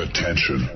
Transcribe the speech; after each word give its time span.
Attention. 0.00 0.70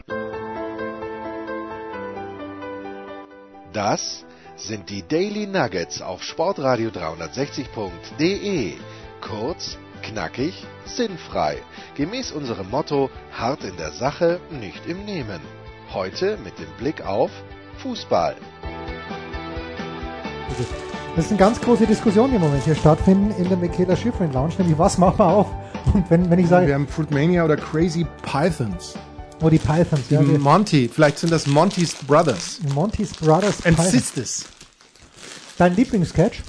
Das 3.73 4.27
sind 4.57 4.91
die 4.91 5.03
Daily 5.03 5.47
Nuggets 5.47 6.03
auf 6.03 6.23
Sportradio 6.23 6.91
360.de. 6.91 8.75
Kurz, 9.23 9.79
knackig, 10.03 10.67
sinnfrei. 10.85 11.57
Gemäß 11.95 12.33
unserem 12.33 12.69
Motto: 12.69 13.09
hart 13.33 13.65
in 13.65 13.79
der 13.79 13.93
Sache, 13.93 14.41
nicht 14.51 14.87
im 14.87 15.07
Nehmen. 15.07 15.41
Heute 15.95 16.37
mit 16.45 16.59
dem 16.59 16.71
Blick 16.79 17.07
auf 17.07 17.31
Fußball. 17.79 18.37
Das 21.17 21.25
ist 21.25 21.31
eine 21.31 21.39
ganz 21.39 21.61
große 21.63 21.87
Diskussion 21.87 22.29
die 22.29 22.37
im 22.37 22.43
Moment 22.43 22.65
hier 22.65 22.75
stattfinden 22.75 23.31
in 23.39 23.49
der 23.49 23.57
Michaela 23.57 23.97
Schifrin 23.97 24.33
Lounge, 24.35 24.55
nämlich 24.59 24.77
was 24.79 24.99
machen 24.99 25.19
wir 25.19 25.29
auf? 25.29 25.47
Und 25.95 26.11
wenn, 26.11 26.29
wenn 26.29 26.39
ich 26.39 26.49
sage, 26.49 26.67
Wir 26.67 26.75
haben 26.75 26.89
Fruitmania 26.89 27.43
oder 27.45 27.57
Crazy 27.57 28.07
Pythons. 28.23 28.95
Oh 29.45 29.51
die 29.51 29.59
Pythons, 29.59 30.09
Die 30.09 30.15
ja, 30.15 30.23
Monty, 30.23 30.89
vielleicht 30.93 31.19
sind 31.19 31.31
das 31.31 31.47
Monty's 31.47 31.95
Brothers. 32.07 32.61
Monty's 32.75 33.13
Brothers 33.13 33.65
And 33.67 33.77
Pythons. 33.77 33.93
Sisters. 33.93 34.45
Dein 35.59 35.77
Lieblingssketch 35.77 36.43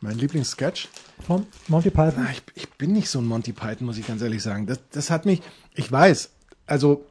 Mein 0.00 0.18
Lieblingssketch. 0.18 0.88
von 1.26 1.46
Monty 1.68 1.90
Python? 1.90 2.26
Ah, 2.26 2.30
ich, 2.30 2.42
ich 2.54 2.68
bin 2.70 2.92
nicht 2.92 3.08
so 3.08 3.18
ein 3.20 3.26
Monty 3.26 3.52
Python, 3.52 3.86
muss 3.86 3.96
ich 3.96 4.06
ganz 4.06 4.20
ehrlich 4.20 4.42
sagen. 4.42 4.66
Das, 4.66 4.80
das 4.90 5.10
hat 5.10 5.24
mich, 5.24 5.40
ich 5.74 5.90
weiß, 5.90 6.30
also 6.66 7.06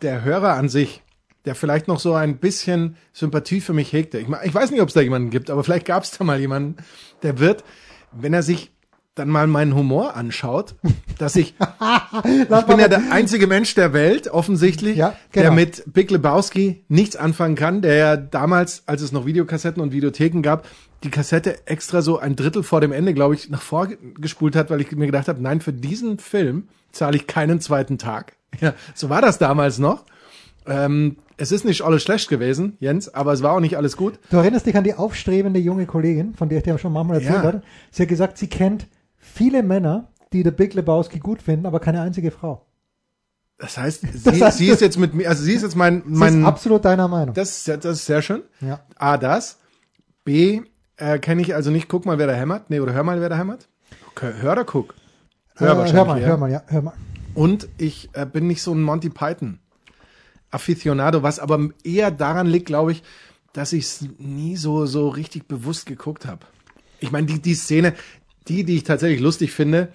der 0.00 0.22
Hörer 0.22 0.54
an 0.54 0.68
sich, 0.68 1.02
der 1.44 1.54
vielleicht 1.54 1.88
noch 1.88 2.00
so 2.00 2.14
ein 2.14 2.38
bisschen 2.38 2.96
Sympathie 3.12 3.60
für 3.60 3.74
mich 3.74 3.92
hegte. 3.92 4.18
Ich, 4.18 4.28
ich 4.44 4.54
weiß 4.54 4.70
nicht, 4.70 4.80
ob 4.80 4.88
es 4.88 4.94
da 4.94 5.00
jemanden 5.00 5.30
gibt, 5.30 5.50
aber 5.50 5.62
vielleicht 5.62 5.86
gab 5.86 6.04
es 6.04 6.12
da 6.12 6.24
mal 6.24 6.40
jemanden, 6.40 6.76
der 7.22 7.38
wird, 7.38 7.64
wenn 8.12 8.32
er 8.32 8.42
sich 8.42 8.71
dann 9.14 9.28
mal 9.28 9.46
meinen 9.46 9.74
Humor 9.74 10.16
anschaut, 10.16 10.74
dass 11.18 11.36
ich, 11.36 11.54
ich 12.24 12.48
bin 12.66 12.78
ja 12.78 12.88
der 12.88 13.12
einzige 13.12 13.46
Mensch 13.46 13.74
der 13.74 13.92
Welt, 13.92 14.28
offensichtlich, 14.28 14.96
Ja, 14.96 15.14
der 15.34 15.42
genau. 15.44 15.54
mit 15.54 15.82
Big 15.92 16.10
Lebowski 16.10 16.84
nichts 16.88 17.16
anfangen 17.16 17.54
kann, 17.54 17.82
der 17.82 17.94
ja 17.96 18.16
damals, 18.16 18.84
als 18.86 19.02
es 19.02 19.12
noch 19.12 19.26
Videokassetten 19.26 19.82
und 19.82 19.92
Videotheken 19.92 20.40
gab, 20.42 20.66
die 21.04 21.10
Kassette 21.10 21.66
extra 21.66 22.00
so 22.00 22.18
ein 22.18 22.36
Drittel 22.36 22.62
vor 22.62 22.80
dem 22.80 22.92
Ende, 22.92 23.12
glaube 23.12 23.34
ich, 23.34 23.50
nach 23.50 23.60
vorgespult 23.62 24.56
hat, 24.56 24.70
weil 24.70 24.80
ich 24.80 24.90
mir 24.92 25.06
gedacht 25.06 25.28
habe, 25.28 25.42
nein, 25.42 25.60
für 25.60 25.72
diesen 25.72 26.18
Film 26.18 26.68
zahle 26.92 27.16
ich 27.16 27.26
keinen 27.26 27.60
zweiten 27.60 27.98
Tag. 27.98 28.34
Ja, 28.60 28.74
so 28.94 29.08
war 29.08 29.22
das 29.22 29.38
damals 29.38 29.78
noch. 29.78 30.04
Ähm, 30.66 31.16
es 31.38 31.50
ist 31.52 31.64
nicht 31.64 31.80
alles 31.82 32.02
schlecht 32.02 32.28
gewesen, 32.28 32.76
Jens, 32.80 33.08
aber 33.12 33.32
es 33.32 33.42
war 33.42 33.52
auch 33.52 33.60
nicht 33.60 33.76
alles 33.78 33.96
gut. 33.96 34.18
Du 34.30 34.36
erinnerst 34.36 34.66
dich 34.66 34.76
an 34.76 34.84
die 34.84 34.94
aufstrebende 34.94 35.58
junge 35.58 35.86
Kollegin, 35.86 36.34
von 36.34 36.48
der 36.50 36.58
ich 36.58 36.64
dir 36.64 36.76
schon 36.78 36.92
manchmal 36.92 37.16
erzählt 37.16 37.34
Ja. 37.36 37.42
hatte. 37.42 37.62
Sie 37.90 38.02
hat 38.02 38.08
gesagt, 38.10 38.36
sie 38.38 38.48
kennt 38.48 38.86
viele 39.22 39.62
Männer, 39.62 40.08
die 40.34 40.42
der 40.42 40.50
Big 40.50 40.74
Lebowski 40.74 41.18
gut 41.20 41.40
finden, 41.40 41.64
aber 41.66 41.80
keine 41.80 42.02
einzige 42.02 42.30
Frau. 42.30 42.66
Das 43.58 43.78
heißt, 43.78 44.00
sie, 44.14 44.30
heißt- 44.30 44.52
sie 44.52 44.66
ist 44.68 44.80
jetzt 44.80 44.98
mit 44.98 45.14
mir, 45.14 45.28
also 45.28 45.42
sie 45.42 45.52
ist 45.54 45.62
jetzt 45.62 45.76
mein, 45.76 46.02
mein, 46.04 46.40
ist 46.40 46.46
absolut 46.46 46.84
deiner 46.84 47.08
Meinung. 47.08 47.34
das 47.34 47.50
ist, 47.58 47.66
ja- 47.68 47.76
das 47.76 47.98
ist 47.98 48.06
sehr 48.06 48.20
schön. 48.20 48.42
Ja. 48.60 48.80
A, 48.96 49.16
das. 49.16 49.58
B, 50.24 50.60
äh, 50.96 51.18
kenne 51.18 51.40
ich 51.42 51.54
also 51.54 51.70
nicht, 51.70 51.88
guck 51.88 52.04
mal, 52.04 52.18
wer 52.18 52.26
da 52.26 52.34
hämmert. 52.34 52.68
Nee, 52.70 52.80
oder 52.80 52.92
hör 52.92 53.02
mal, 53.04 53.20
wer 53.20 53.28
da 53.28 53.36
hämmert. 53.38 53.68
Okay, 54.10 54.32
hör 54.40 54.52
oder 54.52 54.64
guck? 54.64 54.94
Äh, 55.56 55.60
hör 55.64 56.04
mal, 56.04 56.18
eher. 56.18 56.26
hör 56.26 56.36
mal, 56.36 56.50
ja, 56.50 56.62
hör 56.66 56.82
mal. 56.82 56.94
Und 57.34 57.68
ich 57.78 58.10
äh, 58.14 58.26
bin 58.26 58.46
nicht 58.46 58.62
so 58.62 58.72
ein 58.74 58.82
Monty 58.82 59.08
Python 59.10 59.58
Aficionado, 60.50 61.22
was 61.22 61.38
aber 61.38 61.68
eher 61.82 62.10
daran 62.10 62.46
liegt, 62.46 62.66
glaube 62.66 62.92
ich, 62.92 63.02
dass 63.54 63.72
ich 63.72 63.84
es 63.84 64.06
nie 64.18 64.56
so 64.56 64.84
so 64.86 65.08
richtig 65.08 65.48
bewusst 65.48 65.86
geguckt 65.86 66.26
habe. 66.26 66.40
Ich 67.00 67.10
meine, 67.10 67.26
die 67.26 67.40
die 67.40 67.54
Szene, 67.54 67.94
die 68.48 68.64
die 68.64 68.76
ich 68.76 68.84
tatsächlich 68.84 69.20
lustig 69.20 69.52
finde, 69.52 69.88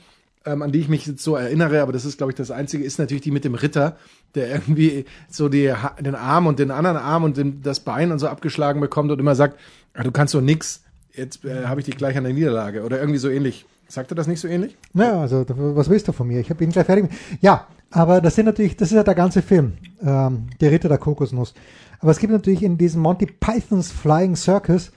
ähm, 0.46 0.62
an 0.62 0.72
die 0.72 0.80
ich 0.80 0.88
mich 0.88 1.06
jetzt 1.06 1.24
so 1.24 1.36
erinnere, 1.36 1.82
aber 1.82 1.92
das 1.92 2.06
ist 2.06 2.18
glaube 2.18 2.32
ich 2.32 2.36
das 2.36 2.52
einzige, 2.52 2.84
ist 2.84 3.00
natürlich 3.00 3.24
die 3.24 3.32
mit 3.32 3.44
dem 3.44 3.56
Ritter, 3.56 3.98
der 4.36 4.50
irgendwie 4.50 5.06
so 5.30 5.50
die, 5.50 5.74
den 6.00 6.16
Arm 6.16 6.48
und 6.48 6.60
den 6.60 6.72
anderen 6.72 6.98
Arm 6.98 7.24
und 7.24 7.38
den, 7.38 7.62
das 7.62 7.80
Bein 7.80 8.12
und 8.12 8.20
so 8.20 8.28
abgeschlagen 8.28 8.80
bekommt 8.80 9.12
und 9.12 9.20
immer 9.20 9.36
sagt, 9.36 9.60
ah, 9.94 10.04
du 10.04 10.12
kannst 10.12 10.34
doch 10.34 10.42
nix, 10.42 10.84
jetzt 11.14 11.44
äh, 11.46 11.66
habe 11.66 11.82
ich 11.82 11.86
dich 11.86 11.98
gleich 11.98 12.18
an 12.18 12.24
der 12.24 12.34
Niederlage 12.34 12.84
oder 12.84 13.00
irgendwie 13.00 13.20
so 13.20 13.30
ähnlich. 13.30 13.66
Sagt 13.90 14.12
er 14.12 14.16
das 14.16 14.28
nicht 14.28 14.42
so 14.42 14.50
ähnlich? 14.50 14.76
Naja, 14.94 15.22
also 15.22 15.46
was 15.48 15.90
willst 15.90 16.08
du 16.10 16.12
von 16.12 16.28
mir? 16.28 16.42
Ich 16.42 16.50
bin 16.50 16.72
gleich 16.72 16.86
fertig. 16.86 17.10
Ja, 17.40 17.68
aber 17.90 18.20
das 18.20 18.36
sind 18.36 18.46
natürlich, 18.46 18.76
das 18.76 18.90
ist 18.90 18.96
ja 18.96 19.04
der 19.04 19.16
ganze 19.16 19.42
Film, 19.42 19.74
ähm, 20.02 20.48
der 20.60 20.72
Ritter 20.72 20.90
der 20.90 20.98
Kokosnuss. 20.98 21.54
Aber 22.00 22.12
es 22.12 22.20
gibt 22.20 22.34
natürlich 22.34 22.64
in 22.64 22.78
diesem 22.78 23.02
Monty 23.02 23.26
Pythons 23.26 23.92
Flying 23.92 24.36
Circus 24.36 24.92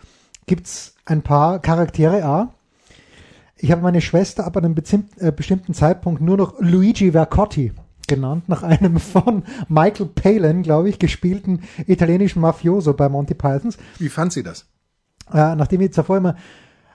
gibt's 0.47 0.97
ein 1.07 1.23
paar 1.23 1.61
Charaktere 1.61 2.25
A. 2.25 2.55
Ich 3.63 3.71
habe 3.71 3.83
meine 3.83 4.01
Schwester 4.01 4.47
ab 4.47 4.57
einem 4.57 4.75
äh, 5.19 5.33
bestimmten 5.33 5.75
Zeitpunkt 5.75 6.23
nur 6.23 6.39
noch 6.39 6.55
Luigi 6.61 7.13
Vercotti 7.13 7.73
genannt, 8.09 8.49
nach 8.49 8.63
einem 8.63 8.99
von 8.99 9.45
Michael 9.69 10.07
Palin, 10.07 10.63
glaube 10.63 10.89
ich, 10.89 10.99
gespielten 10.99 11.61
italienischen 11.87 12.41
Mafioso 12.41 12.95
bei 12.95 13.09
Monty 13.11 13.35
Pythons. 13.35 13.77
Wie 13.99 14.09
fand 14.09 14.33
sie 14.33 14.43
das? 14.43 14.67
Äh, 15.33 15.55
nachdem 15.57 15.83
ich 15.83 15.93
zuvor 15.93 16.17
immer, 16.17 16.37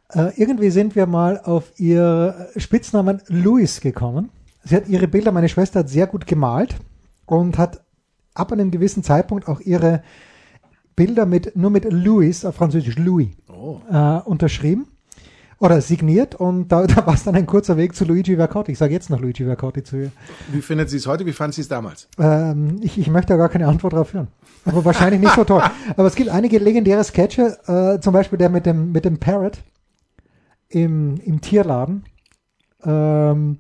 äh, 0.10 0.32
irgendwie 0.36 0.72
sind 0.72 0.96
wir 0.96 1.06
mal 1.06 1.40
auf 1.40 1.72
ihr 1.78 2.50
Spitznamen 2.58 3.22
Louis 3.28 3.80
gekommen. 3.80 4.30
Sie 4.64 4.76
hat 4.76 4.88
ihre 4.88 5.08
Bilder, 5.08 5.32
meine 5.32 5.50
Schwester 5.50 5.82
hat 5.82 5.90
sehr 5.90 6.08
gut 6.08 6.26
gemalt 6.26 6.76
und 7.28 7.60
hat 7.60 7.86
ab 8.34 8.52
einem 8.52 8.72
gewissen 8.72 9.04
Zeitpunkt 9.04 9.48
auch 9.48 9.62
ihre 9.62 10.02
Bilder 10.96 11.28
mit, 11.28 11.56
nur 11.56 11.70
mit 11.70 11.86
Louis, 11.92 12.44
auf 12.44 12.56
Französisch 12.56 12.98
Louis, 12.98 13.30
Oh. 13.48 13.82
äh, 13.90 14.20
unterschrieben 14.22 14.88
oder 15.60 15.82
signiert 15.82 16.36
und 16.36 16.70
da, 16.70 16.86
da 16.88 17.06
war 17.06 17.14
es 17.14 17.24
dann 17.24 17.36
ein 17.36 17.46
kurzer 17.46 17.78
Weg 17.78 17.96
zu 17.96 18.06
Luigi 18.06 18.36
Vercotti. 18.36 18.74
Ich 18.74 18.78
sage 18.78 18.94
jetzt 18.94 19.10
noch 19.10 19.20
Luigi 19.20 19.46
Vercotti 19.46 19.84
zu 19.84 19.98
ihr. 19.98 20.12
Wie 20.52 20.62
findet 20.62 20.90
sie 20.90 20.98
es 20.98 21.08
heute? 21.08 21.26
Wie 21.26 21.34
fand 21.34 21.54
sie 21.54 21.62
es 21.62 21.68
damals? 21.68 22.08
Ähm, 22.20 22.80
ich, 22.82 22.98
ich 22.98 23.10
möchte 23.10 23.34
da 23.34 23.38
gar 23.38 23.50
keine 23.50 23.68
Antwort 23.68 23.94
drauf 23.94 24.14
hören. 24.14 24.28
Aber 24.66 24.84
wahrscheinlich 24.84 25.22
nicht 25.22 25.36
so 25.36 25.44
toll. 25.44 25.64
Aber 25.98 26.08
es 26.08 26.16
gibt 26.16 26.30
einige 26.30 26.58
legendäre 26.58 27.04
Sketche, 27.04 27.58
äh, 27.68 28.00
zum 28.02 28.14
Beispiel 28.14 28.38
der 28.38 28.50
mit 28.50 28.66
dem, 28.66 28.92
mit 28.92 29.06
dem 29.06 29.20
Parrot 29.20 29.60
im, 30.70 31.18
im 31.18 31.42
Tierladen. 31.42 32.06
Ähm, 32.84 33.60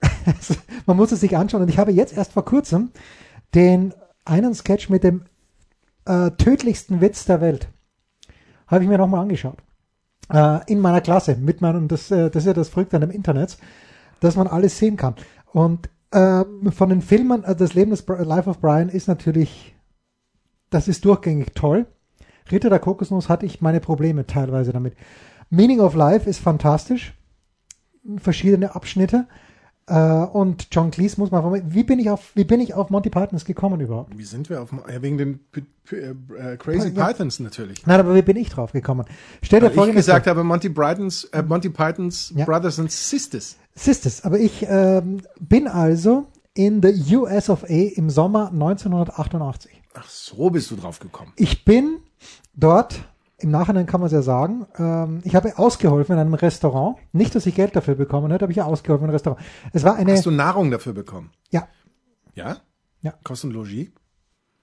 man 0.86 0.96
muss 0.96 1.12
es 1.12 1.20
sich 1.20 1.36
anschauen. 1.36 1.62
Und 1.62 1.68
ich 1.68 1.78
habe 1.78 1.92
jetzt 1.92 2.16
erst 2.16 2.32
vor 2.32 2.44
kurzem 2.44 2.90
den 3.54 3.94
einen 4.24 4.54
Sketch 4.54 4.88
mit 4.88 5.04
dem 5.04 5.22
äh, 6.06 6.30
tödlichsten 6.32 7.00
Witz 7.00 7.24
der 7.24 7.40
Welt. 7.40 7.68
Habe 8.66 8.82
ich 8.82 8.88
mir 8.88 8.98
nochmal 8.98 9.20
angeschaut. 9.20 9.58
Äh, 10.32 10.60
in 10.66 10.80
meiner 10.80 11.00
Klasse. 11.00 11.36
Mit 11.36 11.60
meinem, 11.60 11.88
das, 11.88 12.10
äh, 12.10 12.30
das 12.30 12.42
ist 12.42 12.46
ja 12.46 12.52
das 12.54 12.68
Verrückte 12.68 12.96
an 12.96 13.02
dem 13.02 13.10
Internet, 13.10 13.58
dass 14.20 14.36
man 14.36 14.46
alles 14.46 14.78
sehen 14.78 14.96
kann. 14.96 15.14
Und 15.52 15.88
ähm, 16.12 16.72
von 16.72 16.88
den 16.88 17.02
Filmen, 17.02 17.44
äh, 17.44 17.54
das 17.54 17.74
Leben 17.74 17.90
des 17.90 18.06
Life 18.06 18.48
of 18.48 18.60
Brian 18.60 18.88
ist 18.88 19.08
natürlich, 19.08 19.74
das 20.70 20.88
ist 20.88 21.04
durchgängig 21.04 21.54
toll. 21.54 21.86
Ritter 22.50 22.70
der 22.70 22.78
Kokosnuss 22.78 23.28
hatte 23.28 23.46
ich 23.46 23.60
meine 23.60 23.80
Probleme 23.80 24.26
teilweise 24.26 24.72
damit. 24.72 24.94
Meaning 25.50 25.80
of 25.80 25.94
Life 25.94 26.28
ist 26.28 26.40
fantastisch. 26.40 27.14
Verschiedene 28.16 28.74
Abschnitte. 28.74 29.26
Äh, 29.86 29.94
und 29.98 30.68
John 30.70 30.90
Cleese 30.90 31.20
muss 31.20 31.30
man 31.30 31.62
wie 31.74 31.84
bin 31.84 31.98
ich 31.98 32.08
auf, 32.08 32.32
wie 32.34 32.44
bin 32.44 32.60
ich 32.60 32.72
auf 32.72 32.88
Monty 32.88 33.10
Pythons 33.10 33.44
gekommen 33.44 33.80
überhaupt? 33.80 34.16
Wie 34.16 34.24
sind 34.24 34.48
wir 34.48 34.62
auf 34.62 34.70
ja, 34.72 35.02
wegen 35.02 35.18
den 35.18 35.40
P 35.52 35.62
P 35.84 35.96
äh, 35.96 36.56
Crazy 36.56 36.88
Ja. 36.88 37.06
Pythons 37.06 37.38
natürlich. 37.40 37.86
Nein, 37.86 38.00
aber 38.00 38.14
wie 38.14 38.22
bin 38.22 38.36
ich 38.36 38.48
drauf 38.48 38.72
gekommen? 38.72 39.04
Stell 39.42 39.60
dir 39.60 39.76
Weil 39.76 39.90
ich 39.90 39.96
gesagt 39.96 40.24
vor. 40.24 40.30
habe, 40.30 40.42
Monty 40.44 40.70
Brightons, 40.70 41.24
äh, 41.24 41.42
Monty 41.42 41.68
Pythons 41.68 42.32
Ja. 42.34 42.46
Brothers 42.46 42.78
and 42.80 42.90
Sisters. 42.90 43.56
Sisters, 43.74 44.24
aber 44.24 44.38
ich 44.38 44.64
ähm, 44.68 45.20
bin 45.38 45.68
also 45.68 46.26
in 46.54 46.80
the 46.82 47.16
US 47.16 47.50
of 47.50 47.64
A 47.64 47.66
im 47.66 48.08
Sommer 48.08 48.50
1988. 48.52 49.70
Ach, 49.94 50.08
so 50.08 50.48
bist 50.48 50.70
du 50.70 50.76
drauf 50.76 50.98
gekommen. 50.98 51.32
Ich 51.36 51.64
bin 51.64 51.98
dort, 52.54 53.04
im 53.44 53.50
Nachhinein 53.50 53.86
kann 53.86 54.00
man 54.00 54.06
es 54.06 54.12
ja 54.12 54.22
sagen, 54.22 54.66
ähm, 54.76 55.20
ich 55.24 55.36
habe 55.36 55.56
ausgeholfen 55.56 56.14
in 56.14 56.18
einem 56.18 56.34
Restaurant. 56.34 56.96
Nicht, 57.12 57.34
dass 57.34 57.46
ich 57.46 57.54
Geld 57.54 57.76
dafür 57.76 57.94
bekommen 57.94 58.30
hätte, 58.32 58.44
aber 58.46 58.50
ich 58.52 58.58
habe 58.58 58.70
ausgeholfen 58.72 59.04
in 59.04 59.10
einem 59.10 59.14
Restaurant. 59.14 59.40
Es 59.72 59.84
war 59.84 59.94
eine, 59.94 60.12
Hast 60.12 60.26
du 60.26 60.30
Nahrung 60.32 60.70
dafür 60.70 60.92
bekommen? 60.92 61.30
ja, 61.50 61.68
Ja? 62.34 62.56
Ja. 63.02 63.12
Kost 63.22 63.44
und 63.44 63.52
Logis? 63.52 63.88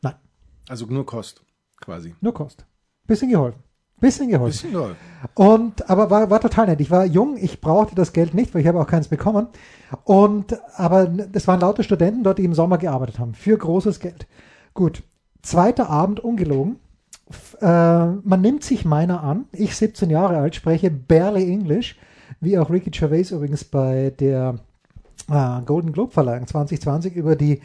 nein, 0.02 0.16
Also 0.68 0.86
nur 0.88 1.06
Kost, 1.06 1.46
quasi. 1.80 2.16
nur 2.22 2.34
Kost. 2.34 2.66
Bisschen 3.08 3.30
geholfen. 3.30 3.62
Bisschen 4.00 4.30
geholfen. 4.30 4.52
Bisschen 4.52 4.74
doll. 4.74 4.96
Und, 5.36 5.88
aber 5.88 6.10
war, 6.10 6.30
war 6.32 6.40
total 6.42 6.66
nett. 6.66 6.82
Ich 6.82 6.90
war 6.90 7.06
jung, 7.06 7.38
ich 7.38 7.62
brauchte 7.62 7.94
das 7.94 8.14
Geld 8.14 8.34
nicht, 8.34 8.52
weil 8.56 8.62
ich 8.62 8.68
habe 8.68 8.80
auch 8.82 8.88
keins 8.88 9.08
bekommen. 9.10 9.48
Und, 10.06 10.60
aber 10.76 11.06
das 11.06 11.48
waren 11.48 11.60
lauter 11.60 11.84
Studenten 11.84 12.24
dort, 12.24 12.40
die 12.40 12.46
im 12.46 12.56
Sommer 12.56 12.80
gearbeitet 12.80 13.20
haben. 13.20 13.36
Für 13.36 13.56
großes 13.58 14.00
Geld. 14.00 14.26
Gut. 14.74 15.04
Zweiter 15.44 15.90
Abend, 15.90 16.20
ungelogen. 16.20 16.80
Äh, 17.62 17.66
man 17.66 18.42
nimmt 18.42 18.64
sich 18.64 18.86
meiner 18.86 19.24
an. 19.24 19.46
Ich, 19.52 19.76
17 19.76 20.10
Jahre 20.10 20.38
alt, 20.38 20.56
spreche 20.56 20.90
barely 20.90 21.52
English. 21.52 21.98
Wie 22.40 22.58
auch 22.58 22.70
Ricky 22.70 22.90
Gervais 22.90 23.32
übrigens 23.32 23.64
bei 23.64 24.14
der 24.20 24.56
äh, 25.30 25.62
Golden 25.66 25.92
Globe 25.92 26.12
Verleihung 26.12 26.48
2020 26.48 27.16
über 27.16 27.36
die 27.36 27.62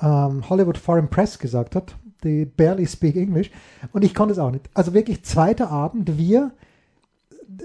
ähm, 0.00 0.48
Hollywood 0.48 0.78
Foreign 0.78 1.08
Press 1.08 1.38
gesagt 1.38 1.76
hat. 1.76 1.96
Die 2.24 2.44
barely 2.44 2.86
speak 2.86 3.16
English. 3.16 3.50
Und 3.92 4.04
ich 4.04 4.14
konnte 4.14 4.32
es 4.32 4.38
auch 4.38 4.50
nicht. 4.50 4.68
Also 4.74 4.92
wirklich 4.92 5.24
zweiter 5.24 5.70
Abend, 5.70 6.18
wir, 6.18 6.50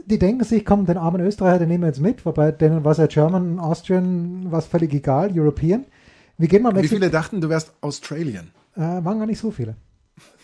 die 0.05 0.19
denken 0.19 0.43
sich, 0.43 0.63
komm, 0.63 0.85
den 0.85 0.97
armen 0.97 1.21
Österreicher, 1.21 1.59
den 1.59 1.69
nehmen 1.69 1.83
wir 1.83 1.87
jetzt 1.87 2.01
mit, 2.01 2.25
wobei 2.25 2.51
denen 2.51 2.83
war 2.83 2.91
es 2.91 2.99
ja 2.99 3.07
German, 3.07 3.59
Austrian, 3.59 4.51
war 4.51 4.59
es 4.59 4.67
völlig 4.67 4.93
egal, 4.93 5.31
European. 5.33 5.85
Wir 6.37 6.47
gehen 6.47 6.61
mal 6.61 6.75
Wie 6.75 6.87
viele 6.87 7.09
dachten, 7.09 7.41
du 7.41 7.49
wärst 7.49 7.73
Australian? 7.81 8.51
Äh, 8.75 8.79
waren 8.79 9.19
gar 9.19 9.25
nicht 9.25 9.39
so 9.39 9.51
viele. 9.51 9.75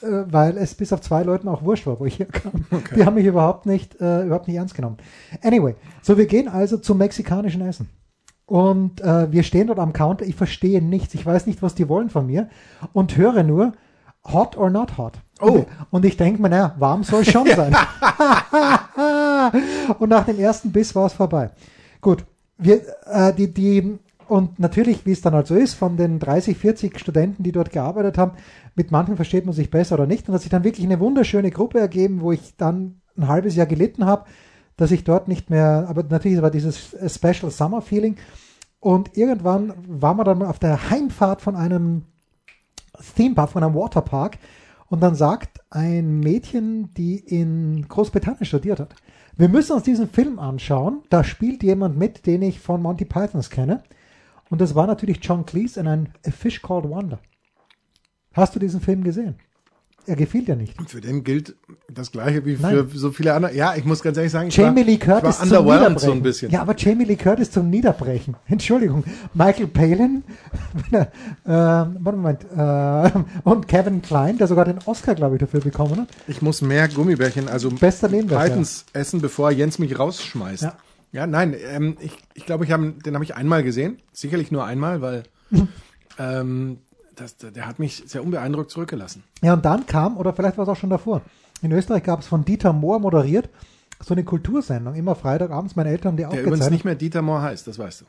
Äh, 0.02 0.32
weil 0.32 0.58
es 0.58 0.76
bis 0.76 0.94
auf 0.94 1.02
zwei 1.02 1.24
Leuten 1.24 1.48
auch 1.48 1.64
wurscht 1.64 1.86
war, 1.86 2.00
wo 2.00 2.06
ich 2.06 2.20
herkam. 2.20 2.66
Die 2.96 3.06
haben 3.06 3.16
mich 3.16 3.26
überhaupt 3.26 3.66
nicht, 3.66 4.00
äh, 4.00 4.26
überhaupt 4.26 4.48
nicht 4.48 4.58
ernst 4.58 4.76
genommen. 4.76 4.98
Anyway, 5.44 5.76
so 6.02 6.18
wir 6.18 6.26
gehen 6.26 6.48
also 6.48 6.78
zum 6.78 6.98
mexikanischen 6.98 7.62
Essen. 7.62 7.90
Und 8.46 9.02
äh, 9.02 9.32
wir 9.32 9.44
stehen 9.44 9.68
dort 9.68 9.80
am 9.80 9.94
Counter. 9.94 10.26
Ich 10.26 10.36
verstehe 10.36 10.82
nichts. 10.82 11.14
Ich 11.14 11.26
weiß 11.26 11.46
nicht, 11.46 11.62
was 11.62 11.76
die 11.76 11.88
wollen 11.88 12.10
von 12.10 12.26
mir. 12.26 12.50
Und 12.94 13.16
höre 13.16 13.44
nur, 13.44 13.74
hot 14.26 14.58
or 14.58 14.72
not 14.72 14.98
hot. 14.98 15.20
Oh. 15.40 15.66
Und 15.92 16.06
ich 16.06 16.18
denke 16.18 16.42
mir, 16.42 16.50
naja, 16.50 16.76
warm 16.80 17.04
soll 17.04 17.24
schon 17.26 17.48
sein. 17.48 17.76
und 20.00 20.10
nach 20.10 20.26
dem 20.26 20.40
ersten 20.40 20.72
Biss 20.72 20.96
war 20.96 21.06
es 21.06 21.14
vorbei. 21.14 21.52
Gut, 22.02 22.26
wir, 22.58 22.82
äh, 23.06 23.34
die, 23.34 23.54
die, 23.54 24.00
und 24.30 24.60
natürlich, 24.60 25.08
wie 25.08 25.12
es 25.12 25.22
dann 25.22 25.34
halt 25.34 25.48
so 25.48 25.56
ist, 25.56 25.74
von 25.74 25.98
den 25.98 26.20
30, 26.20 26.56
40 26.56 27.00
Studenten, 27.00 27.42
die 27.42 27.52
dort 27.52 27.72
gearbeitet 27.72 28.20
haben, 28.20 28.34
mit 28.76 28.92
manchen 28.92 29.16
versteht 29.16 29.46
man 29.46 29.56
sich 29.56 29.72
besser 29.72 29.96
oder 29.96 30.06
nicht. 30.06 30.28
Und 30.28 30.36
hat 30.36 30.42
sich 30.42 30.52
dann 30.52 30.64
wirklich 30.64 30.86
eine 30.86 31.00
wunderschöne 31.00 31.50
Gruppe 31.50 31.80
ergeben, 31.80 32.22
wo 32.22 32.32
ich 32.32 32.56
dann 32.56 33.02
ein 33.18 33.28
halbes 33.28 33.56
Jahr 33.56 33.66
gelitten 33.66 34.06
habe, 34.06 34.26
dass 34.78 34.92
ich 34.92 35.04
dort 35.04 35.28
nicht 35.28 35.50
mehr, 35.50 35.88
aber 35.90 36.04
natürlich 36.04 36.42
war 36.44 36.52
dieses 36.52 36.96
Special 37.08 37.50
Summer 37.50 37.82
Feeling. 37.82 38.18
Und 38.80 39.18
irgendwann 39.18 39.74
waren 39.88 40.18
wir 40.18 40.24
dann 40.24 40.44
auf 40.44 40.60
der 40.60 40.92
Heimfahrt 40.92 41.42
von 41.42 41.56
einem 41.56 42.04
Theme 43.16 43.34
Park, 43.34 43.50
von 43.50 43.64
einem 43.64 43.74
Waterpark. 43.74 44.38
Und 44.90 45.02
dann 45.02 45.16
sagt 45.16 45.60
ein 45.72 46.20
Mädchen, 46.20 46.94
die 46.94 47.18
in 47.18 47.88
Großbritannien 47.88 48.46
studiert 48.46 48.80
hat, 48.80 48.96
wir 49.38 49.50
müssen 49.50 49.74
uns 49.74 49.84
diesen 49.84 50.08
Film 50.08 50.38
anschauen. 50.38 51.02
Da 51.10 51.24
spielt 51.24 51.64
jemand 51.64 51.98
mit, 51.98 52.28
den 52.28 52.44
ich 52.44 52.60
von 52.60 52.82
Monty 52.82 53.06
Pythons 53.06 53.50
kenne. 53.50 53.82
Und 54.50 54.62
das 54.62 54.76
war 54.76 54.88
natürlich 54.88 55.20
John 55.22 55.46
Cleese 55.46 55.80
in 55.80 55.88
ein 55.88 56.10
A 56.26 56.32
Fish 56.32 56.62
Called 56.62 56.90
Wonder. 56.90 57.20
Hast 58.34 58.56
du 58.56 58.60
diesen 58.60 58.82
Film 58.82 59.04
gesehen? 59.04 59.36
Er 60.06 60.16
gefiel 60.16 60.44
dir 60.44 60.56
nicht. 60.56 60.74
Für 60.90 61.02
den 61.02 61.24
gilt 61.24 61.56
das 61.88 62.12
Gleiche 62.12 62.44
wie 62.44 62.56
für 62.56 62.62
Nein. 62.64 62.90
so 62.92 63.12
viele 63.12 63.34
andere. 63.36 63.54
Ja, 63.54 63.76
ich 63.76 63.86
muss 63.86 64.02
ganz 64.02 64.18
ehrlich 64.18 64.32
sagen, 64.32 64.48
ich 64.48 64.56
Jamie 64.56 64.78
war, 64.78 64.84
Lee 64.86 64.94
ich 64.94 65.00
Curtis 65.00 65.24
war 65.24 65.34
zum 65.34 65.44
underwhelmed 65.44 66.00
so 66.00 66.12
ein 66.12 66.24
bisschen. 66.24 66.52
Ja, 66.52 66.62
aber 66.62 66.76
Jamie 66.76 67.04
Lee 67.04 67.16
Curtis 67.16 67.52
zum 67.52 67.70
Niederbrechen. 67.70 68.36
Entschuldigung. 68.48 69.04
Michael 69.36 69.68
Palin 69.68 70.24
äh, 70.92 71.06
warte, 71.46 72.18
Moment, 72.18 72.44
äh, 72.56 73.20
und 73.48 73.68
Kevin 73.68 74.02
Klein, 74.02 74.40
der 74.40 74.48
sogar 74.48 74.66
den 74.66 74.80
Oscar, 74.86 75.14
glaube 75.14 75.36
ich, 75.36 75.42
dafür 75.42 75.60
bekommen 75.60 75.98
hat. 75.98 76.08
Ich 76.28 76.42
muss 76.42 76.64
mehr 76.64 76.88
Gummibärchen, 76.88 77.48
also 77.48 77.70
Bester 77.70 78.10
Nebendarsteller. 78.10 78.56
Pythons 78.56 78.86
essen, 78.94 79.22
bevor 79.22 79.52
Jens 79.52 79.78
mich 79.78 80.00
rausschmeißt. 80.00 80.64
Ja. 80.64 80.78
Ja, 81.12 81.26
nein, 81.26 81.56
ähm, 81.58 81.98
ich, 82.00 82.18
ich 82.34 82.46
glaube, 82.46 82.66
ich 82.66 82.72
hab, 82.72 82.82
den 82.82 83.14
habe 83.14 83.24
ich 83.24 83.36
einmal 83.36 83.64
gesehen. 83.64 84.00
Sicherlich 84.12 84.52
nur 84.52 84.66
einmal, 84.66 85.02
weil 85.02 85.24
ähm, 86.20 86.80
das, 87.16 87.38
der 87.38 87.66
hat 87.66 87.80
mich 87.80 88.04
sehr 88.06 88.24
unbeeindruckt 88.24 88.70
zurückgelassen. 88.72 89.24
Ja, 89.42 89.54
und 89.54 89.66
dann 89.66 89.86
kam, 89.86 90.18
oder 90.18 90.34
vielleicht 90.34 90.58
war 90.58 90.64
es 90.64 90.70
auch 90.70 90.78
schon 90.78 90.90
davor, 90.90 91.22
in 91.62 91.72
Österreich 91.72 92.04
gab 92.04 92.22
es 92.22 92.28
von 92.28 92.46
Dieter 92.46 92.74
Mohr 92.74 93.00
moderiert 93.00 93.50
so 94.02 94.14
eine 94.14 94.24
Kultursendung, 94.24 94.96
immer 94.96 95.16
Freitagabends. 95.16 95.76
Meine 95.76 95.90
Eltern 95.90 96.12
haben 96.12 96.18
die 96.18 96.24
Der 96.24 96.44
übrigens 96.44 96.70
nicht 96.70 96.86
mehr 96.86 96.96
Dieter 96.96 97.22
Mohr 97.22 97.42
heißt, 97.42 97.68
das 97.68 97.78
weißt 97.78 98.02
du. 98.02 98.06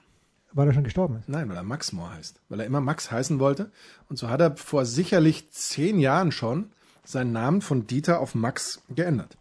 weil 0.53 0.69
er 0.69 0.75
schon 0.75 0.85
gestorben 0.85 1.17
ist. 1.17 1.29
Nein, 1.29 1.49
weil 1.49 1.57
er 1.57 1.63
Max 1.63 1.93
Mohr 1.93 2.13
heißt. 2.15 2.41
Weil 2.49 2.61
er 2.61 2.67
immer 2.67 2.81
Max 2.81 3.11
heißen 3.11 3.39
wollte. 3.41 3.71
Und 4.09 4.17
so 4.17 4.29
hat 4.29 4.41
er 4.41 4.57
vor 4.57 4.85
sicherlich 4.85 5.51
zehn 5.51 5.99
Jahren 5.99 6.33
schon 6.33 6.71
seinen 7.05 7.33
Namen 7.33 7.61
von 7.61 7.87
Dieter 7.87 8.21
auf 8.21 8.35
Max 8.35 8.83
geändert. 8.89 9.37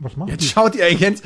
Was 0.00 0.16
machen 0.16 0.30
Jetzt 0.30 0.42
die? 0.42 0.48
schaut 0.48 0.74
ihr 0.74 0.92
Jens 0.92 1.22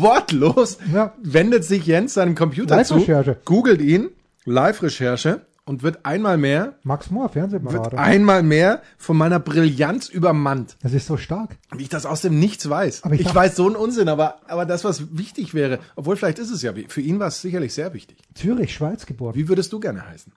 wortlos, 0.00 0.78
Ja. 0.92 1.14
wendet 1.22 1.64
sich 1.64 1.86
Jens 1.86 2.14
seinem 2.14 2.34
Computer 2.34 2.82
zu, 2.84 3.04
googelt 3.44 3.80
ihn, 3.80 4.10
Live-Recherche 4.44 5.42
und 5.64 5.82
wird 5.82 6.04
einmal 6.06 6.38
mehr, 6.38 6.74
Max 6.84 7.10
Mohr, 7.10 7.24
wird 7.24 7.32
Fernsehberater. 7.32 7.98
einmal 7.98 8.42
mehr 8.42 8.82
von 8.98 9.16
meiner 9.16 9.40
Brillanz 9.40 10.08
übermannt. 10.08 10.76
Das 10.82 10.92
ist 10.92 11.06
so 11.06 11.16
stark. 11.16 11.56
Wie 11.76 11.82
ich 11.82 11.88
das 11.88 12.06
aus 12.06 12.20
dem 12.20 12.38
Nichts 12.38 12.68
weiß. 12.68 13.02
Aber 13.04 13.14
ich 13.14 13.20
ich 13.20 13.26
dachte- 13.26 13.36
weiß 13.38 13.56
so 13.56 13.66
einen 13.66 13.76
Unsinn, 13.76 14.08
aber, 14.08 14.36
aber 14.48 14.64
das, 14.64 14.84
was 14.84 15.16
wichtig 15.18 15.54
wäre, 15.54 15.78
obwohl 15.96 16.16
vielleicht 16.16 16.38
ist 16.38 16.50
es 16.50 16.62
ja, 16.62 16.72
für 16.88 17.00
ihn 17.00 17.18
war 17.18 17.28
es 17.28 17.40
sicherlich 17.42 17.74
sehr 17.74 17.92
wichtig. 17.94 18.18
Zürich, 18.34 18.72
Schweiz 18.74 19.06
geboren. 19.06 19.34
Wie 19.34 19.48
würdest 19.48 19.72
du 19.72 19.80
gerne 19.80 20.06
heißen? 20.06 20.32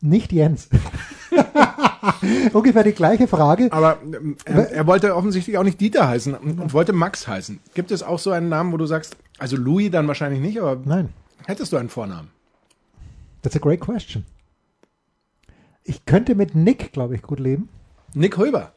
Nicht 0.00 0.32
Jens. 0.32 0.68
Ungefähr 2.52 2.84
die 2.84 2.92
gleiche 2.92 3.26
Frage. 3.26 3.68
Aber 3.72 3.98
ähm, 4.02 4.36
er, 4.44 4.70
er 4.70 4.86
wollte 4.86 5.14
offensichtlich 5.16 5.58
auch 5.58 5.64
nicht 5.64 5.80
Dieter 5.80 6.08
heißen 6.08 6.34
und, 6.34 6.72
wollte 6.72 6.92
Max 6.92 7.26
heißen. 7.26 7.58
Gibt 7.74 7.90
es 7.90 8.02
auch 8.02 8.18
so 8.18 8.30
einen 8.30 8.48
Namen, 8.48 8.72
wo 8.72 8.76
du 8.76 8.86
sagst, 8.86 9.16
also 9.38 9.56
Louis 9.56 9.90
dann 9.90 10.06
wahrscheinlich 10.06 10.40
nicht, 10.40 10.60
aber 10.60 10.80
Nein, 10.84 11.08
hättest 11.46 11.72
du 11.72 11.76
einen 11.76 11.88
Vornamen? 11.88 12.30
that's 13.42 13.56
a 13.56 13.60
great 13.60 13.80
question. 13.80 14.24
Ich 15.84 16.04
könnte 16.04 16.34
mit 16.34 16.54
Nick, 16.54 16.92
glaube 16.92 17.14
ich, 17.14 17.22
gut 17.22 17.40
leben. 17.40 17.68
Nick 18.14 18.36
Hulber. 18.36 18.72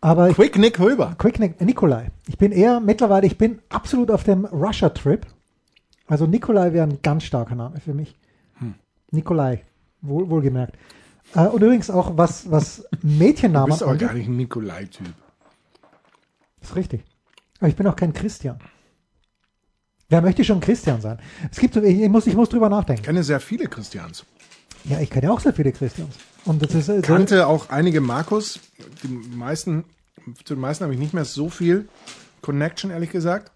Aber 0.00 0.30
ich, 0.30 0.36
Quick 0.36 0.58
Nick 0.58 0.78
Hulber. 0.78 1.14
Quick 1.18 1.38
Nick, 1.40 1.60
Nikolai. 1.60 2.10
Ich 2.28 2.38
bin 2.38 2.52
eher 2.52 2.80
mittlerweile, 2.80 3.26
ich 3.26 3.36
bin 3.36 3.58
absolut 3.68 4.10
auf 4.10 4.24
dem 4.24 4.44
Russia-Trip. 4.44 5.26
Also 6.06 6.26
Nikolai 6.26 6.72
wäre 6.72 6.86
ein 6.86 7.02
ganz 7.02 7.24
starker 7.24 7.54
Name 7.54 7.80
für 7.80 7.94
mich. 7.94 8.16
Hm. 8.58 8.74
Nikolai, 9.10 9.64
wohl, 10.02 10.28
wohlgemerkt. 10.28 10.76
Äh, 11.34 11.46
und 11.46 11.62
übrigens 11.62 11.90
auch 11.90 12.16
was, 12.16 12.50
was 12.50 12.84
Du 13.00 13.06
Mädchennamen 13.06 13.70
bist 13.70 13.82
aber 13.82 13.96
gar 13.96 14.14
nicht 14.14 14.28
ein 14.28 14.36
Nikolai-Typ. 14.36 15.14
Das 16.60 16.70
ist 16.70 16.76
richtig. 16.76 17.04
Aber 17.58 17.68
ich 17.68 17.76
bin 17.76 17.86
auch 17.86 17.96
kein 17.96 18.12
Christian. 18.12 18.58
Wer 20.08 20.22
möchte 20.22 20.44
schon 20.44 20.60
Christian 20.60 21.00
sein? 21.00 21.18
Es 21.50 21.58
gibt 21.58 21.74
so, 21.74 21.82
ich, 21.82 22.00
ich 22.00 22.08
muss, 22.08 22.26
ich 22.26 22.34
muss 22.34 22.48
drüber 22.48 22.68
nachdenken. 22.68 23.00
Ich 23.00 23.06
kenne 23.06 23.22
sehr 23.22 23.40
viele 23.40 23.66
Christians. 23.66 24.24
Ja, 24.84 24.98
ich 24.98 25.10
kenne 25.10 25.30
auch 25.30 25.40
sehr 25.40 25.52
viele 25.52 25.72
Christians. 25.72 26.16
Und 26.44 26.62
das 26.62 26.74
ist 26.74 26.88
äh, 26.88 26.96
so, 26.96 27.02
Kannte 27.02 27.46
auch 27.46 27.68
einige 27.68 28.00
Markus. 28.00 28.60
Die 29.02 29.08
meisten, 29.08 29.84
zu 30.44 30.54
den 30.54 30.60
meisten 30.60 30.84
habe 30.84 30.94
ich 30.94 31.00
nicht 31.00 31.14
mehr 31.14 31.24
so 31.24 31.48
viel 31.48 31.88
Connection, 32.40 32.90
ehrlich 32.90 33.10
gesagt. 33.10 33.52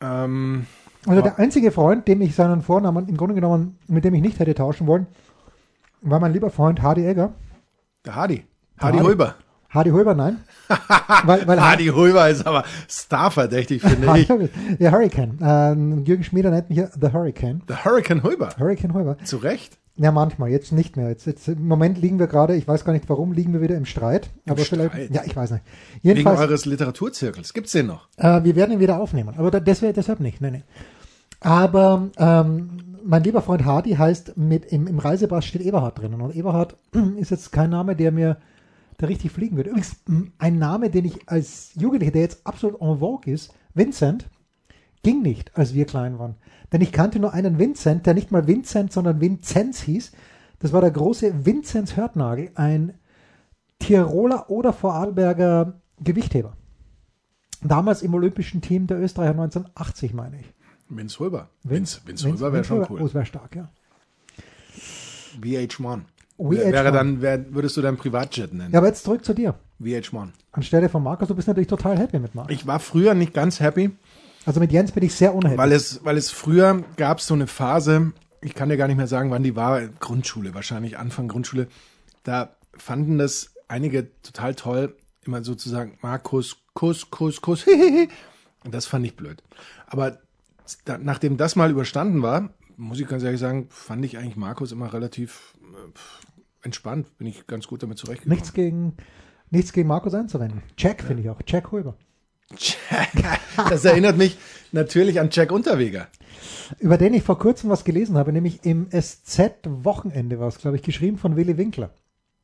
Ähm, 0.00 0.66
also 1.06 1.22
der 1.22 1.38
einzige 1.38 1.70
Freund, 1.70 2.06
dem 2.08 2.20
ich 2.20 2.34
seinen 2.34 2.62
Vornamen 2.62 3.08
im 3.08 3.16
Grunde 3.16 3.34
genommen, 3.34 3.78
mit 3.88 4.04
dem 4.04 4.14
ich 4.14 4.22
nicht 4.22 4.38
hätte 4.38 4.54
tauschen 4.54 4.86
wollen, 4.86 5.06
war 6.02 6.20
mein 6.20 6.32
lieber 6.32 6.50
Freund 6.50 6.82
Hardy 6.82 7.06
Egger. 7.06 7.32
der 8.04 8.14
Hardy. 8.14 8.44
Hardy 8.78 8.96
Hardy. 8.98 9.08
Hulber. 9.08 9.34
Hardy 9.68 9.90
Hulber, 9.90 10.14
nein. 10.14 10.38
weil, 11.24 11.46
weil 11.46 11.60
Hardy 11.62 11.86
Hulber 11.86 12.28
ist 12.28 12.44
aber 12.46 12.64
starverdächtig, 12.88 13.82
finde 13.82 14.18
ich. 14.18 14.28
Der 14.78 14.90
Hurricane. 14.92 15.38
Ähm, 15.42 16.04
Jürgen 16.04 16.24
Schmieder 16.24 16.50
nennt 16.50 16.68
mich 16.70 16.78
ja 16.78 16.88
The 16.88 17.12
Hurricane. 17.12 17.62
Der 17.68 17.84
Hurricane 17.84 18.22
Hulber. 18.22 18.48
Hurricane 18.58 18.92
Hulber. 18.94 19.18
Zu 19.24 19.36
Recht. 19.36 19.78
Ja, 20.02 20.12
manchmal, 20.12 20.48
jetzt 20.48 20.72
nicht 20.72 20.96
mehr. 20.96 21.10
Jetzt, 21.10 21.26
jetzt, 21.26 21.46
Im 21.46 21.68
Moment 21.68 21.98
liegen 21.98 22.18
wir 22.18 22.26
gerade, 22.26 22.56
ich 22.56 22.66
weiß 22.66 22.86
gar 22.86 22.94
nicht 22.94 23.06
warum, 23.10 23.32
liegen 23.32 23.52
wir 23.52 23.60
wieder 23.60 23.76
im 23.76 23.84
Streit. 23.84 24.30
Aber 24.48 24.62
vielleicht, 24.62 24.92
Streit? 24.92 25.14
ja, 25.14 25.22
ich 25.26 25.36
weiß 25.36 25.50
nicht. 25.50 25.64
Wegen 26.02 26.16
Jedenfalls, 26.16 26.40
eures 26.40 26.64
Literaturzirkels. 26.64 27.52
Gibt's 27.52 27.72
den 27.72 27.88
noch? 27.88 28.08
Äh, 28.16 28.42
wir 28.42 28.56
werden 28.56 28.72
ihn 28.72 28.80
wieder 28.80 28.98
aufnehmen, 28.98 29.34
aber 29.36 29.50
da, 29.50 29.60
deswegen, 29.60 29.92
deshalb 29.92 30.20
nicht. 30.20 30.40
Nee, 30.40 30.52
nee. 30.52 30.62
Aber 31.40 32.08
ähm, 32.16 32.96
mein 33.04 33.24
lieber 33.24 33.42
Freund 33.42 33.66
Hardy 33.66 33.92
heißt 33.92 34.38
mit 34.38 34.64
im, 34.72 34.86
im 34.86 34.98
Reisepass 34.98 35.44
steht 35.44 35.60
Eberhard 35.60 35.98
drinnen 35.98 36.22
und 36.22 36.34
Eberhard 36.34 36.76
ist 37.18 37.30
jetzt 37.30 37.52
kein 37.52 37.68
Name, 37.68 37.94
der 37.94 38.10
mir 38.10 38.38
der 39.00 39.10
richtig 39.10 39.32
fliegen 39.32 39.56
würde. 39.56 39.68
Übrigens 39.68 39.96
ein 40.38 40.58
Name, 40.58 40.88
den 40.88 41.04
ich 41.04 41.28
als 41.28 41.72
Jugendlicher, 41.74 42.12
der 42.12 42.22
jetzt 42.22 42.46
absolut 42.46 42.80
en 42.80 43.00
vogue 43.00 43.30
ist, 43.30 43.52
Vincent, 43.74 44.30
ging 45.02 45.22
nicht, 45.22 45.56
als 45.56 45.74
wir 45.74 45.86
klein 45.86 46.18
waren. 46.18 46.36
Denn 46.72 46.80
ich 46.80 46.92
kannte 46.92 47.18
nur 47.18 47.32
einen 47.32 47.58
Vincent, 47.58 48.06
der 48.06 48.14
nicht 48.14 48.30
mal 48.30 48.46
Vincent, 48.46 48.92
sondern 48.92 49.20
Vinzenz 49.20 49.80
hieß. 49.80 50.12
Das 50.58 50.72
war 50.72 50.80
der 50.80 50.90
große 50.90 51.46
Vinzenz 51.46 51.96
Hörtnagel, 51.96 52.50
ein 52.54 52.94
Tiroler 53.78 54.50
oder 54.50 54.72
Vorarlberger 54.72 55.80
Gewichtheber. 56.00 56.56
Damals 57.62 58.02
im 58.02 58.14
olympischen 58.14 58.60
Team 58.60 58.86
der 58.86 59.00
Österreicher 59.00 59.32
1980, 59.32 60.14
meine 60.14 60.40
ich. 60.40 60.54
Vince 60.88 61.18
Hulber. 61.18 61.48
Vince, 61.62 62.00
Vince 62.04 62.26
Hulber 62.26 62.40
wäre 62.40 62.52
Vince 62.54 62.68
schon 62.68 62.78
Hulber. 62.78 62.94
Oh, 62.94 62.98
cool. 63.00 63.06
es 63.06 63.14
wäre 63.14 63.26
stark, 63.26 63.56
ja. 63.56 63.70
VH1. 65.40 66.02
VH1. 66.38 66.72
Wäre 66.72 66.92
dann, 66.92 67.20
wär, 67.20 67.52
würdest 67.54 67.76
du 67.76 67.82
dein 67.82 67.96
Privatjet 67.96 68.52
nennen? 68.52 68.72
Ja, 68.72 68.78
aber 68.78 68.88
jetzt 68.88 69.04
zurück 69.04 69.24
zu 69.24 69.34
dir. 69.34 69.54
VH1. 69.80 70.28
Anstelle 70.52 70.88
von 70.88 71.02
Markus, 71.02 71.28
du 71.28 71.34
bist 71.34 71.48
natürlich 71.48 71.68
total 71.68 71.98
happy 71.98 72.18
mit 72.18 72.34
Markus. 72.34 72.52
Ich 72.52 72.66
war 72.66 72.80
früher 72.80 73.14
nicht 73.14 73.34
ganz 73.34 73.60
happy, 73.60 73.90
Also 74.46 74.60
mit 74.60 74.72
Jens 74.72 74.92
bin 74.92 75.04
ich 75.04 75.14
sehr 75.14 75.34
unhappy. 75.34 75.58
weil 75.58 75.72
es, 75.72 76.04
weil 76.04 76.16
es 76.16 76.30
früher 76.30 76.82
gab 76.96 77.20
so 77.20 77.34
eine 77.34 77.46
Phase, 77.46 78.12
ich 78.40 78.54
kann 78.54 78.68
dir 78.68 78.76
gar 78.76 78.88
nicht 78.88 78.96
mehr 78.96 79.06
sagen, 79.06 79.30
wann 79.30 79.42
die 79.42 79.56
war, 79.56 79.86
Grundschule, 79.86 80.54
wahrscheinlich 80.54 80.98
Anfang 80.98 81.28
Grundschule, 81.28 81.68
da 82.22 82.56
fanden 82.76 83.18
das 83.18 83.54
einige 83.68 84.08
total 84.22 84.54
toll, 84.54 84.96
immer 85.24 85.44
sozusagen 85.44 85.98
Markus, 86.00 86.56
Kuss, 86.74 87.10
Kuss, 87.10 87.40
Kuss, 87.40 87.64
hihihi. 87.64 88.08
Und 88.64 88.74
das 88.74 88.86
fand 88.86 89.06
ich 89.06 89.16
blöd. 89.16 89.42
Aber 89.86 90.18
da, 90.84 90.98
nachdem 90.98 91.36
das 91.36 91.56
mal 91.56 91.70
überstanden 91.70 92.22
war, 92.22 92.50
muss 92.76 93.00
ich 93.00 93.08
ganz 93.08 93.22
ehrlich 93.22 93.40
sagen, 93.40 93.66
fand 93.70 94.04
ich 94.04 94.18
eigentlich 94.18 94.36
Markus 94.36 94.72
immer 94.72 94.92
relativ 94.92 95.54
äh, 95.62 96.66
entspannt. 96.66 97.16
Bin 97.18 97.26
ich 97.26 97.46
ganz 97.46 97.66
gut 97.66 97.82
damit 97.82 97.98
zurechtgekommen. 97.98 98.36
nichts 98.36 98.52
gegen, 98.54 98.96
nichts 99.50 99.72
gegen 99.72 99.88
Markus 99.88 100.14
einzuwenden. 100.14 100.62
Jack 100.76 101.02
finde 101.02 101.22
ich 101.22 101.30
auch. 101.30 101.40
Jack 101.46 101.72
Hulber. 101.72 101.96
Das 103.68 103.84
erinnert 103.84 104.16
mich 104.16 104.38
natürlich 104.72 105.20
an 105.20 105.28
Jack 105.30 105.52
Unterweger. 105.52 106.08
Über 106.78 106.96
den 106.96 107.14
ich 107.14 107.22
vor 107.22 107.38
kurzem 107.38 107.70
was 107.70 107.84
gelesen 107.84 108.16
habe, 108.16 108.32
nämlich 108.32 108.64
im 108.64 108.88
SZ-Wochenende 108.90 110.38
war 110.38 110.48
es, 110.48 110.58
glaube 110.58 110.76
ich, 110.76 110.82
geschrieben 110.82 111.18
von 111.18 111.36
Willy 111.36 111.56
Winkler. 111.56 111.90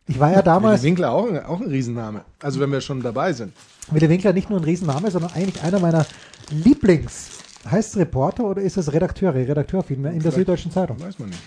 Ich 0.08 0.20
war 0.20 0.32
ja 0.32 0.42
damals. 0.42 0.82
Willy 0.82 0.90
Winkler 0.90 1.12
auch 1.12 1.28
ein, 1.28 1.44
auch 1.44 1.60
ein 1.60 1.68
Riesenname. 1.68 2.24
Also 2.40 2.60
wenn 2.60 2.70
wir 2.70 2.80
schon 2.80 3.02
dabei 3.02 3.32
sind. 3.32 3.52
Willy 3.90 4.08
Winkler 4.08 4.32
nicht 4.32 4.50
nur 4.50 4.60
ein 4.60 4.64
Riesenname, 4.64 5.10
sondern 5.10 5.32
eigentlich 5.32 5.62
einer 5.62 5.80
meiner 5.80 6.06
Lieblings. 6.50 7.38
Heißt 7.68 7.90
es 7.90 7.96
Reporter 7.96 8.44
oder 8.44 8.62
ist 8.62 8.76
es 8.76 8.92
Redakteure? 8.92 9.34
Redakteur 9.34 9.82
vielmehr 9.82 10.12
in 10.12 10.18
der 10.20 10.30
Vielleicht. 10.30 10.46
Süddeutschen 10.46 10.70
Zeitung. 10.70 11.00
Weiß 11.00 11.18
man 11.18 11.30
nicht. 11.30 11.40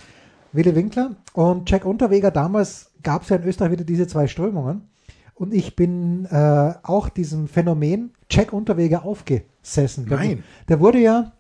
Willy 0.52 0.76
Winkler 0.76 1.16
und 1.34 1.70
Jack 1.70 1.86
Unterweger. 1.86 2.32
Damals 2.32 2.92
gab 3.04 3.24
es 3.24 3.30
ja 3.30 3.38
in 3.38 3.44
Österreich 3.44 3.72
wieder 3.72 3.86
diese 3.86 4.08
zwei 4.08 4.28
Strömungen. 4.28 4.89
Und 5.40 5.54
ich 5.54 5.78
bin 5.78 6.26
äh, 6.26 6.74
auch 6.84 7.08
diesem 7.08 7.48
Phänomen 7.48 8.12
Jack 8.30 8.52
Unterweger 8.52 9.06
aufgesessen. 9.06 10.06
Der, 10.06 10.18
Nein. 10.18 10.44
der 10.68 10.82
wurde 10.82 11.00
ja 11.00 11.32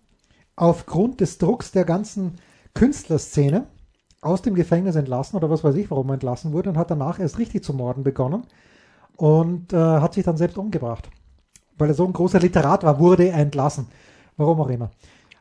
aufgrund 0.56 1.20
des 1.20 1.38
Drucks 1.38 1.72
der 1.72 1.84
ganzen 1.84 2.36
Künstlerszene 2.74 3.68
aus 4.22 4.41
dem 4.41 4.56
Gefängnis 4.56 4.96
entlassen 4.96 5.36
oder 5.36 5.50
was 5.50 5.65
weiß 5.65 5.75
ich, 5.75 5.91
warum 5.91 6.10
er 6.10 6.13
entlassen 6.13 6.53
wurde 6.53 6.70
und 6.70 6.77
hat 6.77 6.89
danach 6.89 7.20
erst 7.20 7.39
richtig 7.39 7.62
zu 7.62 7.74
morden 7.74 8.06
begonnen 8.06 8.44
und 9.18 9.74
äh, 9.74 9.77
hat 9.77 10.13
sich 10.13 10.24
dann 10.24 10.38
selbst 10.38 10.58
umgebracht. 10.58 11.10
Weil 11.77 11.89
er 11.89 11.94
so 11.94 12.06
ein 12.06 12.13
großer 12.13 12.39
Literat 12.39 12.86
war, 12.86 13.00
wurde 13.00 13.27
er 13.27 13.39
entlassen. 13.39 13.88
Warum 14.38 14.62
auch 14.62 14.70
immer. 14.70 14.91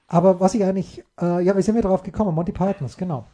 Aber 0.09 0.41
was 0.41 0.55
ich 0.55 0.65
eigentlich, 0.65 1.05
äh, 1.21 1.45
ja, 1.45 1.57
wie 1.57 1.63
sind 1.63 1.77
wir 1.77 1.83
drauf 1.83 2.03
gekommen? 2.03 2.35
Monty 2.35 2.51
Pythons, 2.51 2.97
genau. 2.97 3.25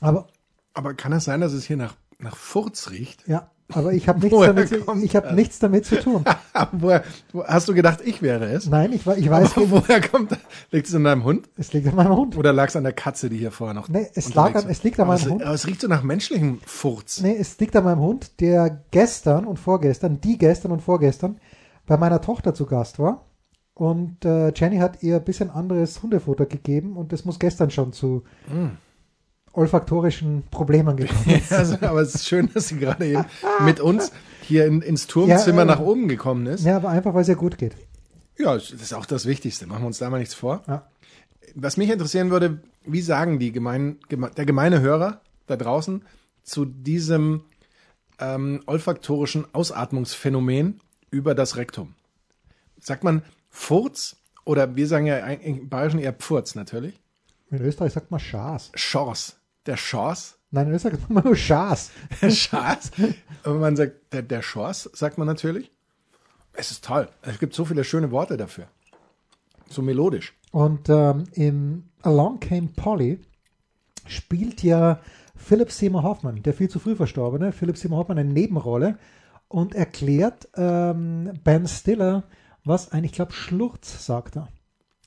Aber 0.00 0.26
Aber 0.74 0.92
kann 0.92 1.12
es 1.14 1.24
sein, 1.24 1.40
dass 1.40 1.54
es 1.54 1.64
hier 1.64 1.78
nach, 1.78 1.94
nach 2.18 2.36
Furz 2.36 2.90
riecht? 2.90 3.26
ja, 3.26 3.50
aber 3.68 3.92
ich 3.92 4.08
habe 4.08 4.20
nichts, 4.26 4.38
damit, 4.40 5.04
ich 5.04 5.16
hab 5.16 5.24
das? 5.24 5.32
nichts 5.34 5.58
damit 5.58 5.84
zu 5.86 6.00
tun. 6.00 6.24
woher, 6.72 7.04
wo, 7.32 7.44
hast 7.44 7.68
du 7.68 7.74
gedacht, 7.74 8.00
ich 8.04 8.20
wäre 8.22 8.46
es? 8.52 8.66
Nein, 8.68 8.92
ich, 8.92 9.06
ich 9.06 9.30
weiß, 9.30 9.56
Aber 9.56 9.70
woher 9.70 10.00
kommt 10.00 10.32
das? 10.32 10.38
Liegt 10.70 10.88
es 10.88 10.94
an 10.94 11.04
deinem 11.04 11.24
Hund? 11.24 11.48
es 11.56 11.72
liegt 11.72 11.86
an 11.88 11.94
meinem 11.94 12.16
Hund. 12.16 12.36
Oder 12.36 12.52
lag 12.52 12.68
es 12.68 12.76
an 12.76 12.84
der 12.84 12.92
Katze, 12.92 13.28
die 13.30 13.38
hier 13.38 13.50
vorher 13.50 13.74
noch 13.74 13.88
Nee, 13.88 14.08
es 14.14 14.34
lag 14.34 14.54
an- 14.54 14.68
es 14.68 14.82
liegt 14.82 14.98
an 15.00 15.06
aber 15.08 15.14
meinem 15.14 15.24
es, 15.26 15.30
Hund. 15.30 15.42
Aber 15.42 15.54
es 15.54 15.66
riecht 15.66 15.80
so 15.80 15.88
nach 15.88 16.02
menschlichem 16.02 16.60
Furz. 16.66 17.20
Nee, 17.22 17.36
es 17.38 17.58
liegt 17.58 17.74
an 17.76 17.84
meinem 17.84 18.00
Hund, 18.00 18.40
der 18.40 18.82
gestern 18.90 19.44
und 19.46 19.58
vorgestern, 19.58 20.20
die 20.20 20.38
gestern 20.38 20.72
und 20.72 20.80
vorgestern 20.80 21.38
bei 21.86 21.96
meiner 21.96 22.20
Tochter 22.20 22.54
zu 22.54 22.66
Gast 22.66 22.98
war. 22.98 23.24
Und 23.74 24.24
äh, 24.26 24.52
Jenny 24.54 24.78
hat 24.78 25.02
ihr 25.02 25.16
ein 25.16 25.24
bisschen 25.24 25.48
anderes 25.50 26.02
Hundefutter 26.02 26.44
gegeben 26.46 26.96
und 26.96 27.12
es 27.14 27.24
muss 27.24 27.38
gestern 27.38 27.70
schon 27.70 27.92
zu 27.94 28.22
Mm. 28.48 28.76
Olfaktorischen 29.52 30.44
Problemen 30.50 30.96
gekommen. 30.96 31.42
Also, 31.50 31.76
aber 31.80 32.00
es 32.00 32.14
ist 32.14 32.28
schön, 32.28 32.48
dass 32.52 32.68
sie 32.68 32.78
gerade 32.78 33.06
eben 33.06 33.24
mit 33.64 33.80
uns 33.80 34.12
hier 34.42 34.66
in, 34.66 34.80
ins 34.82 35.06
Turmzimmer 35.06 35.58
Ja, 35.58 35.62
äh, 35.62 35.66
nach 35.66 35.80
oben 35.80 36.08
gekommen 36.08 36.46
ist. 36.46 36.64
ja, 36.64 36.76
aber 36.76 36.88
einfach, 36.88 37.14
weil 37.14 37.22
es 37.22 37.28
ihr 37.28 37.36
gut 37.36 37.58
geht. 37.58 37.76
Ja, 38.38 38.54
das 38.54 38.70
ist 38.70 38.94
auch 38.94 39.06
das 39.06 39.26
Wichtigste. 39.26 39.66
Machen 39.66 39.82
wir 39.82 39.86
uns 39.88 39.98
da 39.98 40.08
mal 40.10 40.18
nichts 40.18 40.34
vor. 40.34 40.62
Ja. 40.66 40.86
Was 41.54 41.76
mich 41.76 41.90
interessieren 41.90 42.30
würde, 42.30 42.62
wie 42.84 43.02
sagen 43.02 43.38
die 43.38 43.52
gemein, 43.52 43.98
geme, 44.08 44.30
der 44.30 44.46
gemeine 44.46 44.80
Hörer 44.80 45.20
da 45.46 45.56
draußen 45.56 46.02
zu 46.42 46.64
diesem 46.64 47.42
ähm, 48.18 48.62
olfaktorischen 48.66 49.44
Ausatmungsphänomen 49.54 50.80
über 51.10 51.34
das 51.34 51.56
Rektum? 51.56 51.94
Sagt 52.80 53.04
man 53.04 53.22
Furz 53.50 54.16
oder 54.44 54.74
wir 54.76 54.86
sagen 54.88 55.06
ja 55.06 55.18
im 55.18 55.68
Bayerischen 55.68 56.00
eher 56.00 56.14
Pfurz 56.14 56.54
natürlich. 56.54 56.98
In 57.50 57.60
Österreich 57.60 57.92
sagt 57.92 58.10
man 58.10 58.18
Schaß. 58.18 58.72
Chance. 58.72 59.34
Der 59.66 59.76
Chance. 59.76 60.34
Nein, 60.50 60.68
in 60.68 60.74
Österreich 60.74 60.98
sagt 60.98 61.10
man 61.10 61.24
nur 61.24 61.36
Schaß. 61.36 61.90
Der 62.20 62.28
Chance. 62.30 62.90
Aber 63.44 63.54
man 63.54 63.76
sagt, 63.76 64.12
der, 64.12 64.22
der 64.22 64.40
Chance 64.40 64.90
sagt 64.92 65.18
man 65.18 65.26
natürlich. 65.26 65.70
Es 66.52 66.70
ist 66.70 66.84
toll. 66.84 67.08
Es 67.22 67.38
gibt 67.38 67.54
so 67.54 67.64
viele 67.64 67.84
schöne 67.84 68.10
Worte 68.10 68.36
dafür. 68.36 68.66
So 69.68 69.80
melodisch. 69.80 70.34
Und 70.50 70.88
ähm, 70.90 71.24
im 71.32 71.84
Along 72.02 72.40
Came 72.40 72.68
Polly 72.68 73.20
spielt 74.06 74.62
ja 74.62 75.00
Philip 75.34 75.70
Seymour 75.70 76.02
Hoffman, 76.02 76.42
der 76.42 76.52
viel 76.52 76.68
zu 76.68 76.78
früh 76.78 76.94
verstorbene, 76.94 77.52
Philip 77.52 77.76
Seymour 77.76 78.00
Hoffman 78.00 78.18
eine 78.18 78.30
Nebenrolle 78.30 78.98
und 79.48 79.74
erklärt 79.74 80.48
ähm, 80.56 81.32
Ben 81.42 81.66
Stiller, 81.66 82.24
was 82.64 82.92
ein, 82.92 83.04
ich 83.04 83.12
glaube, 83.12 83.32
Schlurz 83.32 84.04
sagt 84.04 84.36
er. 84.36 84.48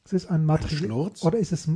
Es 0.03 0.13
ist 0.13 0.29
ein 0.29 0.45
Material. 0.45 0.77
Schlurz? 0.77 1.23
Oder 1.23 1.39
ist 1.39 1.51
es 1.51 1.69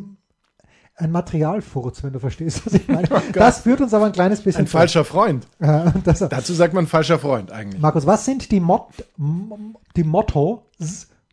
ein 0.99 1.11
Materialfurz, 1.11 2.03
wenn 2.03 2.13
du 2.13 2.19
verstehst, 2.19 2.65
was 2.65 2.73
ich 2.73 2.87
meine. 2.89 3.07
das 3.33 3.61
führt 3.61 3.81
uns 3.81 3.93
aber 3.93 4.05
ein 4.07 4.11
kleines 4.11 4.41
bisschen 4.41 4.61
Ein 4.61 4.67
falscher 4.67 5.05
Freund. 5.05 5.47
Äh, 5.59 5.91
Dazu 6.03 6.53
sagt 6.53 6.73
man 6.73 6.87
falscher 6.87 7.19
Freund 7.19 7.51
eigentlich. 7.51 7.81
Markus, 7.81 8.05
was 8.05 8.25
sind 8.25 8.51
die, 8.51 8.59
Mot 8.59 8.83
die 9.17 10.03
Motto? 10.03 10.65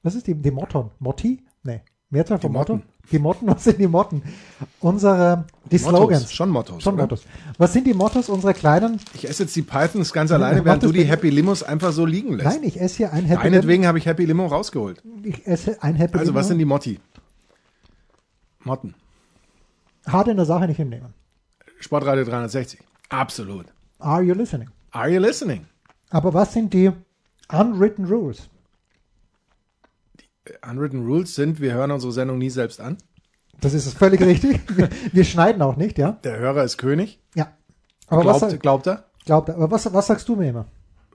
Was 0.03 0.15
ist 0.15 0.27
die, 0.27 0.35
die 0.35 0.51
Motton? 0.51 0.91
Motti? 1.01 1.43
Nee. 1.63 1.81
Mehrzahl 2.11 2.39
von 2.39 2.53
Motto? 2.53 2.81
Die 3.11 3.19
Motten, 3.19 3.49
was 3.49 3.65
sind 3.65 3.79
die 3.81 3.89
Motten? 3.89 4.23
Unsere, 4.81 5.45
die 5.73 5.79
Mottos, 5.81 5.89
Slogans. 5.99 6.33
schon 6.33 6.51
Mottos, 6.51 6.83
Schon 6.83 6.95
oder? 6.95 7.03
Mottos. 7.03 7.25
Was 7.59 7.73
sind 7.73 7.85
die 7.89 7.95
Mottos 7.95 8.29
unserer 8.29 8.53
kleinen? 8.55 9.01
Ich 9.15 9.29
esse 9.29 9.43
jetzt 9.43 9.57
die 9.57 9.63
Pythons 9.63 10.13
ganz 10.13 10.31
alleine, 10.31 10.65
während 10.65 10.85
das 10.85 10.91
du 10.91 10.97
die. 10.97 11.05
Happy 11.05 11.31
Limos 11.31 11.65
einfach 11.65 11.93
so 11.93 12.07
liegen 12.07 12.35
lässt. 12.35 12.49
Nein, 12.61 12.63
ich 12.63 12.81
esse 12.81 12.99
hier 12.99 13.13
ein 13.13 13.25
Happy 13.25 13.43
Deinetwegen 13.43 13.87
habe 13.87 13.99
ich 13.99 14.07
Happy 14.07 14.25
Limo 14.25 14.47
rausgeholt. 14.47 15.03
Ich 15.25 15.45
esse 15.49 15.83
ein 15.83 15.97
Happy 15.97 16.17
Also, 16.19 16.33
was 16.35 16.45
Limo. 16.47 16.49
sind 16.51 16.59
die 16.59 16.65
Motti? 16.65 17.01
Motten. 18.63 18.95
Hart 20.07 20.29
in 20.29 20.37
der 20.37 20.47
Sache 20.47 20.67
nicht 20.67 20.77
hinnehmen. 20.77 21.15
Sportradio 21.81 22.25
360. 22.25 22.81
Absolut. 23.09 23.67
Are 23.99 24.23
you 24.23 24.35
listening? 24.35 24.69
Are 24.93 25.09
you 25.11 25.21
listening? 25.21 25.67
Aber 26.11 26.33
was 26.35 26.53
sind 26.53 26.73
die 26.73 26.91
unwritten 27.51 28.05
rules? 28.07 28.49
Unwritten 30.69 31.05
Rules 31.05 31.35
sind, 31.35 31.61
wir 31.61 31.75
hören 31.75 31.91
unsere 31.91 32.13
Sendung 32.13 32.39
nie 32.39 32.51
selbst 32.51 32.81
an. 32.81 32.99
Das 33.61 33.75
ist 33.75 33.93
völlig 33.99 34.21
richtig. 34.21 34.61
Wir, 34.77 34.89
wir 35.13 35.25
schneiden 35.25 35.61
auch 35.63 35.77
nicht, 35.77 35.99
ja? 35.99 36.13
Der 36.23 36.39
Hörer 36.39 36.63
ist 36.63 36.79
König. 36.79 37.19
Ja. 37.35 37.49
Aber 38.07 38.25
was, 38.25 38.39
Glaubt, 38.39 38.51
sag- 38.53 38.61
glaubt 38.61 38.87
er? 38.87 39.05
glaubt, 39.25 39.51
aber 39.51 39.71
was, 39.71 39.93
was 39.93 40.07
sagst 40.07 40.29
du 40.29 40.37
mir 40.37 40.51
immer? 40.51 40.67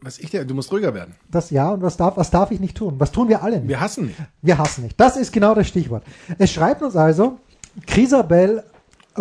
Was 0.01 0.17
ich 0.19 0.31
dir, 0.31 0.43
du 0.43 0.53
musst 0.53 0.71
ruhiger 0.71 0.93
werden. 0.93 1.15
Das 1.29 1.49
ja 1.51 1.69
und 1.69 1.81
was 1.81 1.95
darf, 1.95 2.17
was 2.17 2.29
darf 2.31 2.51
ich 2.51 2.59
nicht 2.59 2.75
tun? 2.75 2.95
Was 2.99 3.11
tun 3.13 3.29
wir 3.29 3.41
alle 3.43 3.57
nicht? 3.59 3.69
Wir 3.69 3.79
hassen 3.79 4.07
nicht. 4.07 4.19
Wir 4.41 4.57
hassen 4.57 4.83
nicht. 4.83 4.99
Das 4.99 5.15
ist 5.15 5.31
genau 5.31 5.53
das 5.55 5.67
Stichwort. 5.67 6.03
Es 6.39 6.51
schreibt 6.51 6.81
uns 6.81 6.95
also 6.97 7.39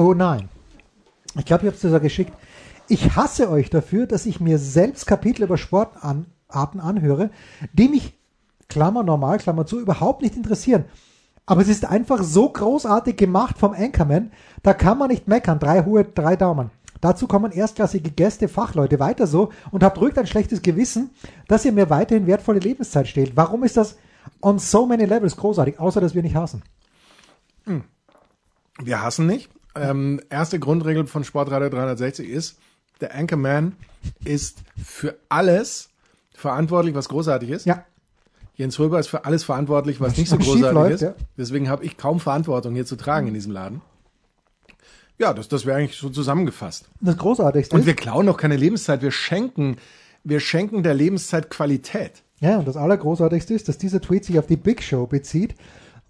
Crisabel 0.01 0.15
09. 0.15 0.49
Ich 1.39 1.45
glaube, 1.45 1.63
ich 1.63 1.67
habe 1.67 1.77
es 1.77 1.81
dir 1.81 1.91
so 1.91 2.01
geschickt. 2.01 2.33
Ich 2.89 3.15
hasse 3.17 3.51
euch 3.51 3.71
dafür, 3.71 4.07
dass 4.07 4.27
ich 4.27 4.41
mir 4.41 4.59
selbst 4.59 5.07
Kapitel 5.07 5.45
über 5.45 5.59
Sportarten 5.59 6.27
anhöre, 6.49 7.31
die 7.73 7.89
mich, 7.89 8.19
Klammer 8.69 9.03
normal, 9.03 9.39
Klammer 9.39 9.67
zu, 9.67 9.79
überhaupt 9.79 10.23
nicht 10.23 10.37
interessieren. 10.37 10.85
Aber 11.47 11.61
es 11.61 11.69
ist 11.69 11.85
einfach 11.85 12.23
so 12.23 12.49
großartig 12.49 13.17
gemacht 13.17 13.59
vom 13.59 13.73
Anchorman, 13.73 14.33
da 14.63 14.75
kann 14.75 14.99
man 14.99 15.09
nicht 15.09 15.29
meckern. 15.29 15.59
Drei 15.59 15.85
hohe, 15.85 16.05
drei 16.05 16.37
Daumen. 16.37 16.71
Dazu 17.01 17.27
kommen 17.27 17.53
erstklassige 17.53 18.11
Gäste, 18.11 18.49
Fachleute, 18.49 19.01
weiter 19.01 19.27
so 19.27 19.51
und 19.71 19.83
habt 19.83 20.01
ruhig 20.01 20.17
ein 20.19 20.27
schlechtes 20.27 20.63
Gewissen, 20.63 21.11
dass 21.49 21.65
ihr 21.65 21.73
mir 21.73 21.91
weiterhin 21.91 22.27
wertvolle 22.27 22.59
Lebenszeit 22.61 23.09
stehlt. 23.09 23.37
Warum 23.37 23.65
ist 23.65 23.77
das 23.77 23.97
on 24.41 24.59
so 24.59 24.87
many 24.87 25.05
levels 25.05 25.37
großartig, 25.37 25.79
außer 25.79 26.01
dass 26.01 26.15
wir 26.15 26.23
nicht 26.23 26.37
hassen? 26.37 26.63
Wir 28.79 29.03
hassen 29.03 29.27
nicht. 29.27 29.51
Ähm, 29.75 30.21
erste 30.31 30.59
Grundregel 30.59 31.07
von 31.07 31.25
Sportradio 31.25 31.69
360 31.69 32.29
ist, 32.29 32.59
der 33.01 33.15
Anchorman 33.15 33.75
ist 34.25 34.59
für 34.83 35.17
alles 35.29 35.91
verantwortlich, 36.35 36.95
was 36.95 37.09
großartig 37.09 37.51
ist. 37.51 37.67
Ja, 37.67 37.85
Jens 38.57 38.79
Röber 38.79 39.01
ist 39.01 39.09
für 39.09 39.25
alles 39.25 39.43
verantwortlich, 39.45 40.01
was 40.01 40.13
Was 40.13 40.19
nicht 40.19 40.29
so 40.29 40.37
großartig 40.37 40.73
läuft, 40.73 40.95
ist. 40.97 41.01
ja. 41.01 41.15
Deswegen 41.39 41.69
habe 41.71 41.85
ich 41.85 41.97
kaum 41.97 42.21
Verantwortung 42.21 42.75
hier 42.75 42.85
zu 42.85 42.97
tragen 42.97 43.29
in 43.29 43.35
diesem 43.35 43.53
Laden. 43.53 43.81
Ja, 45.19 45.33
das, 45.35 45.49
das 45.49 45.67
wäre 45.67 45.79
eigentlich 45.79 45.97
so 45.99 46.09
zusammengefasst. 46.11 46.89
das 47.01 47.17
Großartigste 47.17 47.75
Und 47.77 47.87
wir 47.87 47.95
klauen 47.95 48.27
doch 48.27 48.37
keine 48.37 48.57
Lebenszeit, 48.57 49.03
wir 49.03 49.11
schenken, 49.13 49.77
wir 50.25 50.41
schenken 50.41 50.83
der 50.83 50.95
Lebenszeit 50.95 51.51
Qualität. 51.51 52.23
ja, 52.41 52.59
und 52.59 52.67
das 52.69 52.77
Allergroßartigste 52.77 53.55
ist, 53.55 53.69
dass 53.69 53.79
dieser 53.79 54.01
Tweet 54.01 54.25
sich 54.25 54.39
auf 54.39 54.47
die 54.47 54.57
Big 54.57 54.83
Show 54.83 55.07
bezieht, 55.07 55.55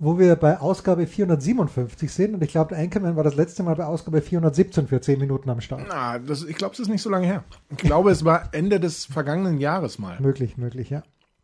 wo 0.01 0.19
wir 0.19 0.35
bei 0.35 0.59
Ausgabe 0.59 1.07
457 1.07 2.11
sind. 2.11 2.35
Und 2.35 2.43
ich 2.43 2.51
glaube, 2.51 2.75
der 2.75 2.83
Anchorman 2.83 3.17
war 3.17 3.23
das 3.23 3.37
letzte 3.37 3.63
Mal 3.63 3.77
bei 3.77 3.85
Ausgabe 3.85 4.23
417 4.23 4.89
für 4.89 5.01
10 5.01 5.21
Minuten 5.21 5.51
am 5.51 5.61
Start. 5.61 5.85
Na, 5.89 6.19
das, 6.19 6.43
ich 6.43 6.57
glaube, 6.57 6.73
es 6.73 6.81
ist 6.81 6.89
nicht 6.89 7.03
so 7.03 7.11
lange 7.11 7.27
her. 7.27 7.45
Ich 7.69 7.77
glaube, 7.77 8.11
es 8.11 8.25
war 8.25 8.49
Ende 8.53 8.81
des 8.81 9.05
vergangenen 9.05 9.59
Jahres 9.59 9.99
mal. 9.99 10.19
Möglich, 10.19 10.57
möglich, 10.57 10.89
ja. 10.89 11.03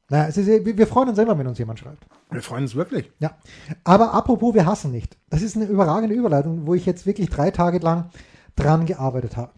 Naja, 0.08 0.28
es 0.28 0.38
ist, 0.38 0.48
wir 0.48 0.86
freuen 0.86 1.10
uns 1.10 1.18
immer, 1.18 1.36
wenn 1.36 1.46
uns 1.46 1.58
jemand 1.58 1.80
schreibt. 1.80 2.06
Wir 2.30 2.40
freuen 2.40 2.62
uns 2.62 2.74
wirklich. 2.74 3.10
Ja. 3.18 3.36
Aber 3.84 4.14
apropos, 4.14 4.54
wir 4.54 4.64
hassen 4.64 4.90
nicht. 4.90 5.18
Das 5.28 5.42
ist 5.42 5.56
eine 5.56 5.66
überragende 5.66 6.14
Überleitung, 6.14 6.66
wo 6.66 6.74
ich 6.74 6.86
jetzt 6.86 7.04
wirklich 7.04 7.28
drei 7.28 7.50
Tage 7.50 7.78
lang 7.80 8.10
dran 8.54 8.86
gearbeitet 8.86 9.36
habe. 9.36 9.52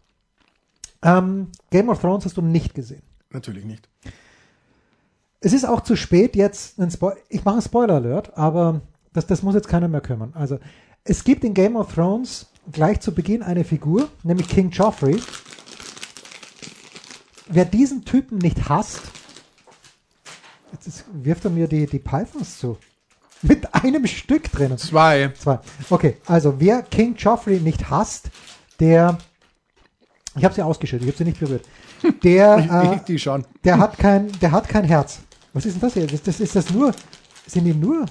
Ähm, 1.02 1.52
Game 1.70 1.88
of 1.88 2.00
Thrones 2.00 2.24
hast 2.24 2.36
du 2.36 2.42
nicht 2.42 2.74
gesehen. 2.74 3.02
Natürlich 3.30 3.64
nicht. 3.64 3.88
Es 5.40 5.52
ist 5.52 5.64
auch 5.64 5.82
zu 5.82 5.96
spät 5.96 6.34
jetzt, 6.36 6.80
einen 6.80 6.90
Spo 6.90 7.12
ich 7.28 7.44
mache 7.44 7.54
einen 7.54 7.62
Spoiler-Alert, 7.62 8.36
aber 8.36 8.80
das, 9.12 9.26
das 9.26 9.42
muss 9.42 9.54
jetzt 9.54 9.68
keiner 9.68 9.88
mehr 9.88 10.00
kümmern. 10.00 10.32
Also, 10.34 10.58
es 11.04 11.24
gibt 11.24 11.44
in 11.44 11.54
Game 11.54 11.76
of 11.76 11.94
Thrones 11.94 12.46
gleich 12.72 13.00
zu 13.00 13.14
Beginn 13.14 13.42
eine 13.42 13.64
Figur, 13.64 14.08
nämlich 14.24 14.48
King 14.48 14.70
Joffrey. 14.70 15.20
Wer 17.46 17.64
diesen 17.64 18.04
Typen 18.04 18.38
nicht 18.38 18.68
hasst, 18.68 19.00
Jetzt 20.72 20.86
ist, 20.86 21.04
wirft 21.12 21.44
er 21.44 21.50
mir 21.50 21.66
die, 21.66 21.86
die 21.86 21.98
Pythons 21.98 22.58
zu. 22.58 22.78
Mit 23.42 23.72
einem 23.74 24.06
Stück 24.06 24.50
drinnen. 24.50 24.78
Zwei. 24.78 25.32
Zwei. 25.38 25.60
Okay, 25.90 26.16
also 26.26 26.58
wer 26.58 26.82
King 26.82 27.14
Joffrey 27.16 27.60
nicht 27.60 27.88
hasst, 27.88 28.30
der. 28.80 29.18
Ich 30.36 30.44
habe 30.44 30.54
sie 30.54 30.62
ausgeschüttet, 30.62 31.06
ich 31.06 31.14
habe 31.14 31.18
sie 31.18 31.24
nicht 31.24 31.40
berührt. 31.40 31.64
Der, 32.22 32.58
Ich, 32.64 32.70
äh, 32.70 32.94
ich, 32.96 33.00
die 33.02 33.18
schon. 33.18 33.44
der 33.64 33.78
hat 33.78 33.98
kein, 33.98 34.30
der 34.40 34.52
hat 34.52 34.68
kein 34.68 34.84
Herz. 34.84 35.20
Was 35.58 35.66
ist 35.66 35.74
denn 35.74 35.80
das 35.80 35.94
hier? 35.94 36.06
Das, 36.06 36.40
ist 36.40 36.54
das 36.56 36.70
nur. 36.70 36.92
Sind 37.46 37.64
die 37.64 37.74
nur, 37.74 38.04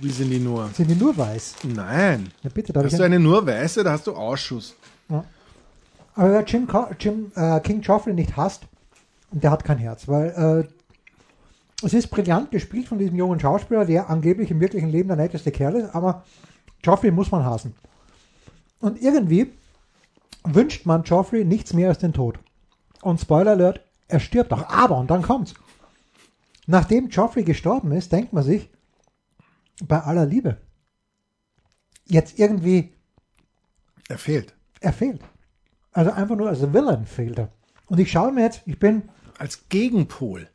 Wie 0.00 0.10
sind 0.10 0.30
die 0.30 0.38
nur? 0.38 0.68
sind 0.68 0.88
die 0.88 0.94
nur 0.94 1.16
weiß? 1.16 1.56
Nein. 1.64 2.30
Na 2.42 2.50
bitte, 2.54 2.72
da 2.72 2.80
Hast 2.84 2.92
ich 2.92 2.98
du 2.98 3.04
ein, 3.04 3.12
eine 3.12 3.18
nur 3.20 3.44
weiße, 3.46 3.82
da 3.82 3.92
hast 3.92 4.06
du 4.06 4.12
Ausschuss. 4.14 4.76
Aber 5.08 5.24
wer 6.30 6.44
Jim, 6.44 6.66
Co- 6.68 6.88
Jim 7.00 7.32
äh, 7.34 7.58
King 7.60 7.80
Joffrey 7.80 8.12
nicht 8.14 8.36
hasst, 8.36 8.62
der 9.30 9.50
hat 9.50 9.64
kein 9.64 9.78
Herz, 9.78 10.06
weil 10.06 10.66
äh, 10.66 11.84
es 11.84 11.94
ist 11.94 12.08
brillant 12.08 12.50
gespielt 12.50 12.86
von 12.86 12.98
diesem 12.98 13.16
jungen 13.16 13.40
Schauspieler, 13.40 13.84
der 13.86 14.08
angeblich 14.10 14.50
im 14.50 14.60
wirklichen 14.60 14.90
Leben 14.90 15.08
der 15.08 15.16
netteste 15.16 15.50
Kerl 15.50 15.74
ist, 15.76 15.94
aber 15.94 16.22
Joffrey 16.84 17.10
muss 17.10 17.30
man 17.32 17.44
hassen. 17.44 17.74
Und 18.80 19.00
irgendwie 19.02 19.50
wünscht 20.44 20.86
man 20.86 21.02
Joffrey 21.02 21.44
nichts 21.44 21.72
mehr 21.72 21.88
als 21.88 21.98
den 21.98 22.12
Tod. 22.12 22.38
Und 23.00 23.20
Spoiler 23.20 23.52
Alert, 23.52 23.80
er 24.06 24.20
stirbt 24.20 24.52
auch. 24.52 24.68
Aber, 24.68 24.98
und 24.98 25.10
dann 25.10 25.22
kommt's. 25.22 25.54
Nachdem 26.66 27.08
Joffrey 27.08 27.42
gestorben 27.44 27.92
ist, 27.92 28.12
denkt 28.12 28.32
man 28.32 28.44
sich, 28.44 28.70
bei 29.84 30.00
aller 30.00 30.26
Liebe, 30.26 30.58
jetzt 32.06 32.38
irgendwie 32.38 32.92
Er 34.08 34.18
fehlt. 34.18 34.54
er 34.80 34.92
fehlt. 34.92 35.20
Also 35.92 36.12
einfach 36.12 36.36
nur 36.36 36.48
als 36.48 36.72
Villain 36.72 37.04
fehlt 37.06 37.38
er. 37.38 37.52
Und 37.86 37.98
ich 37.98 38.10
schaue 38.10 38.32
mir 38.32 38.42
jetzt, 38.44 38.62
ich 38.66 38.78
bin 38.78 39.08
Als 39.38 39.68
Gegenpol. 39.68 40.48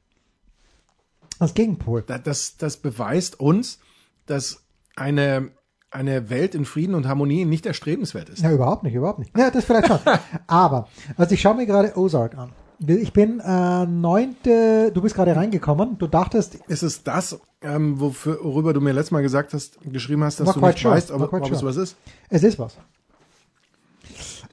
als 1.40 1.54
Gegenpol. 1.54 2.02
Da- 2.04 2.18
Das, 2.18 2.58
das 2.58 2.78
beweist 2.78 3.40
uns, 3.40 3.80
dass 4.26 4.64
eine, 4.96 5.52
eine 5.92 6.30
Welt 6.30 6.56
in 6.56 6.66
Frieden 6.66 6.96
und 6.96 7.08
Harmonie 7.08 7.46
nicht 7.46 7.66
erstrebenswert 7.66 8.30
ist. 8.30 8.42
Ja, 8.42 8.52
überhaupt 8.52 8.84
nicht, 8.84 8.94
überhaupt 8.96 9.20
nicht. 9.20 9.38
Ja, 9.38 9.52
das 9.52 9.66
vielleicht 9.66 9.88
schon. 9.88 10.00
Aber, 10.48 10.88
also 11.18 11.34
ich 11.34 11.42
schaue 11.42 11.56
mir 11.56 11.66
gerade 11.66 11.96
Ozark 11.98 12.36
an. 12.38 12.54
Ich 12.80 13.12
bin 13.12 13.40
äh, 13.40 13.86
neunte, 13.86 14.92
du 14.94 15.02
bist 15.02 15.16
gerade 15.16 15.36
reingekommen, 15.36 15.98
du 15.98 16.06
dachtest, 16.06 16.56
Ist 16.68 16.84
es 16.84 17.04
das, 17.04 17.40
ähm, 17.62 18.00
wofür, 18.00 18.40
worüber 18.44 18.74
du 18.74 18.82
mir 18.82 18.92
letztes 18.92 19.12
Mal 19.12 19.24
gesagt 19.24 19.54
hast, 19.54 19.80
geschrieben 19.82 20.24
hast, 20.24 20.40
dass 20.40 20.54
du 20.54 20.60
nicht 20.60 20.80
sure. 20.80 20.94
weißt, 20.94 21.12
ob, 21.12 21.34
ob 21.34 21.52
es 21.52 21.60
sure. 21.60 21.66
was 21.66 21.78
ist? 21.78 21.98
es 22.30 22.44
ist 22.44 22.60
was. 22.60 22.78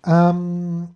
Ähm, 0.07 0.89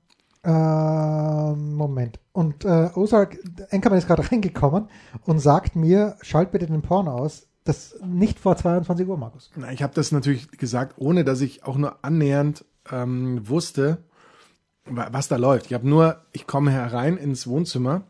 ähm, 0.45 1.75
Moment. 1.75 2.21
Und 2.33 2.65
äh, 2.65 2.91
Ozark, 2.95 3.39
Enkermann 3.71 3.99
ist 3.99 4.07
gerade 4.07 4.23
reingekommen 4.33 4.89
und 5.27 5.41
sagt 5.41 5.77
mir, 5.77 6.17
schalt 6.23 6.53
bitte 6.53 6.67
den 6.67 6.83
Porno 6.83 7.13
aus. 7.13 7.47
Das 7.65 7.97
nicht 8.03 8.39
vor 8.39 8.57
22 8.57 9.07
Uhr, 9.07 9.19
Markus. 9.19 9.51
Na, 9.55 9.71
ich 9.71 9.83
habe 9.83 9.93
das 9.95 10.11
natürlich 10.13 10.51
gesagt, 10.53 10.95
ohne 10.97 11.25
dass 11.25 11.43
ich 11.43 11.65
auch 11.65 11.77
nur 11.77 12.03
annähernd 12.03 12.65
ähm, 12.91 13.47
wusste, 13.47 13.99
was 14.91 15.29
da 15.29 15.37
läuft. 15.37 15.67
Ich 15.67 15.75
habe 15.75 15.89
nur, 15.89 16.23
ich 16.33 16.47
komme 16.47 16.71
herein 16.71 17.17
ins 17.17 17.47
Wohnzimmer 17.47 18.03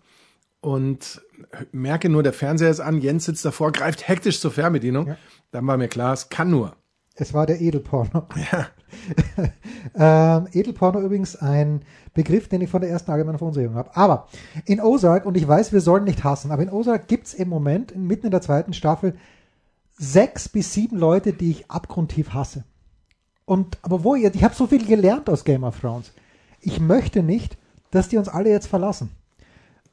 und 0.60 1.22
merke 1.72 2.08
nur, 2.08 2.22
der 2.22 2.32
Fernseher 2.32 2.70
ist 2.70 2.80
an, 2.80 3.00
Jens 3.00 3.24
sitzt 3.24 3.44
davor, 3.44 3.72
greift 3.72 4.08
hektisch 4.08 4.40
zur 4.40 4.50
Fernbedienung. 4.50 5.08
Ja. 5.08 5.16
Dann 5.50 5.66
war 5.66 5.76
mir 5.76 5.88
klar, 5.88 6.12
es 6.12 6.28
kann 6.28 6.50
nur. 6.50 6.74
Es 7.14 7.34
war 7.34 7.46
der 7.46 7.60
Edelporno. 7.60 8.26
Ja. 8.52 8.68
ähm, 10.38 10.48
Edelporno 10.52 11.00
übrigens 11.00 11.36
ein 11.36 11.82
Begriff, 12.14 12.48
den 12.48 12.60
ich 12.60 12.70
von 12.70 12.80
der 12.80 12.90
ersten 12.90 13.10
allgemeinen 13.10 13.38
Verunsicherung 13.38 13.76
habe. 13.76 13.94
Aber 13.96 14.28
in 14.64 14.80
Ozark, 14.80 15.26
und 15.26 15.36
ich 15.36 15.46
weiß, 15.46 15.72
wir 15.72 15.80
sollen 15.80 16.04
nicht 16.04 16.24
hassen, 16.24 16.52
aber 16.52 16.62
in 16.62 16.70
Ozark 16.70 17.08
gibt's 17.08 17.34
im 17.34 17.48
Moment, 17.48 17.96
mitten 17.96 18.26
in 18.26 18.30
der 18.30 18.40
zweiten 18.40 18.72
Staffel, 18.72 19.14
sechs 19.98 20.48
bis 20.48 20.72
sieben 20.72 20.96
Leute, 20.96 21.32
die 21.32 21.50
ich 21.50 21.70
abgrundtief 21.70 22.32
hasse. 22.32 22.64
Und 23.44 23.78
aber 23.82 24.04
wo 24.04 24.14
ihr, 24.14 24.34
ich 24.34 24.44
habe 24.44 24.54
so 24.54 24.66
viel 24.66 24.86
gelernt 24.86 25.28
aus 25.28 25.44
Game 25.44 25.64
of 25.64 25.80
Thrones. 25.80 26.12
Ich 26.60 26.80
möchte 26.80 27.22
nicht, 27.22 27.56
dass 27.90 28.08
die 28.08 28.16
uns 28.18 28.28
alle 28.28 28.50
jetzt 28.50 28.66
verlassen. 28.66 29.10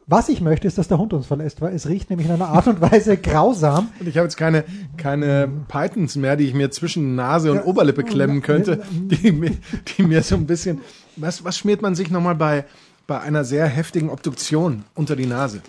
Was 0.07 0.29
ich 0.29 0.39
möchte, 0.39 0.67
ist, 0.67 0.77
dass 0.77 0.87
der 0.87 0.99
Hund 0.99 1.13
uns 1.13 1.25
verlässt, 1.25 1.61
weil 1.61 1.73
es 1.73 1.87
riecht 1.87 2.11
nämlich 2.11 2.27
in 2.27 2.33
einer 2.35 2.49
Art 2.49 2.67
und 2.67 2.79
Weise 2.79 3.17
grausam. 3.21 3.89
Und 3.99 4.07
ich 4.07 4.17
habe 4.17 4.25
jetzt 4.25 4.37
keine, 4.37 4.63
keine 4.97 5.49
Pythons 5.67 6.15
mehr, 6.15 6.35
die 6.35 6.45
ich 6.45 6.53
mir 6.53 6.69
zwischen 6.69 7.15
Nase 7.15 7.49
und 7.51 7.57
Ja. 7.57 7.65
Oberlippe 7.65 8.03
klemmen 8.03 8.43
könnte, 8.43 8.83
die 8.91 9.31
mir, 9.31 9.51
die 9.97 10.03
mir 10.03 10.21
so 10.21 10.35
ein 10.35 10.45
bisschen. 10.45 10.81
Was, 11.15 11.43
was 11.43 11.57
schmiert 11.57 11.81
man 11.81 11.95
sich 11.95 12.11
nochmal 12.11 12.35
bei, 12.35 12.65
bei 13.07 13.19
einer 13.19 13.43
sehr 13.45 13.65
heftigen 13.67 14.09
Obduktion 14.11 14.83
unter 14.93 15.15
die 15.15 15.25
Nase? 15.25 15.61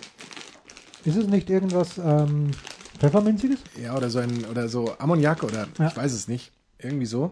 Ist 1.03 1.15
es 1.15 1.27
nicht 1.27 1.49
irgendwas 1.49 1.97
ähm, 1.97 2.51
Pfefferminziges? 2.99 3.59
Ja, 3.81 3.95
oder 3.97 4.09
so 4.11 4.19
ein, 4.19 4.45
oder 4.51 4.67
so 4.69 4.93
Ammoniak 4.99 5.41
oder 5.43 5.67
Ja. 5.79 5.87
ich 5.87 5.97
weiß 5.97 6.13
es 6.13 6.27
nicht. 6.27 6.51
Irgendwie 6.79 7.07
so. 7.07 7.31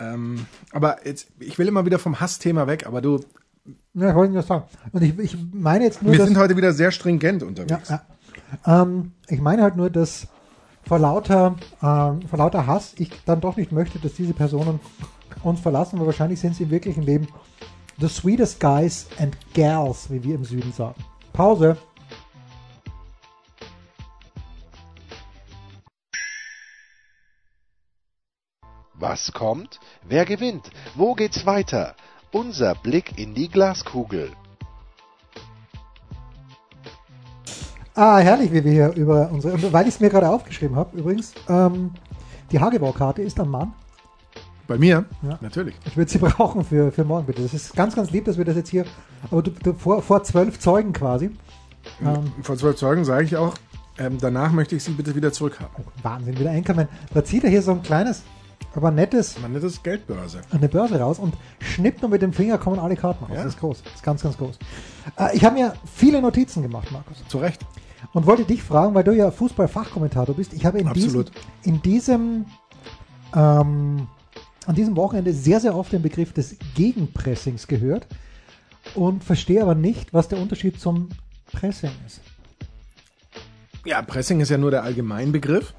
Ähm, 0.00 0.46
aber 0.72 1.06
jetzt, 1.06 1.28
ich 1.38 1.58
will 1.58 1.68
immer 1.68 1.84
wieder 1.84 1.98
vom 1.98 2.20
Hassthema 2.20 2.66
weg, 2.66 2.86
aber 2.86 3.00
du, 3.00 3.20
Ja, 3.94 4.10
ich 4.10 4.14
wollte 4.14 4.32
nur 4.32 4.42
sagen. 4.42 4.64
Und 4.92 5.02
ich, 5.02 5.18
ich 5.18 5.36
meine 5.52 5.84
jetzt 5.84 6.02
nur, 6.02 6.12
wir 6.12 6.18
dass, 6.18 6.28
sind 6.28 6.38
heute 6.38 6.56
wieder 6.56 6.72
sehr 6.72 6.90
stringent 6.90 7.42
ja, 7.42 7.48
unterwegs. 7.48 7.88
ja. 7.88 8.02
Ähm, 8.66 9.12
ich 9.28 9.40
meine 9.40 9.62
halt 9.62 9.76
nur, 9.76 9.90
dass 9.90 10.26
vor 10.86 10.98
lauter, 10.98 11.56
ähm, 11.82 12.22
vor 12.28 12.38
lauter 12.38 12.66
Hass 12.66 12.94
ich 12.96 13.10
dann 13.26 13.40
doch 13.40 13.56
nicht 13.56 13.72
möchte, 13.72 13.98
dass 13.98 14.14
diese 14.14 14.32
Personen 14.32 14.80
uns 15.42 15.60
verlassen, 15.60 15.98
weil 16.00 16.06
wahrscheinlich 16.06 16.40
sind 16.40 16.56
sie 16.56 16.64
im 16.64 16.70
wirklichen 16.70 17.02
Leben 17.02 17.28
the 18.00 18.08
sweetest 18.08 18.58
guys 18.60 19.06
and 19.18 19.36
gals, 19.54 20.10
wie 20.10 20.22
wir 20.24 20.34
im 20.34 20.44
Süden 20.44 20.72
sagen. 20.72 20.94
Pause. 21.32 21.76
Was 29.00 29.32
kommt? 29.32 29.80
Wer 30.06 30.26
gewinnt? 30.26 30.70
Wo 30.94 31.14
geht's 31.14 31.46
weiter? 31.46 31.94
Unser 32.32 32.74
Blick 32.74 33.18
in 33.18 33.32
die 33.32 33.48
Glaskugel. 33.48 34.30
Ah, 37.94 38.18
herrlich, 38.18 38.52
wie 38.52 38.62
wir 38.62 38.72
hier 38.72 38.92
über 38.92 39.30
unsere, 39.32 39.72
weil 39.72 39.88
ich 39.88 39.94
es 39.94 40.00
mir 40.00 40.10
gerade 40.10 40.28
aufgeschrieben 40.28 40.76
habe, 40.76 40.98
übrigens, 40.98 41.32
ähm, 41.48 41.92
die 42.52 42.60
Hagebaukarte 42.60 43.22
ist 43.22 43.40
am 43.40 43.50
Mann. 43.50 43.72
Bei 44.68 44.76
mir? 44.76 45.06
Ja. 45.22 45.38
Natürlich. 45.40 45.74
Ich 45.86 45.96
würde 45.96 46.10
sie 46.10 46.18
brauchen 46.20 46.62
für, 46.64 46.92
für 46.92 47.04
morgen, 47.04 47.26
bitte. 47.26 47.42
Das 47.42 47.54
ist 47.54 47.74
ganz, 47.74 47.96
ganz 47.96 48.10
lieb, 48.10 48.26
dass 48.26 48.36
wir 48.36 48.44
das 48.44 48.56
jetzt 48.56 48.68
hier, 48.68 48.84
aber 49.30 49.42
du, 49.42 49.50
du, 49.50 49.72
vor, 49.72 50.02
vor 50.02 50.22
zwölf 50.24 50.58
Zeugen 50.58 50.92
quasi. 50.92 51.30
Ähm, 52.02 52.32
Vor 52.42 52.56
zwölf 52.58 52.76
Zeugen 52.76 53.06
sage 53.06 53.24
ich 53.24 53.36
auch, 53.36 53.54
ähm, 53.98 54.18
danach 54.20 54.52
möchte 54.52 54.76
ich 54.76 54.84
sie 54.84 54.92
bitte 54.92 55.14
wieder 55.14 55.32
zurückhaben. 55.32 55.84
Wahnsinn, 56.02 56.38
wieder 56.38 56.50
Anchorman. 56.50 56.88
Da 57.14 57.24
zieht 57.24 57.44
er 57.44 57.50
hier 57.50 57.62
so 57.62 57.72
ein 57.72 57.82
kleines, 57.82 58.22
aber 58.74 58.90
nettes, 58.90 59.38
Man 59.40 59.52
nennt 59.52 59.64
das 59.64 59.82
Geldbörse. 59.82 60.42
eine 60.50 60.68
Börse 60.68 61.00
raus 61.00 61.18
und 61.18 61.34
schnippt 61.60 62.04
und 62.04 62.10
mit 62.10 62.22
dem 62.22 62.32
Finger 62.32 62.58
kommen 62.58 62.78
alle 62.78 62.96
Karten 62.96 63.24
raus. 63.24 63.32
Ja. 63.34 63.44
Das 63.44 63.54
ist 63.54 63.60
groß. 63.60 63.82
Das 63.82 63.94
ist 63.94 64.02
ganz, 64.02 64.22
ganz 64.22 64.36
groß. 64.38 64.58
Äh, 65.18 65.36
ich 65.36 65.44
habe 65.44 65.56
mir 65.56 65.74
viele 65.94 66.22
Notizen 66.22 66.62
gemacht, 66.62 66.90
Markus. 66.92 67.22
Zu 67.28 67.38
Recht. 67.38 67.60
Und 68.12 68.26
wollte 68.26 68.44
dich 68.44 68.62
fragen, 68.62 68.94
weil 68.94 69.04
du 69.04 69.12
ja 69.12 69.30
Fußball-Fachkommentator 69.30 70.34
bist. 70.34 70.52
Ich 70.54 70.64
habe 70.64 70.78
in 70.78 70.90
diesem, 70.92 71.20
Absolut. 71.20 71.32
in 71.64 71.82
diesem, 71.82 72.46
ähm, 73.34 74.06
an 74.66 74.74
diesem 74.74 74.96
Wochenende 74.96 75.32
sehr, 75.32 75.60
sehr 75.60 75.74
oft 75.74 75.92
den 75.92 76.00
Begriff 76.02 76.32
des 76.32 76.56
Gegenpressings 76.74 77.66
gehört 77.66 78.06
und 78.94 79.22
verstehe 79.24 79.60
aber 79.62 79.74
nicht, 79.74 80.14
was 80.14 80.28
der 80.28 80.38
Unterschied 80.38 80.80
zum 80.80 81.08
Pressing 81.52 81.90
ist. 82.06 82.20
Ja, 83.84 84.00
Pressing 84.02 84.40
ist 84.40 84.50
ja 84.50 84.58
nur 84.58 84.70
der 84.70 84.82
Allgemeinbegriff. 84.82 85.74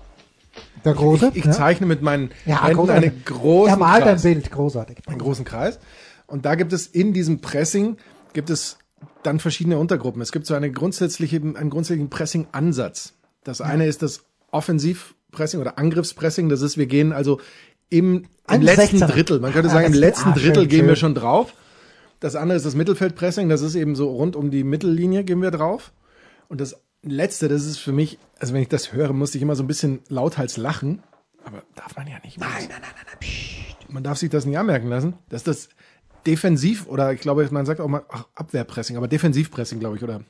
Der 0.83 0.93
große? 0.93 1.29
Ich, 1.29 1.37
ich 1.39 1.45
ja? 1.45 1.51
zeichne 1.51 1.85
mit 1.87 2.01
meinen 2.01 2.31
Ja, 2.45 2.65
Händen 2.65 2.89
einen 2.89 3.23
großen 3.25 3.69
Er 3.73 3.77
malt 3.77 4.03
ein 4.03 4.09
Kreis. 4.09 4.23
Bild, 4.23 4.51
großartig. 4.51 4.97
einen 5.07 5.19
großen 5.19 5.45
Kreis. 5.45 5.79
Und 6.27 6.45
da 6.45 6.55
gibt 6.55 6.73
es 6.73 6.87
in 6.87 7.13
diesem 7.13 7.41
Pressing 7.41 7.97
gibt 8.33 8.49
es 8.49 8.77
dann 9.23 9.39
verschiedene 9.39 9.77
Untergruppen. 9.77 10.21
Es 10.21 10.31
gibt 10.31 10.45
so 10.45 10.53
eine 10.53 10.71
grundsätzliche, 10.71 11.37
einen 11.37 11.69
grundsätzlichen 11.69 12.09
Pressing-Ansatz. 12.09 13.13
Das 13.43 13.61
eine 13.61 13.85
ist 13.87 14.01
das 14.01 14.23
Offensivpressing 14.51 15.59
oder 15.59 15.77
Angriffspressing. 15.77 16.49
Das 16.49 16.61
ist, 16.61 16.77
wir 16.77 16.85
gehen 16.87 17.11
also 17.13 17.39
im, 17.89 18.15
im 18.17 18.25
Ein 18.47 18.61
letzten 18.61 18.97
16er. 18.97 19.07
Drittel. 19.07 19.39
Man 19.39 19.53
könnte 19.53 19.69
Ah, 19.69 19.73
sagen, 19.73 19.87
im 19.87 19.93
letzten 19.93 20.29
ah, 20.29 20.33
Drittel 20.33 20.63
schön, 20.63 20.69
gehen 20.69 20.87
wir 20.87 20.95
schon 20.95 21.13
drauf. 21.15 21.53
Das 22.19 22.35
andere 22.35 22.55
ist 22.57 22.65
das 22.65 22.75
Mittelfeldpressing. 22.75 23.49
Das 23.49 23.61
ist 23.61 23.75
eben 23.75 23.95
so 23.95 24.09
rund 24.09 24.35
um 24.35 24.51
die 24.51 24.63
Mittellinie 24.63 25.23
gehen 25.23 25.41
wir 25.41 25.51
drauf. 25.51 25.91
Und 26.47 26.61
das 26.61 26.79
letzte, 27.03 27.47
das 27.47 27.65
ist 27.65 27.77
für 27.77 27.91
mich, 27.91 28.17
also 28.39 28.53
wenn 28.53 28.61
ich 28.61 28.69
das 28.69 28.93
höre, 28.93 29.13
musste 29.13 29.37
ich 29.37 29.41
immer 29.41 29.55
so 29.55 29.63
ein 29.63 29.67
bisschen 29.67 30.01
lauthals 30.09 30.57
lachen. 30.57 31.03
Aber 31.43 31.63
darf 31.75 31.95
man 31.95 32.07
ja 32.07 32.19
nicht. 32.23 32.39
Nein, 32.39 32.51
nein, 32.51 32.69
nein, 32.69 32.81
nein, 32.81 33.05
nein. 33.07 33.75
Man 33.89 34.03
darf 34.03 34.17
sich 34.17 34.29
das 34.29 34.45
nicht 34.45 34.57
anmerken 34.57 34.87
lassen. 34.87 35.15
Das 35.29 35.41
ist 35.41 35.47
das 35.47 35.69
Defensiv 36.25 36.87
oder 36.87 37.11
ich 37.13 37.21
glaube, 37.21 37.47
man 37.51 37.65
sagt 37.65 37.81
auch 37.81 37.87
mal 37.87 38.05
ach, 38.09 38.27
Abwehrpressing, 38.35 38.95
aber 38.95 39.07
Defensivpressing, 39.07 39.79
glaube 39.79 39.97
ich, 39.97 40.03
oder 40.03 40.21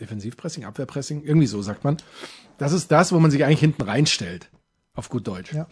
Defensivpressing, 0.00 0.64
Abwehrpressing, 0.64 1.22
irgendwie 1.22 1.46
so 1.46 1.62
sagt 1.62 1.84
man. 1.84 1.96
Das 2.58 2.72
ist 2.72 2.90
das, 2.90 3.12
wo 3.12 3.20
man 3.20 3.30
sich 3.30 3.44
eigentlich 3.44 3.60
hinten 3.60 3.82
reinstellt. 3.82 4.50
Auf 4.94 5.08
gut 5.08 5.26
Deutsch. 5.26 5.52
Ja. 5.52 5.66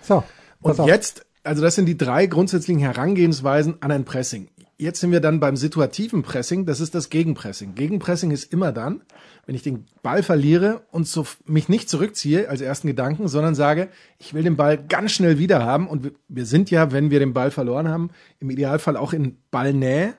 So. 0.00 0.24
Und 0.60 0.80
auf. 0.80 0.86
jetzt, 0.86 1.26
also 1.42 1.62
das 1.62 1.74
sind 1.74 1.86
die 1.86 1.96
drei 1.96 2.26
grundsätzlichen 2.26 2.80
Herangehensweisen 2.80 3.76
an 3.80 3.90
ein 3.90 4.04
Pressing. 4.04 4.48
Jetzt 4.82 5.00
sind 5.00 5.12
wir 5.12 5.20
dann 5.20 5.40
beim 5.40 5.56
situativen 5.56 6.22
Pressing, 6.22 6.66
das 6.66 6.80
ist 6.80 6.94
das 6.94 7.08
Gegenpressing. 7.08 7.74
Gegenpressing 7.74 8.30
ist 8.30 8.52
immer 8.52 8.72
dann, 8.72 9.02
wenn 9.46 9.54
ich 9.54 9.62
den 9.62 9.86
Ball 10.02 10.22
verliere 10.22 10.82
und 10.90 11.06
so 11.06 11.26
mich 11.46 11.68
nicht 11.68 11.88
zurückziehe 11.88 12.48
als 12.48 12.60
ersten 12.60 12.88
Gedanken, 12.88 13.28
sondern 13.28 13.54
sage, 13.54 13.88
ich 14.18 14.34
will 14.34 14.42
den 14.42 14.56
Ball 14.56 14.76
ganz 14.76 15.12
schnell 15.12 15.38
wieder 15.38 15.64
haben 15.64 15.88
und 15.88 16.04
wir, 16.04 16.12
wir 16.28 16.46
sind 16.46 16.70
ja, 16.70 16.92
wenn 16.92 17.10
wir 17.10 17.20
den 17.20 17.32
Ball 17.32 17.50
verloren 17.50 17.88
haben, 17.88 18.10
im 18.40 18.50
Idealfall 18.50 18.96
auch 18.96 19.12
in 19.12 19.38
Ballnähe. 19.50 20.14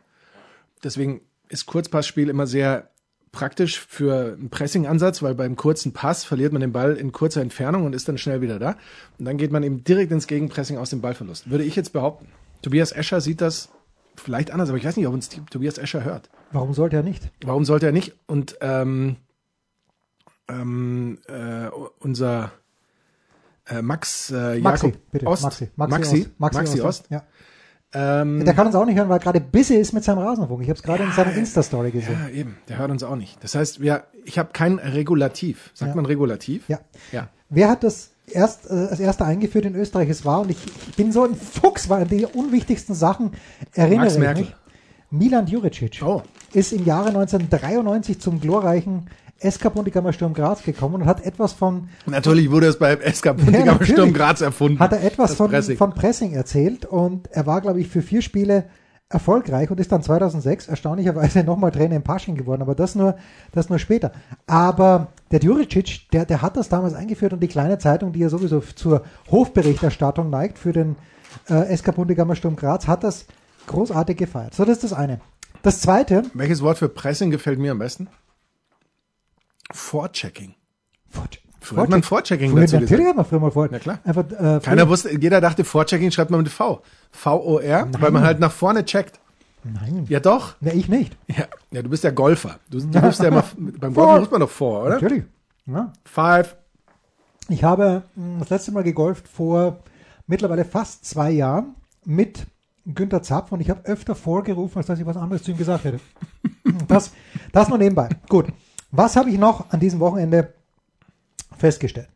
Deswegen 0.84 1.22
ist 1.50 1.66
Kurzpassspiel 1.66 2.30
immer 2.30 2.48
sehr 2.48 2.90
praktisch 3.32 3.80
für 3.80 4.34
einen 4.34 4.50
Pressing-Ansatz, 4.50 5.22
weil 5.22 5.36
beim 5.36 5.56
kurzen 5.56 5.92
Pass 5.92 6.24
verliert 6.24 6.54
man 6.54 6.62
den 6.62 6.72
Ball 6.72 6.96
in 6.96 7.12
kurzer 7.12 7.42
Entfernung 7.42 7.86
und 7.86 7.94
ist 7.94 8.08
dann 8.08 8.18
schnell 8.18 8.42
wieder 8.42 8.60
da. 8.60 8.78
Und 9.18 9.26
dann 9.26 9.38
geht 9.38 9.52
man 9.52 9.64
eben 9.64 9.84
direkt 9.84 10.12
ins 10.12 10.28
Gegenpressing 10.28 10.78
aus 10.78 10.92
dem 10.92 11.02
Ballverlust. 11.02 11.50
Würde 11.50 11.64
ich 11.64 11.76
jetzt 11.76 11.92
behaupten. 11.92 12.28
Tobias 12.62 12.94
Escher 12.94 13.20
sieht 13.20 13.42
das 13.42 13.70
vielleicht 14.16 14.52
anders, 14.52 14.70
aber 14.70 14.78
ich 14.78 14.86
weiß 14.86 14.98
nicht, 14.98 15.08
ob 15.08 15.14
uns 15.14 15.30
Tobias 15.50 15.78
Escher 15.78 16.04
hört. 16.04 16.30
Warum 16.52 16.74
sollte 16.74 16.96
er 16.98 17.04
nicht? 17.04 17.30
Warum 17.44 17.66
sollte 17.66 17.86
er 17.88 17.92
nicht? 17.92 18.14
Und 18.28 18.58
ähm, 18.62 19.18
ähm, 20.48 21.20
äh, 21.28 21.68
unser 22.00 22.52
äh, 23.68 23.82
Max 23.82 24.30
äh, 24.32 24.60
Maxi, 24.60 24.88
Jakob 24.88 25.12
bitte. 25.12 25.28
Ost, 25.28 25.44
Maxi. 25.44 25.70
Maxi, 25.76 25.96
Ost. 26.22 26.40
Maxi, 26.40 26.58
Maxi 26.60 26.82
Ost. 26.82 27.06
Ja. 27.10 27.24
Ähm, 27.96 28.44
Der 28.44 28.54
kann 28.56 28.66
uns 28.68 28.76
auch 28.76 28.86
nicht 28.86 28.98
hören, 28.98 29.08
weil 29.10 29.18
er 29.18 29.24
gerade 29.24 29.40
busy 29.40 29.76
ist 29.76 29.94
mit 29.94 30.04
seinem 30.04 30.18
Rasenfunk. 30.20 30.62
Ich 30.64 30.70
habe 30.70 30.78
es 30.78 30.84
gerade 30.84 31.04
in 31.04 31.12
seiner 31.12 31.34
Insta-Story 31.34 31.92
gesehen. 31.92 32.18
ja, 32.24 32.30
eben, 32.30 32.58
der 32.68 32.80
hört 32.80 32.90
uns 32.92 33.04
auch 33.04 33.16
nicht. 33.16 33.42
Das 33.44 33.54
heißt, 33.56 33.82
wir, 33.82 34.06
ich 34.26 34.40
habe 34.40 34.50
kein 34.52 34.80
Regulativ. 34.80 35.70
Sagt 35.76 35.90
Ja. 35.92 35.96
man 35.96 36.06
Regulativ? 36.06 36.68
Ja. 36.70 36.80
Ja. 37.12 37.30
Wer 37.50 37.70
hat 37.70 37.84
das 37.84 38.13
erst 38.34 38.70
äh, 38.70 38.74
als 38.74 39.00
erster 39.00 39.26
eingeführt 39.26 39.66
in 39.66 39.76
Österreich? 39.76 40.10
Es 40.10 40.26
war, 40.26 40.42
und 40.42 40.52
ich, 40.52 40.58
ich 40.90 40.96
bin 40.96 41.12
so 41.12 41.24
ein 41.24 41.36
Fuchs, 41.36 41.90
weil 41.90 42.04
an 42.04 42.08
die 42.10 42.26
unwichtigsten 42.26 42.96
Sachen 42.96 43.32
erinnere 43.74 44.02
Max 44.06 44.14
ich 44.14 44.20
Merkel. 44.20 44.44
mich. 44.44 44.56
Milan 45.12 45.46
Juricic 45.48 46.02
Oh. 46.04 46.22
ist 46.54 46.74
im 46.74 46.86
Jahre 46.86 47.10
1993 47.10 48.20
zum 48.20 48.40
glorreichen 48.42 49.08
SK 49.40 49.74
Bundekammer 49.74 50.14
Sturm 50.14 50.34
Graz 50.34 50.64
gekommen 50.64 50.96
und 50.96 51.06
hat 51.06 51.26
etwas 51.26 51.54
von 51.54 51.90
Natürlich 52.06 52.50
wurde 52.50 52.68
es 52.68 52.80
beim 52.80 53.00
SK 53.02 53.36
Bundegammer 53.36 53.66
natürlich. 53.74 53.92
Sturm 53.94 54.14
Graz 54.14 54.42
erfunden. 54.42 54.80
hat 54.80 54.94
er 54.94 55.04
etwas 55.04 55.36
von. 55.36 55.50
Pressing. 55.52 55.78
von 55.78 55.94
Pressing 55.94 56.34
erzählt 56.34 56.86
und 56.86 57.28
er 57.32 57.46
war, 57.46 57.62
glaube 57.62 57.80
ich, 57.82 57.88
für 57.90 58.02
vier 58.02 58.22
Spiele 58.22 58.66
erfolgreich 59.14 59.70
und 59.70 59.80
ist 59.80 59.92
dann 59.92 60.04
2006 60.04 60.68
erstaunlicherweise 60.68 61.44
nochmal 61.44 61.72
Trainer 61.72 61.96
in 61.96 62.04
Pasching 62.04 62.36
geworden, 62.36 62.62
aber 62.62 62.76
das 62.76 62.96
nur, 62.96 63.16
das 63.52 63.70
nur 63.70 63.80
später. 63.80 64.12
Aber 64.48 65.10
der 65.32 65.40
Djuricic, 65.40 66.10
der, 66.12 66.26
der 66.26 66.42
hat 66.42 66.58
das 66.58 66.70
damals 66.70 66.94
eingeführt 66.94 67.34
und 67.34 67.40
die 67.40 67.48
kleine 67.48 67.78
Zeitung, 67.78 68.12
die 68.12 68.20
ja 68.20 68.30
sowieso 68.30 68.60
zur 68.60 69.04
Hofberichterstattung 69.30 70.30
neigt 70.30 70.58
für 70.58 70.74
den 70.74 70.96
äh, 71.48 71.76
SK 71.76 71.96
Bundegammer 71.96 72.36
Sturm 72.36 72.56
Graz, 72.56 72.88
hat 72.88 73.04
das 73.04 73.26
großartig 73.68 74.18
gefeiert. 74.18 74.54
So, 74.54 74.66
das 74.66 74.78
ist 74.78 74.84
das 74.84 74.94
eine. 74.94 75.22
Das 75.62 75.80
zweite, 75.80 76.24
Welches 76.34 76.62
Wort 76.62 76.78
für 76.78 76.90
Pressing 76.90 77.32
gefällt 77.32 77.60
mir 77.60 77.72
am 77.72 77.80
besten? 77.80 78.10
Vorchecking. 79.72 80.56
Früher 81.64 81.82
hat 81.84 81.90
man 81.90 82.04
Vorchecking 82.04 82.52
Früher, 82.52 82.62
dazu 82.62 82.80
natürlich 82.80 83.08
hat 83.08 83.16
man 83.16 83.26
früher 83.26 83.40
mal 83.40 83.52
vor. 83.52 83.68
Na 83.72 83.80
klar. 83.80 84.00
Einfach, 84.04 84.24
äh, 84.32 84.60
Keiner 84.62 84.88
wusste, 84.90 85.18
jeder 85.20 85.42
dachte, 85.42 85.64
Vorchecking 85.64 86.12
schreibt 86.12 86.30
man 86.30 86.42
mit 86.42 86.50
V. 86.50 86.82
V-O-R, 87.12 87.88
weil 88.00 88.12
man 88.12 88.24
halt 88.24 88.40
nach 88.40 88.52
vorne 88.52 88.86
checkt. 88.86 89.20
Nein, 89.64 90.06
Ja 90.10 90.20
doch. 90.20 90.56
ne, 90.60 90.74
ich 90.74 90.90
nicht. 90.90 91.16
Ja, 91.28 91.46
ja 91.72 91.82
du 91.82 91.90
bist 91.90 92.04
ja 92.04 92.12
Golfer. 92.12 92.60
Du, 92.70 92.80
du 92.80 93.00
rufst 93.00 93.22
ja 93.22 93.28
immer, 93.30 93.46
beim 93.58 93.94
Golfen 93.94 94.20
ruft 94.20 94.32
man 94.32 94.42
doch 94.42 94.50
vor, 94.50 94.82
oder? 94.84 94.96
Natürlich. 94.96 95.24
Ja. 95.66 95.94
Five. 96.04 96.58
Ich 97.48 97.64
habe 97.64 98.04
mh, 98.16 98.40
das 98.40 98.50
letzte 98.50 98.72
Mal 98.74 98.84
gegolft 98.84 99.28
vor 99.28 99.80
mittlerweile 100.28 100.66
fast 100.66 101.06
zwei 101.06 101.32
Jahren 101.32 101.76
mit 102.04 102.46
Günter 102.86 103.22
Zapf 103.24 103.54
und 103.54 103.62
ich 103.62 103.70
habe 103.70 103.86
öfter 103.86 104.16
vorgerufen, 104.16 104.78
als 104.80 104.88
dass 104.88 105.00
ich 105.00 105.06
was 105.06 105.16
anderes 105.16 105.44
zu 105.44 105.52
ihm 105.52 105.58
gesagt 105.58 105.86
hätte. 105.86 106.00
Das, 106.88 107.12
das 107.52 107.70
nur 107.70 107.78
nebenbei. 107.78 108.10
Gut. 108.30 108.48
Was 108.92 109.16
habe 109.16 109.30
ich 109.30 109.38
noch 109.38 109.70
an 109.72 109.80
diesem 109.80 110.00
Wochenende 110.00 110.54
festgestellt? 111.64 112.10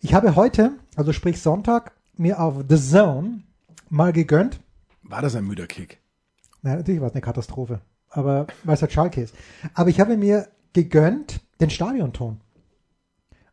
Ich 0.00 0.14
habe 0.14 0.36
heute, 0.36 0.72
also 0.94 1.12
sprich 1.12 1.42
Sonntag, 1.42 1.90
mir 2.16 2.40
auf 2.40 2.54
The 2.68 2.76
Zone 2.80 3.42
mal 3.88 4.12
gegönnt. 4.12 4.60
War 5.02 5.20
das 5.20 5.34
ein 5.34 5.44
müder 5.44 5.66
Kick? 5.66 5.98
Nein, 6.62 6.76
natürlich 6.78 7.00
war 7.00 7.08
es 7.08 7.14
eine 7.14 7.22
Katastrophe. 7.22 7.80
Aber 8.10 8.46
weil 8.62 8.74
es 8.74 8.82
halt 8.82 8.92
Schalke 8.92 9.20
ist. 9.20 9.34
Aber 9.74 9.90
ich 9.90 9.98
habe 9.98 10.16
mir 10.16 10.46
gegönnt 10.72 11.40
den 11.60 11.70
Stadionton. 11.70 12.40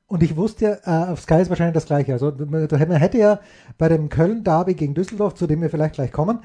Und 0.06 0.22
ich 0.22 0.36
wusste, 0.36 0.82
äh, 0.86 1.12
auf 1.12 1.22
Sky 1.22 1.42
ist 1.42 1.50
wahrscheinlich 1.50 1.74
das 1.74 1.88
gleiche. 1.88 2.14
Also 2.14 2.32
man 2.32 2.68
hätte 2.92 3.18
ja 3.18 3.40
bei 3.80 3.90
dem 3.90 4.10
Köln-Derby 4.10 4.76
gegen 4.76 4.94
Düsseldorf, 4.94 5.34
zu 5.34 5.48
dem 5.48 5.62
wir 5.62 5.72
vielleicht 5.72 5.96
gleich 5.96 6.12
kommen, 6.12 6.40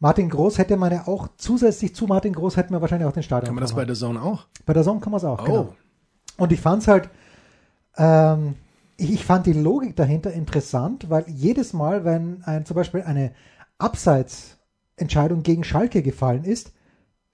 Martin 0.00 0.30
Groß 0.30 0.56
hätte 0.56 0.78
man 0.78 0.90
ja 0.92 1.06
auch 1.06 1.28
zusätzlich 1.36 1.94
zu 1.94 2.06
Martin 2.06 2.32
Groß 2.32 2.56
hätten 2.56 2.72
wir 2.72 2.80
wahrscheinlich 2.80 3.06
auch 3.06 3.12
den 3.12 3.22
Stadion. 3.22 3.48
Kann 3.48 3.54
man 3.56 3.62
das 3.62 3.74
bei 3.74 3.84
der 3.84 3.94
Zone 3.94 4.22
auch? 4.22 4.46
bei 4.64 4.72
der 4.72 4.84
Song 4.84 5.00
kann 5.00 5.10
man 5.12 5.18
es 5.18 5.24
auch, 5.24 5.42
Oh. 5.42 5.44
genau. 5.44 5.74
Und 6.38 6.50
ich 6.52 6.60
fand 6.60 6.80
es 6.82 6.88
halt, 6.88 7.10
ähm, 7.96 8.54
ich, 8.96 9.12
ich 9.12 9.24
fand 9.24 9.46
die 9.46 9.52
Logik 9.52 9.96
dahinter 9.96 10.32
interessant, 10.32 11.10
weil 11.10 11.24
jedes 11.28 11.72
Mal, 11.72 12.04
wenn 12.04 12.42
ein, 12.44 12.64
zum 12.64 12.76
Beispiel 12.76 13.02
eine 13.02 13.32
Abseitsentscheidung 13.78 15.42
gegen 15.42 15.64
Schalke 15.64 16.02
gefallen 16.02 16.44
ist, 16.44 16.72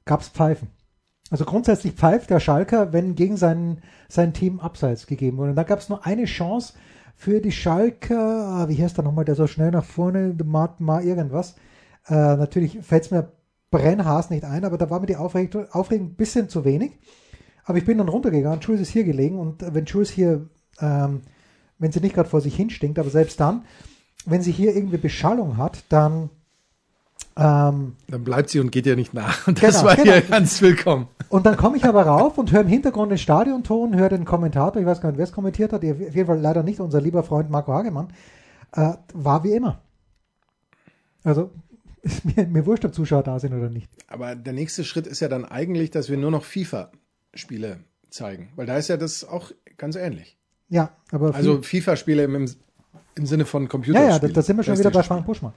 gab 0.05 0.21
es 0.21 0.29
Pfeifen. 0.29 0.68
Also 1.31 1.44
grundsätzlich 1.44 1.92
pfeift 1.92 2.31
der 2.31 2.40
Schalker, 2.40 2.92
wenn 2.92 3.14
gegen 3.14 3.37
sein, 3.37 3.83
sein 4.09 4.33
Team 4.33 4.61
Abseits 4.61 5.07
gegeben 5.07 5.37
wurde. 5.37 5.51
Und 5.51 5.57
da 5.57 5.62
gab 5.62 5.79
es 5.79 5.90
nur 5.90 6.07
eine 6.07 6.25
Chance 6.25 6.73
für 7.14 7.40
die 7.40 7.53
Schalker, 7.53 8.18
ah, 8.18 8.68
wie 8.68 8.83
heißt 8.83 8.97
der 8.97 9.05
nochmal, 9.05 9.25
der 9.25 9.35
so 9.35 9.47
schnell 9.47 9.71
nach 9.71 9.85
vorne, 9.85 10.35
mal, 10.44 11.05
irgendwas. 11.05 11.57
Äh, 12.09 12.14
natürlich 12.14 12.79
fällt 12.81 13.05
es 13.05 13.11
mir 13.11 13.33
brennhaß 13.71 14.31
nicht 14.31 14.44
ein, 14.44 14.64
aber 14.64 14.79
da 14.79 14.88
war 14.88 15.01
mir 15.01 15.07
die 15.07 15.16
Aufregung, 15.16 15.66
Aufregung 15.73 16.07
ein 16.07 16.14
bisschen 16.14 16.49
zu 16.49 16.64
wenig. 16.64 16.92
Aber 17.68 17.76
ich 17.76 17.85
bin 17.85 17.98
dann 17.98 18.09
runtergegangen, 18.09 18.61
Jules 18.61 18.81
ist 18.81 18.88
hier 18.88 19.04
gelegen 19.04 19.38
und 19.38 19.62
wenn 19.74 19.85
Jules 19.85 20.09
hier, 20.09 20.48
ähm, 20.81 21.20
wenn 21.78 21.92
sie 21.92 22.00
nicht 22.00 22.14
gerade 22.14 22.28
vor 22.31 22.40
sich 22.40 22.57
hin 22.57 22.70
stinkt, 22.70 22.98
aber 22.98 23.11
selbst 23.11 23.38
dann, 23.40 23.66
wenn 24.24 24.40
sie 24.40 24.52
hier 24.52 24.74
irgendwie 24.74 24.96
Beschallung 24.96 25.59
hat, 25.59 25.85
dann 25.90 26.31
ähm, 27.37 27.96
Dann 28.09 28.24
bleibt 28.24 28.48
sie 28.48 28.59
und 28.61 28.72
geht 28.72 28.87
ihr 28.87 28.96
nicht 28.96 29.12
nach. 29.12 29.46
Und 29.46 29.62
das 29.62 29.76
Genau, 29.76 29.87
war 29.88 29.96
genau. 29.96 30.12
hier 30.12 30.22
ganz 30.22 30.62
willkommen. 30.62 31.09
und 31.28 31.44
dann 31.44 31.59
komme 31.59 31.76
ich 31.76 31.85
aber 31.85 32.04
rauf 32.07 32.38
und 32.38 32.52
höre 32.52 32.62
im 32.62 32.68
Hintergrund 32.68 33.11
den 33.12 33.18
Stadionton, 33.18 33.94
höre 33.96 34.09
den 34.09 34.24
Kommentator, 34.24 34.81
ich 34.81 34.87
weiß 34.87 35.02
gar 35.02 35.11
nicht, 35.11 35.18
wer 35.18 35.24
es 35.24 35.33
kommentiert 35.33 35.74
hat, 35.74 35.85
auf 35.85 36.00
jeden 36.00 36.26
Fall 36.26 36.40
leider 36.40 36.62
nicht 36.62 36.81
unser 36.81 37.02
lieber 37.02 37.22
Freund 37.22 37.50
Marco 37.50 37.70
Hagemann, 37.74 38.09
äh, 38.72 38.94
war 39.12 39.44
wie 39.44 39.52
immer. 39.52 39.83
Also, 41.22 41.50
ist 42.02 42.24
mir, 42.24 42.46
mir 42.46 42.64
wurscht, 42.64 42.87
ob 42.87 42.94
Zuschauer 42.94 43.24
da 43.24 43.38
sind 43.38 43.52
oder 43.52 43.68
nicht. 43.68 43.90
Aber 44.09 44.35
der 44.35 44.54
nächste 44.54 44.85
Schritt 44.85 45.07
ist 45.07 45.20
ja 45.20 45.28
dann 45.28 45.44
eigentlich, 45.44 45.90
dass 45.90 46.09
wir 46.09 46.16
nur 46.16 46.31
noch 46.31 46.44
FIFA-Spiele 47.33 47.81
zeigen. 48.11 48.49
Weil 48.57 48.67
da 48.67 48.77
ist 48.77 48.88
ja 48.88 48.97
das 48.97 49.25
auch 49.25 49.51
ganz 49.77 49.97
ähnlich. 49.97 50.37
Ja, 50.69 50.91
aber 51.11 51.35
Also 51.35 51.62
FIFA-Spiele 51.62 52.25
im, 52.25 52.49
im 53.14 53.27
Sinne 53.27 53.45
von 53.45 53.64
ja, 53.64 53.69
Computerspielen. 53.69 54.11
ja, 54.11 54.19
da, 54.19 54.29
da 54.29 54.43
sind 54.43 54.57
wir 54.57 54.64
schon 54.64 54.79
wieder 54.79 54.91
bei 54.91 55.03
Frank 55.03 55.27
Buschmann. 55.27 55.53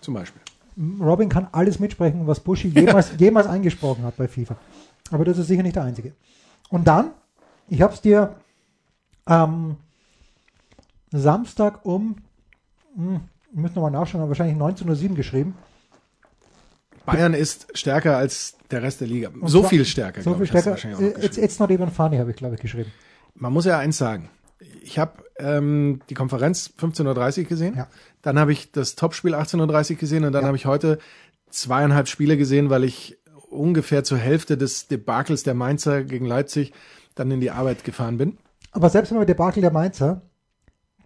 Zum 0.00 0.14
Beispiel. 0.14 0.40
Robin 1.00 1.28
kann 1.28 1.48
alles 1.52 1.78
mitsprechen, 1.78 2.26
was 2.26 2.40
Buschi 2.40 2.68
jemals, 2.68 3.12
jemals 3.18 3.46
eingesprochen 3.46 4.04
hat 4.04 4.16
bei 4.16 4.28
FIFA. 4.28 4.56
Aber 5.10 5.24
das 5.24 5.36
ist 5.38 5.48
sicher 5.48 5.62
nicht 5.62 5.76
der 5.76 5.84
einzige. 5.84 6.14
Und 6.70 6.86
dann, 6.86 7.10
ich 7.68 7.82
habe 7.82 7.92
es 7.92 8.00
dir 8.00 8.36
am 9.24 9.76
Samstag 11.10 11.84
um, 11.84 12.16
hm, 12.94 13.20
wir 13.52 13.62
müssen 13.62 13.74
nochmal 13.74 13.90
nachschauen, 13.90 14.22
aber 14.22 14.30
wahrscheinlich 14.30 14.56
19.07 14.56 15.10
Uhr 15.10 15.16
geschrieben. 15.16 15.54
Bayern 17.12 17.34
ist 17.34 17.66
stärker 17.76 18.16
als 18.16 18.56
der 18.70 18.82
Rest 18.82 19.00
der 19.00 19.08
Liga. 19.08 19.30
so 19.44 19.60
zwar- 19.60 19.70
viel 19.70 19.84
stärker, 19.84 20.22
So 20.22 20.34
viel 20.34 20.44
ich. 20.44 20.48
stärker. 20.50 20.70
wahrscheinlich 20.70 21.16
auch 21.18 21.22
It's, 21.22 21.36
it's 21.38 21.58
not 21.58 21.70
even 21.70 21.90
funny, 21.90 22.18
habe 22.18 22.30
ich, 22.30 22.36
glaube 22.36 22.54
ich, 22.56 22.60
geschrieben. 22.60 22.90
Man 23.34 23.52
muss 23.52 23.64
ja 23.64 23.78
eins 23.78 23.98
sagen. 23.98 24.28
Ich 24.82 24.98
habe 24.98 25.22
ähm, 25.38 26.00
die 26.10 26.14
Konferenz 26.14 26.72
15.30 26.78 27.38
Uhr 27.40 27.44
gesehen. 27.44 27.74
Ja. 27.76 27.86
Dann 28.22 28.38
habe 28.38 28.52
ich 28.52 28.72
das 28.72 28.94
Topspiel 28.94 29.34
18.30 29.34 29.92
Uhr 29.92 29.96
gesehen 29.98 30.24
und 30.24 30.32
dann 30.32 30.42
Ja. 30.42 30.46
habe 30.48 30.56
ich 30.56 30.66
heute 30.66 30.98
zweieinhalb 31.50 32.08
Spiele 32.08 32.36
gesehen, 32.36 32.70
weil 32.70 32.84
ich 32.84 33.18
ungefähr 33.48 34.04
zur 34.04 34.18
Hälfte 34.18 34.56
des 34.56 34.86
Debakels 34.88 35.42
der 35.42 35.54
Mainzer 35.54 36.04
gegen 36.04 36.26
Leipzig 36.26 36.72
dann 37.14 37.30
in 37.30 37.40
die 37.40 37.50
Arbeit 37.50 37.84
gefahren 37.84 38.18
bin. 38.18 38.38
Aber 38.72 38.88
selbst 38.90 39.10
mit 39.12 39.28
Debakel 39.28 39.60
der 39.62 39.72
Mainzer, 39.72 40.22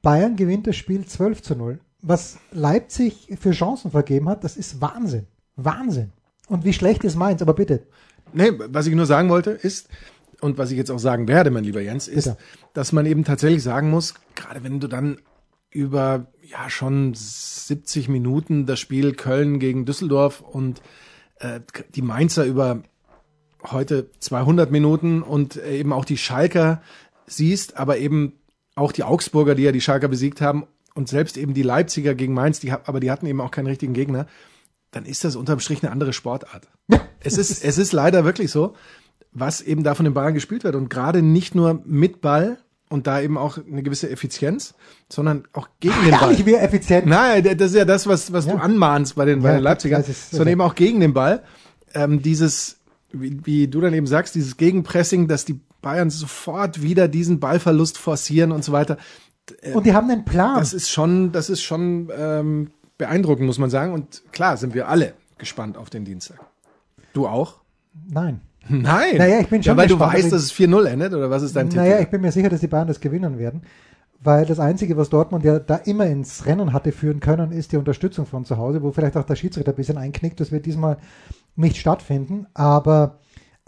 Bayern 0.02 0.36
gewinnt 0.36 0.66
das 0.66 0.76
Spiel 0.76 1.06
12 1.06 1.40
zu 1.42 1.54
0. 1.56 1.80
Was 2.02 2.38
Leipzig 2.52 3.28
für 3.40 3.52
Chancen 3.52 3.90
vergeben 3.90 4.28
hat, 4.28 4.44
das 4.44 4.56
ist 4.58 4.80
Wahnsinn. 4.82 5.26
Wahnsinn. 5.56 6.12
Und 6.48 6.64
wie 6.64 6.72
schlecht 6.72 7.04
ist 7.04 7.16
Mainz? 7.16 7.40
Aber 7.42 7.54
bitte, 7.54 7.86
Nee, 8.34 8.50
was 8.68 8.86
ich 8.86 8.94
nur 8.94 9.06
sagen 9.06 9.28
wollte, 9.28 9.50
ist, 9.50 9.88
und 10.40 10.58
was 10.58 10.72
ich 10.72 10.76
jetzt 10.76 10.90
auch 10.90 10.98
sagen 10.98 11.28
werde, 11.28 11.50
mein 11.50 11.64
lieber 11.64 11.80
Jens, 11.80 12.08
ist, 12.08 12.24
Bitte. 12.24 12.38
dass 12.72 12.92
man 12.92 13.06
eben 13.06 13.24
tatsächlich 13.24 13.62
sagen 13.62 13.90
muss, 13.90 14.14
gerade 14.34 14.64
wenn 14.64 14.80
du 14.80 14.88
dann 14.88 15.18
über 15.70 16.26
ja 16.42 16.68
schon 16.68 17.14
70 17.14 18.08
Minuten 18.08 18.66
das 18.66 18.80
Spiel 18.80 19.14
Köln 19.14 19.58
gegen 19.58 19.84
Düsseldorf 19.86 20.40
und 20.40 20.82
äh, 21.38 21.60
die 21.94 22.02
Mainzer 22.02 22.44
über 22.44 22.82
heute 23.70 24.10
200 24.18 24.70
Minuten 24.70 25.22
und 25.22 25.56
eben 25.56 25.92
auch 25.92 26.04
die 26.04 26.18
Schalker 26.18 26.82
siehst, 27.26 27.76
aber 27.76 27.98
eben 27.98 28.34
auch 28.74 28.92
die 28.92 29.04
Augsburger, 29.04 29.54
die 29.54 29.62
ja 29.62 29.72
die 29.72 29.80
Schalker 29.80 30.08
besiegt 30.08 30.40
haben 30.40 30.66
und 30.94 31.08
selbst 31.08 31.36
eben 31.36 31.54
die 31.54 31.62
Leipziger 31.62 32.14
gegen 32.14 32.34
Mainz, 32.34 32.60
die, 32.60 32.72
aber 32.72 33.00
die 33.00 33.10
hatten 33.10 33.26
eben 33.26 33.40
auch 33.40 33.50
keinen 33.50 33.68
richtigen 33.68 33.94
Gegner, 33.94 34.26
dann 34.94 35.04
ist 35.06 35.24
das 35.24 35.36
unterm 35.36 35.60
Strich 35.60 35.82
eine 35.82 35.92
andere 35.92 36.12
Sportart. 36.12 36.68
es 37.20 37.38
ist, 37.38 37.64
es 37.64 37.78
ist 37.78 37.92
leider 37.92 38.24
wirklich 38.24 38.50
so, 38.50 38.74
was 39.32 39.60
eben 39.60 39.82
da 39.82 39.94
von 39.94 40.04
den 40.04 40.14
Bayern 40.14 40.34
gespielt 40.34 40.64
wird 40.64 40.76
und 40.76 40.88
gerade 40.90 41.22
nicht 41.22 41.54
nur 41.54 41.80
mit 41.84 42.20
Ball 42.20 42.58
und 42.88 43.06
da 43.06 43.20
eben 43.20 43.36
auch 43.36 43.58
eine 43.58 43.82
gewisse 43.82 44.08
Effizienz, 44.10 44.74
sondern 45.08 45.44
auch 45.52 45.68
gegen 45.80 45.94
den 46.04 46.12
Ja, 46.12 46.18
Ball. 46.20 46.30
nicht 46.32 46.46
mehr 46.46 46.62
effizient. 46.62 47.06
Nein, 47.06 47.42
das 47.58 47.70
ist 47.72 47.76
ja 47.76 47.84
das, 47.84 48.06
was, 48.06 48.32
was 48.32 48.46
Ja. 48.46 48.52
du 48.52 48.58
anmahnst 48.58 49.16
bei 49.16 49.24
den, 49.24 49.42
bei 49.42 49.48
Ja, 49.48 49.54
den 49.56 49.64
Leipzigern, 49.64 50.02
ist- 50.06 50.30
sondern 50.30 50.48
eben 50.48 50.60
auch 50.60 50.74
gegen 50.76 51.00
den 51.00 51.12
Ball. 51.14 51.42
Ähm, 51.94 52.22
dieses, 52.22 52.76
wie, 53.10 53.40
wie 53.44 53.66
du 53.68 53.80
dann 53.80 53.94
eben 53.94 54.06
sagst, 54.06 54.34
dieses 54.34 54.56
Gegenpressing, 54.56 55.26
dass 55.26 55.44
die 55.44 55.58
Bayern 55.82 56.10
sofort 56.10 56.82
wieder 56.82 57.08
diesen 57.08 57.40
Ballverlust 57.40 57.98
forcieren 57.98 58.52
und 58.52 58.62
so 58.64 58.72
weiter. 58.72 58.96
Und 59.74 59.84
die 59.86 59.92
haben 59.94 60.08
einen 60.10 60.24
Plan. 60.24 60.58
Das 60.58 60.72
ist 60.72 60.90
schon, 60.90 61.32
das 61.32 61.50
ist 61.50 61.62
schon 61.62 62.10
ähm, 62.16 62.70
beeindruckend, 62.98 63.46
muss 63.46 63.58
man 63.58 63.70
sagen. 63.70 63.92
Und 63.92 64.22
klar 64.32 64.56
sind 64.56 64.74
wir 64.74 64.88
alle 64.88 65.14
gespannt 65.38 65.76
auf 65.76 65.90
den 65.90 66.04
Dienstag. 66.04 66.38
Du 67.12 67.26
auch? 67.26 67.60
Nein. 68.08 68.40
Nein. 68.68 69.16
Naja, 69.18 69.40
ich 69.40 69.48
bin 69.48 69.60
ja, 69.60 69.70
schon 69.70 69.76
weil 69.76 69.88
du 69.88 69.96
gespannt, 69.96 70.14
weißt, 70.14 70.26
ob 70.26 70.30
dass 70.32 70.42
es 70.42 70.52
4-0 70.52 70.84
endet, 70.86 71.12
oder 71.12 71.30
was 71.30 71.42
ist 71.42 71.54
dein 71.54 71.68
Tipp? 71.68 71.76
Naja, 71.76 72.00
ich 72.00 72.08
bin 72.08 72.20
mir 72.20 72.32
sicher, 72.32 72.48
dass 72.48 72.60
die 72.60 72.66
Bayern 72.66 72.88
das 72.88 73.00
gewinnen 73.00 73.38
werden. 73.38 73.62
Weil 74.22 74.46
das 74.46 74.58
Einzige, 74.58 74.96
was 74.96 75.10
Dortmund 75.10 75.44
ja 75.44 75.58
da 75.58 75.76
immer 75.76 76.06
ins 76.06 76.46
Rennen 76.46 76.72
hatte 76.72 76.92
führen 76.92 77.20
können, 77.20 77.52
ist 77.52 77.72
die 77.72 77.76
Unterstützung 77.76 78.24
von 78.24 78.46
zu 78.46 78.56
Hause, 78.56 78.82
wo 78.82 78.90
vielleicht 78.90 79.18
auch 79.18 79.24
der 79.24 79.36
Schiedsrichter 79.36 79.72
ein 79.72 79.76
bisschen 79.76 79.98
einknickt. 79.98 80.40
Das 80.40 80.50
wird 80.50 80.64
diesmal 80.64 80.96
nicht 81.56 81.76
stattfinden. 81.76 82.46
Aber 82.54 83.18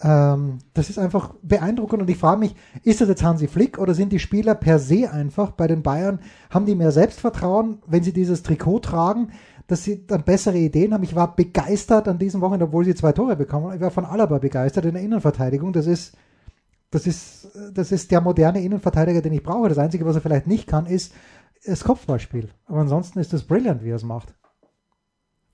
ähm, 0.03 0.59
das 0.75 0.91
ist 0.91 0.99
einfach 0.99 1.35
beeindruckend 1.43 2.03
und 2.03 2.11
ich 2.11 2.19
frage 2.19 2.41
mich, 2.41 2.55
ist 2.83 3.01
das 3.01 3.09
jetzt 3.09 3.23
Hansi 3.23 3.49
Flick 3.49 3.79
oder 3.79 3.95
sind 3.95 4.13
die 4.13 4.19
Spieler 4.19 4.55
per 4.55 4.79
se 4.79 5.11
einfach 5.11 5.53
bei 5.53 5.67
den 5.67 5.83
Bayern, 5.83 6.21
haben 6.51 6.67
die 6.67 6.75
mehr 6.75 6.93
Selbstvertrauen, 6.93 7.79
wenn 7.87 8.03
sie 8.03 8.13
dieses 8.13 8.43
Trikot 8.43 8.81
tragen, 8.81 9.33
dass 9.69 9.85
sie 9.85 10.07
dann 10.07 10.23
bessere 10.25 10.59
Ideen 10.59 10.93
haben? 10.93 11.03
Ich 11.03 11.15
war 11.17 11.35
begeistert 11.35 12.09
an 12.09 12.19
diesem 12.19 12.41
Wochenende, 12.41 12.67
obwohl 12.67 12.85
sie 12.85 12.95
zwei 12.95 13.13
Tore 13.13 13.37
bekommen. 13.37 13.75
Ich 13.75 13.81
war 13.81 13.91
von 13.91 14.05
Alaba 14.05 14.39
begeistert 14.39 14.85
in 14.85 14.95
der 14.95 15.03
Innenverteidigung. 15.03 15.73
Das 15.73 15.87
ist 15.87 16.15
das 16.91 17.07
ist, 17.07 17.49
das 17.75 17.91
ist 17.91 18.11
der 18.11 18.21
moderne 18.21 18.63
Innenverteidiger, 18.63 19.21
den 19.21 19.33
ich 19.33 19.43
brauche. 19.43 19.69
Das 19.69 19.79
Einzige, 19.79 20.07
was 20.07 20.15
er 20.15 20.21
vielleicht 20.21 20.47
nicht 20.47 20.67
kann, 20.69 20.87
ist 20.87 21.13
das 21.67 21.83
Kopfballspiel. 21.85 22.51
Aber 22.67 22.81
ansonsten 22.81 23.19
ist 23.19 23.33
das 23.33 23.43
brillant, 23.43 23.83
wie 23.83 23.91
er 23.91 23.97
es 23.97 24.05
macht. 24.05 24.35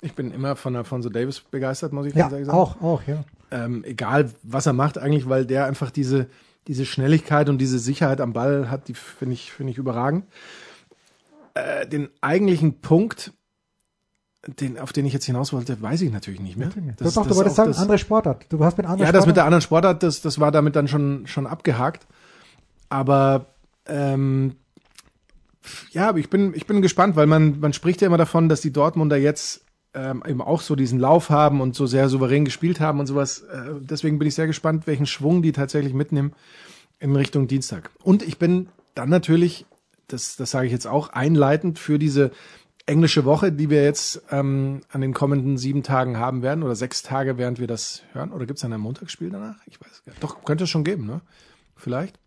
Ich 0.03 0.15
bin 0.15 0.31
immer 0.31 0.57
von 0.57 0.77
Alfonso 0.77 1.09
Davis 1.09 1.41
begeistert, 1.41 1.93
muss 1.93 2.07
ich 2.07 2.15
Ja, 2.15 2.29
sagen. 2.29 2.51
auch, 2.51 2.83
auch, 2.83 3.03
ja. 3.05 3.25
Ähm, 3.53 3.85
egal 3.85 4.33
was 4.43 4.67
er 4.67 4.73
macht 4.73 4.99
eigentlich, 4.99 5.29
weil 5.29 5.47
der 5.47 5.67
einfach 5.67 5.91
diese, 5.91 6.27
diese 6.67 6.87
Schnelligkeit 6.87 7.49
und 7.49 7.59
diese 7.59 7.79
Sicherheit 7.79 8.21
am 8.21 8.33
Ball 8.33 8.71
hat, 8.71 8.89
die 8.89 8.95
finde 8.95 9.35
ich, 9.35 9.53
finde 9.53 9.71
ich 9.73 9.79
überragend. 9.79 10.25
Äh, 11.55 11.87
den 11.87 12.09
eigentlichen 12.23 12.81
Punkt, 12.81 13.33
den, 14.47 14.79
auf 14.79 14.93
den 14.93 15.05
ich 15.07 15.13
jetzt 15.13 15.27
hinaus 15.27 15.53
wollte, 15.53 15.81
weiß 15.81 16.01
ich 16.01 16.11
natürlich 16.11 16.41
nicht 16.41 16.57
mehr. 16.57 16.71
Das, 16.97 17.15
doch, 17.15 17.27
du 17.27 17.37
wolltest 17.37 17.57
sagen, 17.57 17.71
das- 17.71 17.79
andere 17.79 17.99
Sportart. 17.99 18.47
Du 18.49 18.65
hast 18.65 18.77
mit 18.79 18.87
anderen 18.87 19.07
ja, 19.07 19.13
das 19.13 19.27
mit 19.27 19.37
der 19.37 19.45
anderen 19.45 19.63
Sportart, 19.63 20.03
das, 20.03 20.21
das 20.23 20.41
war 20.41 20.51
damit 20.51 20.75
dann 20.75 20.89
schon, 20.89 21.27
schon 21.27 21.47
abgehakt. 21.47 22.07
Aber 22.89 23.47
ähm, 23.87 24.57
ja, 25.93 26.15
ich 26.17 26.29
bin, 26.31 26.55
ich 26.55 26.67
bin 26.67 26.83
gespannt, 26.83 27.15
weil 27.17 27.27
man, 27.27 27.61
man 27.61 27.73
spricht 27.73 28.01
ja 28.01 28.07
immer 28.09 28.17
davon, 28.17 28.49
dass 28.49 28.61
die 28.63 28.73
Dortmunder 28.73 29.17
jetzt 29.17 29.65
ähm, 29.95 30.23
eben 30.27 30.41
auch 30.41 30.61
so 30.61 30.75
diesen 30.75 30.99
Lauf 30.99 31.31
haben 31.31 31.61
und 31.61 31.75
so 31.75 31.87
sehr 31.87 32.09
souverän 32.09 32.45
gespielt 32.45 32.81
haben 32.81 33.01
und 33.01 33.07
sowas. 33.07 33.41
Äh, 33.43 33.75
deswegen 33.81 34.19
bin 34.19 34.29
ich 34.29 34.35
sehr 34.35 34.47
gespannt, 34.47 34.87
welchen 34.87 35.07
Schwung 35.07 35.43
die 35.43 35.53
tatsächlich 35.53 35.95
mitnehmen 35.95 36.33
in 36.99 37.15
Richtung 37.15 37.47
Dienstag. 37.49 37.91
Und 38.03 38.23
ich 38.23 38.39
bin 38.39 38.69
dann 38.95 39.09
natürlich, 39.09 39.67
das, 40.09 40.37
das 40.37 40.51
sage 40.51 40.67
ich 40.67 40.73
jetzt 40.73 40.87
auch, 40.87 41.11
einleitend 41.11 41.79
für 41.79 41.99
diese 41.99 42.31
englische 42.87 43.25
Woche, 43.25 43.53
die 43.53 43.71
wir 43.71 43.85
jetzt 43.85 44.23
ähm, 44.31 44.81
an 44.91 45.01
den 45.01 45.15
kommenden 45.15 45.57
sieben 45.57 45.83
Tagen 45.83 46.19
haben 46.19 46.43
werden 46.43 46.63
oder 46.63 46.75
sechs 46.75 47.03
Tage, 47.03 47.39
während 47.39 47.61
wir 47.61 47.67
das 47.67 48.03
hören. 48.13 48.33
Oder 48.33 48.47
gibt 48.47 48.59
es 48.59 48.63
dann 48.63 48.73
ein 48.73 48.81
Montagsspiel 48.81 49.31
danach? 49.31 49.57
Ich 49.67 49.81
weiß 49.81 50.05
gar 50.05 50.13
nicht. 50.13 50.23
Doch, 50.23 50.45
könnte 50.45 50.65
es 50.65 50.71
schon 50.71 50.85
geben, 50.85 51.07
ne? 51.07 51.21
Vielleicht. 51.77 52.19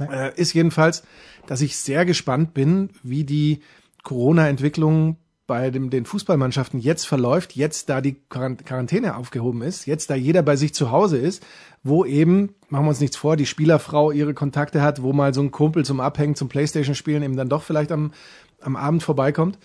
Äh, 0.00 0.34
ist 0.40 0.54
jedenfalls, 0.54 1.04
dass 1.46 1.60
ich 1.60 1.76
sehr 1.76 2.04
gespannt 2.04 2.54
bin, 2.54 2.90
wie 3.02 3.24
die 3.24 3.62
Corona-Entwicklung 4.02 5.18
bei 5.46 5.70
dem, 5.70 5.90
den 5.90 6.06
Fußballmannschaften 6.06 6.80
jetzt 6.80 7.06
verläuft, 7.06 7.54
jetzt 7.54 7.88
da 7.88 8.00
die 8.00 8.16
Quarant- 8.30 8.64
Quarantäne 8.64 9.16
aufgehoben 9.16 9.62
ist, 9.62 9.86
jetzt 9.86 10.08
da 10.10 10.14
jeder 10.14 10.42
bei 10.42 10.56
sich 10.56 10.74
zu 10.74 10.90
Hause 10.90 11.18
ist, 11.18 11.44
wo 11.82 12.04
eben, 12.04 12.54
machen 12.68 12.86
wir 12.86 12.90
uns 12.90 13.00
nichts 13.00 13.16
vor, 13.16 13.36
die 13.36 13.46
Spielerfrau 13.46 14.10
ihre 14.10 14.34
Kontakte 14.34 14.80
hat, 14.80 15.02
wo 15.02 15.12
mal 15.12 15.34
so 15.34 15.42
ein 15.42 15.50
Kumpel 15.50 15.84
zum 15.84 16.00
Abhängen, 16.00 16.34
zum 16.34 16.48
Playstation-Spielen 16.48 17.22
eben 17.22 17.36
dann 17.36 17.48
doch 17.48 17.62
vielleicht 17.62 17.92
am, 17.92 18.12
am 18.60 18.76
Abend 18.76 19.02
vorbeikommt 19.02 19.58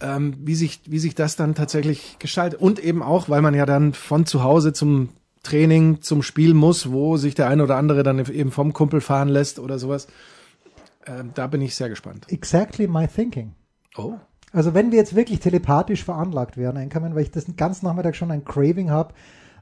ähm, 0.00 0.34
wie 0.40 0.54
sich, 0.54 0.80
wie 0.86 0.98
sich 0.98 1.14
das 1.14 1.36
dann 1.36 1.54
tatsächlich 1.54 2.18
gestaltet. 2.18 2.60
Und 2.60 2.78
eben 2.78 3.02
auch, 3.02 3.28
weil 3.28 3.42
man 3.42 3.54
ja 3.54 3.66
dann 3.66 3.92
von 3.92 4.26
zu 4.26 4.42
Hause 4.42 4.72
zum 4.72 5.10
Training, 5.42 6.02
zum 6.02 6.22
Spiel 6.22 6.54
muss, 6.54 6.90
wo 6.90 7.16
sich 7.16 7.34
der 7.34 7.48
eine 7.48 7.62
oder 7.62 7.76
andere 7.76 8.02
dann 8.02 8.18
eben 8.18 8.50
vom 8.50 8.72
Kumpel 8.72 9.00
fahren 9.00 9.28
lässt 9.28 9.58
oder 9.58 9.78
sowas. 9.78 10.08
Ähm, 11.06 11.30
da 11.34 11.46
bin 11.46 11.62
ich 11.62 11.74
sehr 11.74 11.88
gespannt. 11.88 12.26
Exactly 12.30 12.88
my 12.88 13.06
thinking. 13.06 13.54
Oh. 13.96 14.14
Also 14.56 14.72
wenn 14.72 14.90
wir 14.90 14.98
jetzt 14.98 15.14
wirklich 15.14 15.40
telepathisch 15.40 16.02
veranlagt 16.02 16.56
werden, 16.56 16.78
Einkommen, 16.78 17.14
weil 17.14 17.24
ich 17.24 17.30
das 17.30 17.44
den 17.44 17.56
ganzen 17.56 17.84
Nachmittag 17.84 18.16
schon 18.16 18.30
ein 18.30 18.44
Craving 18.44 18.90
habe 18.90 19.12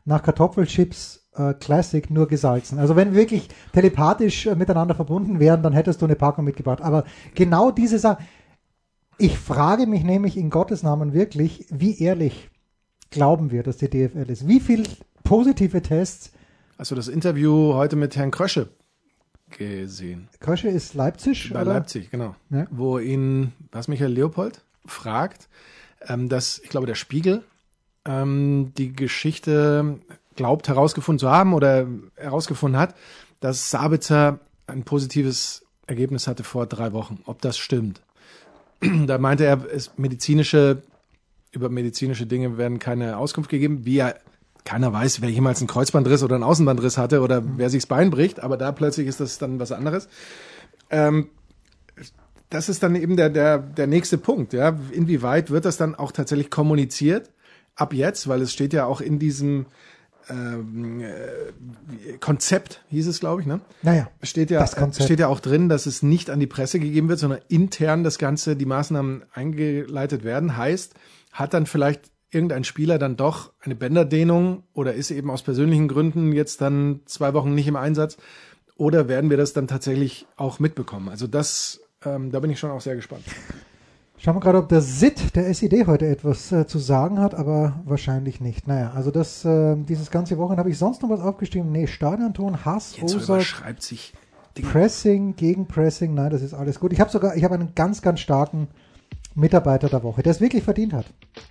nach 0.04 0.22
Kartoffelchips 0.22 1.30
äh, 1.34 1.54
Classic 1.54 2.08
nur 2.10 2.28
gesalzen. 2.28 2.78
Also 2.78 2.94
wenn 2.94 3.10
wir 3.10 3.20
wirklich 3.20 3.48
telepathisch 3.72 4.46
äh, 4.46 4.54
miteinander 4.54 4.94
verbunden 4.94 5.40
wären, 5.40 5.64
dann 5.64 5.72
hättest 5.72 6.00
du 6.00 6.04
eine 6.04 6.14
Packung 6.14 6.44
mitgebracht. 6.44 6.80
Aber 6.80 7.02
genau 7.34 7.72
diese 7.72 7.98
Sache, 7.98 8.22
ich 9.18 9.36
frage 9.36 9.88
mich 9.88 10.04
nämlich 10.04 10.36
in 10.36 10.48
Gottes 10.48 10.84
Namen 10.84 11.12
wirklich, 11.12 11.66
wie 11.70 11.98
ehrlich 11.98 12.50
glauben 13.10 13.50
wir, 13.50 13.64
dass 13.64 13.78
die 13.78 13.90
DFL 13.90 14.30
ist? 14.30 14.46
Wie 14.46 14.60
viel 14.60 14.84
positive 15.24 15.82
Tests? 15.82 16.30
Du 16.88 16.94
das 16.94 17.08
Interview 17.08 17.74
heute 17.74 17.96
mit 17.96 18.14
Herrn 18.14 18.30
Krösche 18.30 18.68
gesehen? 19.58 20.28
Krösche 20.38 20.68
ist 20.68 20.94
Leipzig? 20.94 21.50
Bei 21.52 21.62
oder? 21.62 21.74
Leipzig, 21.74 22.10
genau. 22.12 22.36
Ja. 22.50 22.66
Wo 22.70 23.00
ihn, 23.00 23.52
was 23.72 23.88
Michael 23.88 24.12
Leopold 24.12 24.62
fragt, 24.86 25.48
ähm, 26.06 26.28
dass, 26.28 26.58
ich 26.58 26.68
glaube, 26.68 26.86
der 26.86 26.94
Spiegel 26.94 27.42
ähm, 28.04 28.72
die 28.76 28.92
Geschichte 28.92 29.98
glaubt 30.36 30.68
herausgefunden 30.68 31.18
zu 31.18 31.30
haben 31.30 31.54
oder 31.54 31.86
herausgefunden 32.16 32.78
hat, 32.78 32.94
dass 33.40 33.70
Sabitzer 33.70 34.40
ein 34.66 34.84
positives 34.84 35.64
Ergebnis 35.86 36.26
hatte 36.26 36.44
vor 36.44 36.66
drei 36.66 36.92
Wochen. 36.92 37.20
Ob 37.26 37.40
das 37.42 37.58
stimmt? 37.58 38.00
da 39.06 39.18
meinte 39.18 39.44
er, 39.44 39.64
es 39.72 39.92
medizinische, 39.96 40.82
über 41.52 41.68
medizinische 41.68 42.26
Dinge 42.26 42.58
werden 42.58 42.78
keine 42.78 43.18
Auskunft 43.18 43.50
gegeben, 43.50 43.84
wie 43.84 43.98
er 43.98 44.16
keiner 44.64 44.92
weiß, 44.92 45.20
wer 45.20 45.30
jemals 45.30 45.60
einen 45.60 45.68
Kreuzbandriss 45.68 46.22
oder 46.22 46.36
einen 46.36 46.44
Außenbandriss 46.44 46.96
hatte 46.96 47.20
oder 47.20 47.42
wer 47.44 47.68
sich 47.68 47.82
das 47.82 47.88
Bein 47.88 48.10
bricht, 48.10 48.40
aber 48.40 48.56
da 48.56 48.72
plötzlich 48.72 49.06
ist 49.06 49.20
das 49.20 49.38
dann 49.38 49.60
was 49.60 49.72
anderes. 49.72 50.08
Ähm, 50.90 51.28
das 52.54 52.68
ist 52.68 52.84
dann 52.84 52.94
eben 52.94 53.16
der, 53.16 53.30
der, 53.30 53.58
der 53.58 53.88
nächste 53.88 54.16
Punkt, 54.16 54.52
ja. 54.52 54.78
Inwieweit 54.92 55.50
wird 55.50 55.64
das 55.64 55.76
dann 55.76 55.96
auch 55.96 56.12
tatsächlich 56.12 56.50
kommuniziert? 56.50 57.30
Ab 57.74 57.92
jetzt, 57.92 58.28
weil 58.28 58.40
es 58.42 58.52
steht 58.52 58.72
ja 58.72 58.86
auch 58.86 59.00
in 59.00 59.18
diesem 59.18 59.66
ähm, 60.30 61.00
äh, 61.00 62.16
Konzept, 62.20 62.84
hieß 62.90 63.08
es, 63.08 63.18
glaube 63.18 63.40
ich, 63.40 63.48
ne? 63.48 63.60
Naja, 63.82 64.08
steht 64.22 64.52
ja, 64.52 64.60
das 64.60 64.76
Konzept. 64.76 65.04
steht 65.04 65.18
ja 65.18 65.26
auch 65.26 65.40
drin, 65.40 65.68
dass 65.68 65.86
es 65.86 66.04
nicht 66.04 66.30
an 66.30 66.38
die 66.38 66.46
Presse 66.46 66.78
gegeben 66.78 67.08
wird, 67.08 67.18
sondern 67.18 67.40
intern 67.48 68.04
das 68.04 68.18
Ganze, 68.18 68.54
die 68.54 68.66
Maßnahmen 68.66 69.24
eingeleitet 69.32 70.22
werden. 70.22 70.56
Heißt, 70.56 70.94
hat 71.32 71.54
dann 71.54 71.66
vielleicht 71.66 72.12
irgendein 72.30 72.62
Spieler 72.62 72.98
dann 72.98 73.16
doch 73.16 73.52
eine 73.62 73.74
Bänderdehnung 73.74 74.62
oder 74.74 74.94
ist 74.94 75.10
eben 75.10 75.28
aus 75.28 75.42
persönlichen 75.42 75.88
Gründen 75.88 76.30
jetzt 76.30 76.60
dann 76.60 77.00
zwei 77.06 77.34
Wochen 77.34 77.52
nicht 77.52 77.66
im 77.66 77.76
Einsatz? 77.76 78.16
Oder 78.76 79.08
werden 79.08 79.30
wir 79.30 79.36
das 79.36 79.52
dann 79.52 79.66
tatsächlich 79.66 80.26
auch 80.36 80.60
mitbekommen? 80.60 81.08
Also 81.08 81.26
das, 81.26 81.83
ähm, 82.06 82.30
da 82.30 82.40
bin 82.40 82.50
ich 82.50 82.58
schon 82.58 82.70
auch 82.70 82.80
sehr 82.80 82.96
gespannt. 82.96 83.24
Schauen 84.16 84.36
wir 84.36 84.40
gerade, 84.40 84.58
ob 84.58 84.68
der 84.68 84.80
SID, 84.80 85.36
der 85.36 85.52
SID 85.52 85.86
heute 85.86 86.06
etwas 86.06 86.50
äh, 86.50 86.66
zu 86.66 86.78
sagen 86.78 87.18
hat, 87.18 87.34
aber 87.34 87.80
wahrscheinlich 87.84 88.40
nicht. 88.40 88.66
Naja, 88.66 88.92
also 88.94 89.10
das, 89.10 89.44
äh, 89.44 89.76
dieses 89.76 90.10
ganze 90.10 90.38
Wochenende 90.38 90.60
habe 90.60 90.70
ich 90.70 90.78
sonst 90.78 91.02
noch 91.02 91.10
was 91.10 91.20
aufgeschrieben. 91.20 91.70
Nee, 91.70 91.86
Stadionton, 91.86 92.64
Hass, 92.64 92.96
Jetzt 92.96 93.14
Rosa, 93.14 93.34
überschreibt 93.34 93.82
sich 93.82 94.14
Dinge. 94.56 94.68
Pressing, 94.68 95.36
Gegenpressing, 95.36 96.14
nein, 96.14 96.30
das 96.30 96.42
ist 96.42 96.54
alles 96.54 96.80
gut. 96.80 96.92
Ich 96.92 97.00
habe 97.00 97.10
sogar, 97.10 97.36
ich 97.36 97.44
habe 97.44 97.54
einen 97.54 97.74
ganz, 97.74 98.02
ganz 98.02 98.20
starken 98.20 98.68
Mitarbeiter 99.34 99.88
der 99.88 100.02
Woche, 100.02 100.22
der 100.22 100.30
es 100.30 100.40
wirklich 100.40 100.62
verdient 100.62 100.92
hat. 100.92 101.06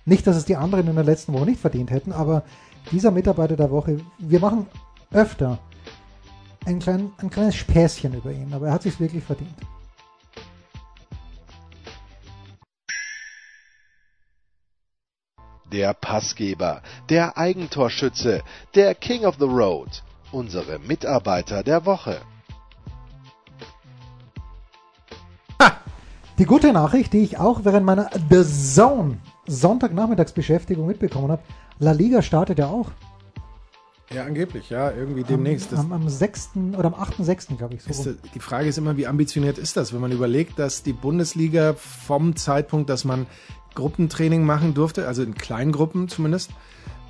Nicht, 0.06 0.26
dass 0.26 0.36
es 0.36 0.46
die 0.46 0.56
anderen 0.56 0.88
in 0.88 0.94
der 0.94 1.04
letzten 1.04 1.32
Woche 1.34 1.44
nicht 1.44 1.60
verdient 1.60 1.90
hätten, 1.90 2.12
aber 2.12 2.44
dieser 2.90 3.10
Mitarbeiter 3.10 3.56
der 3.56 3.70
Woche, 3.70 3.98
wir 4.18 4.40
machen 4.40 4.66
öfter 5.12 5.58
ein, 6.64 6.78
klein, 6.78 7.12
ein 7.18 7.30
kleines 7.30 7.56
Späßchen 7.56 8.14
über 8.14 8.32
ihn, 8.32 8.52
aber 8.52 8.68
er 8.68 8.72
hat 8.72 8.82
sich 8.82 8.98
wirklich 8.98 9.22
verdient. 9.22 9.54
Der 15.72 15.94
Passgeber, 15.94 16.82
der 17.08 17.36
Eigentorschütze, 17.36 18.42
der 18.74 18.94
King 18.94 19.24
of 19.24 19.36
the 19.38 19.46
Road, 19.46 20.02
unsere 20.30 20.78
Mitarbeiter 20.78 21.62
der 21.62 21.84
Woche. 21.86 22.20
Die 26.38 26.46
gute 26.46 26.72
Nachricht, 26.72 27.12
die 27.12 27.22
ich 27.22 27.38
auch 27.38 27.64
während 27.64 27.86
meiner 27.86 28.10
The 28.30 28.42
Zone 28.44 29.18
Sonntagnachmittagsbeschäftigung 29.46 30.86
mitbekommen 30.86 31.30
habe, 31.30 31.42
La 31.78 31.92
Liga 31.92 32.22
startet 32.22 32.58
ja 32.58 32.66
auch. 32.66 32.90
Ja, 34.12 34.24
angeblich, 34.24 34.70
ja, 34.70 34.90
irgendwie 34.90 35.24
demnächst. 35.24 35.72
Am, 35.72 35.92
am, 35.92 36.02
am 36.02 36.08
6. 36.08 36.50
oder 36.76 36.86
am 36.86 36.94
8.6. 36.94 37.56
glaube 37.56 37.74
ich. 37.74 37.82
So 37.82 37.90
ist, 37.90 38.18
die 38.34 38.40
Frage 38.40 38.68
ist 38.68 38.78
immer, 38.78 38.96
wie 38.96 39.06
ambitioniert 39.06 39.58
ist 39.58 39.76
das, 39.76 39.92
wenn 39.92 40.00
man 40.00 40.12
überlegt, 40.12 40.58
dass 40.58 40.82
die 40.82 40.92
Bundesliga 40.92 41.74
vom 41.74 42.36
Zeitpunkt, 42.36 42.90
dass 42.90 43.04
man 43.04 43.26
Gruppentraining 43.74 44.44
machen 44.44 44.74
durfte, 44.74 45.08
also 45.08 45.22
in 45.22 45.34
kleinen 45.34 45.72
Gruppen 45.72 46.08
zumindest, 46.08 46.50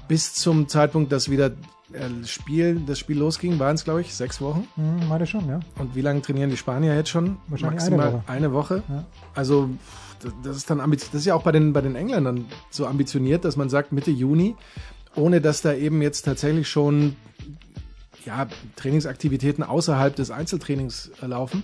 bis 0.08 0.34
zum 0.34 0.68
Zeitpunkt, 0.68 1.12
dass 1.12 1.30
wieder 1.30 1.52
äh, 1.92 2.24
Spiel, 2.24 2.80
das 2.86 2.98
Spiel 2.98 3.18
losging, 3.18 3.58
waren 3.58 3.74
es, 3.74 3.84
glaube 3.84 4.00
ich, 4.00 4.14
sechs 4.14 4.40
Wochen. 4.40 4.66
Hm, 4.76 5.08
meine 5.08 5.26
schon, 5.26 5.48
ja. 5.48 5.60
Und 5.78 5.94
wie 5.94 6.00
lange 6.00 6.22
trainieren 6.22 6.50
die 6.50 6.56
Spanier 6.56 6.94
jetzt 6.94 7.10
schon? 7.10 7.38
Wahrscheinlich 7.48 7.80
Maximal 7.80 8.06
eine 8.06 8.12
Woche. 8.14 8.22
Eine 8.26 8.52
Woche. 8.52 8.82
Ja. 8.88 9.04
Also 9.34 9.70
das 10.42 10.56
ist 10.56 10.70
dann 10.70 10.80
ambitioniert. 10.80 11.14
Das 11.14 11.20
ist 11.20 11.26
ja 11.26 11.34
auch 11.34 11.42
bei 11.42 11.52
den, 11.52 11.72
bei 11.72 11.80
den 11.80 11.96
Engländern 11.96 12.46
so 12.70 12.86
ambitioniert, 12.86 13.44
dass 13.44 13.56
man 13.56 13.68
sagt 13.68 13.92
Mitte 13.92 14.10
Juni, 14.10 14.56
ohne 15.16 15.40
dass 15.40 15.62
da 15.62 15.74
eben 15.74 16.02
jetzt 16.02 16.22
tatsächlich 16.22 16.68
schon 16.68 17.16
ja, 18.24 18.46
Trainingsaktivitäten 18.76 19.62
außerhalb 19.64 20.14
des 20.14 20.30
Einzeltrainings 20.30 21.10
äh, 21.22 21.26
laufen. 21.26 21.62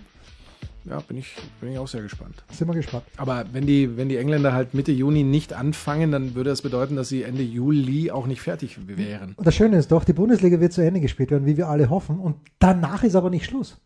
Ja, 0.85 0.99
bin 1.01 1.19
ich, 1.19 1.37
bin 1.61 1.73
ich 1.73 1.79
auch 1.79 1.89
sehr 1.89 2.01
gespannt. 2.01 2.43
Sind 2.51 2.67
wir 2.67 2.75
gespannt. 2.75 3.05
Aber 3.19 3.45
wenn 3.53 3.67
die, 3.67 3.99
wenn 3.99 4.09
die 4.09 4.17
Engländer 4.17 4.55
halt 4.55 4.73
Mitte 4.73 4.93
Juni 4.93 5.25
nicht 5.25 5.53
anfangen, 5.53 6.11
dann 6.11 6.35
würde 6.35 6.51
das 6.51 6.63
bedeuten, 6.63 6.97
dass 6.97 7.11
sie 7.11 7.23
Ende 7.23 7.43
Juli 7.43 8.11
auch 8.11 8.27
nicht 8.27 8.41
fertig 8.41 8.79
wären. 8.87 9.35
Und 9.37 9.47
das 9.47 9.55
Schöne 9.55 9.77
ist 9.77 9.93
doch, 9.93 10.05
die 10.05 10.15
Bundesliga 10.15 10.59
wird 10.59 10.73
zu 10.73 10.83
Ende 10.83 11.01
gespielt 11.01 11.31
werden, 11.31 11.45
wie 11.45 11.59
wir 11.59 11.69
alle 11.69 11.91
hoffen. 11.91 12.19
Und 12.19 12.37
danach 12.59 13.05
ist 13.05 13.15
aber 13.15 13.29
nicht 13.29 13.45
Schluss. 13.45 13.77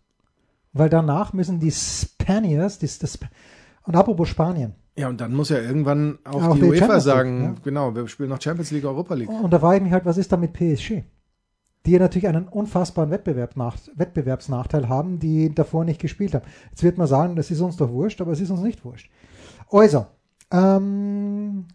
Weil 0.72 0.88
danach 0.88 1.33
müssen 1.33 1.59
die 1.59 1.72
Spaniards, 1.72 2.79
die, 2.79 2.87
das, 2.87 3.18
und 3.83 3.96
apropos 3.96 4.29
Spanien. 4.29 4.74
Ja, 4.96 5.09
und 5.09 5.20
dann 5.20 5.35
muss 5.35 5.48
ja 5.48 5.59
irgendwann 5.59 6.18
auch, 6.24 6.42
Auch 6.42 6.54
die 6.54 6.61
die 6.61 6.68
UEFA 6.68 7.00
sagen, 7.00 7.42
ja. 7.42 7.54
genau, 7.64 7.94
wir 7.94 8.07
spielen 8.07 8.28
noch 8.28 8.40
Champions 8.40 8.70
League, 8.70 8.85
Europa 8.85 9.14
League. 9.14 9.28
Und 9.28 9.52
da 9.52 9.59
frage 9.59 9.78
ich 9.78 9.83
mich 9.83 9.92
halt, 9.92 10.04
was 10.04 10.18
ist 10.18 10.30
da 10.30 10.37
mit 10.37 10.52
PSG? 10.52 11.02
Die 11.85 11.90
ja 11.90 11.98
natürlich 11.98 12.28
einen 12.28 12.48
unfassbaren 12.48 13.11
Wettbewerb 13.11 13.57
nach, 13.57 13.76
Wettbewerbsnachteil 13.94 14.88
haben, 14.88 15.18
die 15.18 15.54
davor 15.54 15.85
nicht 15.85 16.00
gespielt 16.00 16.35
haben. 16.35 16.44
Jetzt 16.70 16.83
wird 16.83 16.96
man 16.96 17.09
sagen, 17.09 17.37
das 17.37 17.50
ist 17.50 17.61
uns 17.61 17.76
doch 17.76 17.90
wurscht, 17.90 18.20
aber 18.20 18.33
es 18.33 18.40
ist 18.40 18.50
uns 18.50 18.62
nicht 18.62 18.85
wurscht. 18.85 19.11
Also, 19.70 20.07
ähm, 20.50 21.66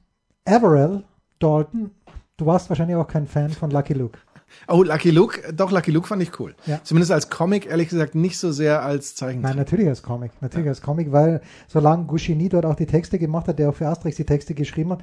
Averell 0.46 1.04
Dalton, 1.40 1.92
du 2.38 2.46
warst 2.46 2.70
wahrscheinlich 2.70 2.96
auch 2.96 3.08
kein 3.08 3.28
Fan 3.28 3.50
von 3.52 3.70
Lucky 3.70 3.94
Luke. 3.94 4.18
Oh, 4.68 4.84
Lucky 4.84 5.12
Luke, 5.12 5.54
doch, 5.54 5.72
Lucky 5.72 5.92
Luke 5.92 6.08
fand 6.08 6.22
ich 6.22 6.40
cool. 6.40 6.56
Ja. 6.66 6.80
Zumindest 6.84 7.12
als 7.12 7.30
Comic, 7.30 7.66
ehrlich 7.68 7.90
gesagt, 7.90 8.16
nicht 8.16 8.38
so 8.38 8.52
sehr 8.52 8.82
als 8.84 9.10
Nein, 9.12 9.42
Zeichentrick. 9.42 9.56
natürlich 9.58 9.88
als 9.88 10.04
Comic. 10.04 10.32
Natürlich 10.42 10.68
als 10.68 10.82
Comic, 10.82 11.12
weil 11.12 11.42
solange 11.68 12.06
Gouchini 12.06 12.50
dort 12.50 12.66
auch 12.66 12.76
die 12.76 12.86
Texte 12.86 13.20
gemacht 13.20 13.48
hat, 13.48 13.60
der 13.60 13.70
auch 13.70 13.76
für 13.76 13.88
Asterix 13.88 14.18
die 14.18 14.26
Texte 14.26 14.54
geschrieben 14.54 14.92
hat. 14.92 15.00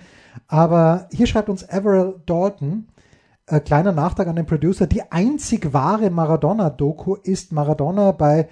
Aber 0.49 1.09
hier 1.13 1.27
schreibt 1.27 1.49
uns 1.49 1.69
Averell 1.69 2.15
Dalton, 2.27 2.89
äh, 3.47 3.61
kleiner 3.61 3.93
Nachtrag 3.93 4.27
an 4.27 4.37
den 4.37 4.47
Producer, 4.47 4.87
die 4.87 5.11
einzig 5.11 5.73
wahre 5.73 6.11
Maradona-Doku 6.11 7.15
ist 7.15 7.53
Maradona 7.53 8.13
bei 8.13 8.49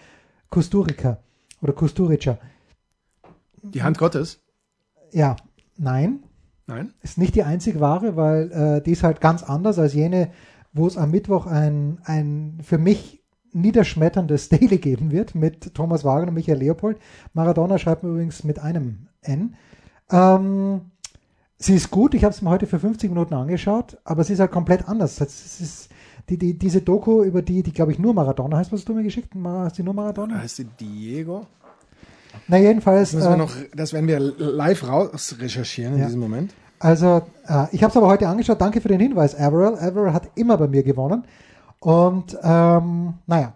Kusturica 0.50 1.18
oder 1.61 1.72
Kusturica. 1.72 2.38
Die 3.62 3.83
Hand 3.83 3.98
Gottes? 3.98 4.40
Ja, 5.11 5.37
nein, 5.76 6.20
Nein? 6.66 6.92
ist 7.02 7.18
nicht 7.18 7.35
die 7.35 7.42
einzig 7.42 7.80
wahre, 7.80 8.16
weil 8.16 8.52
äh, 8.52 8.83
die 8.83 8.92
ist 8.92 9.02
halt 9.02 9.20
ganz 9.20 9.42
anders 9.42 9.78
als 9.78 9.94
jene, 9.94 10.30
wo 10.75 10.87
es 10.87 10.97
am 10.99 11.11
Mittwoch 11.11 11.47
ein, 11.47 11.99
ein 12.05 12.59
für 12.63 12.79
mich 12.79 13.23
niederschmetterndes 13.53 14.49
Daily 14.51 14.79
geben 14.79 15.11
wird 15.13 15.35
mit 15.35 15.75
Thomas 15.75 16.05
Wagner 16.05 16.29
und 16.29 16.35
Michael 16.35 16.59
Leopold. 16.59 16.99
Maradona 17.33 17.79
schreibt 17.79 18.03
mir 18.03 18.11
übrigens 18.11 18.45
mit 18.45 18.59
einem 18.59 19.07
N. 19.23 19.55
Ähm, 20.11 20.83
sie 21.57 21.75
ist 21.75 21.91
gut, 21.91 22.15
ich 22.15 22.25
habe 22.25 22.35
es 22.35 22.43
mir 22.43 22.51
heute 22.51 22.67
für 22.67 22.79
50 22.81 23.11
Minuten 23.11 23.35
angeschaut, 23.35 23.97
aber 24.05 24.25
sie 24.25 24.35
ist 24.35 24.41
halt 24.41 24.51
komplett 24.51 24.89
anders. 24.89 25.17
Das 25.17 25.61
ist, 25.61 25.89
die, 26.29 26.39
die, 26.39 26.59
diese 26.59 26.81
Doku 26.83 27.23
über 27.23 27.43
die, 27.43 27.63
die 27.63 27.73
glaube 27.73 27.93
ich 27.93 27.99
nur 27.99 28.13
Maradona 28.13 28.57
heißt, 28.57 28.73
was 28.73 28.81
hast 28.81 28.89
du 28.89 28.95
mir 28.95 29.03
geschickt? 29.05 29.31
Hast 29.45 29.79
du 29.79 29.85
nur 29.85 29.95
Maradona? 29.95 30.41
Heißt 30.41 30.57
sie 30.57 30.65
Diego? 30.65 31.47
Na 32.49 32.59
jedenfalls. 32.59 33.13
Das, 33.13 33.25
äh, 33.25 33.37
noch, 33.37 33.55
das 33.77 33.93
werden 33.93 34.09
wir 34.09 34.19
live 34.19 34.89
raus 34.89 35.37
recherchieren 35.39 35.95
in 35.95 36.01
Ja. 36.01 36.07
diesem 36.07 36.21
Moment. 36.21 36.53
Also, 36.85 37.23
äh, 37.49 37.64
ich 37.73 37.83
habe 37.83 37.92
es 37.92 37.97
aber 37.97 38.09
heute 38.09 38.29
angeschaut. 38.29 38.61
Danke 38.61 38.83
für 38.83 38.88
den 38.88 39.01
Hinweis, 39.01 39.35
Averill. 39.35 39.79
Averill 39.79 40.12
hat 40.12 40.29
immer 40.35 40.59
bei 40.59 40.68
mir 40.68 40.83
gewonnen. 40.83 41.25
Und 41.81 42.37
ähm, 42.42 43.14
naja, 43.27 43.55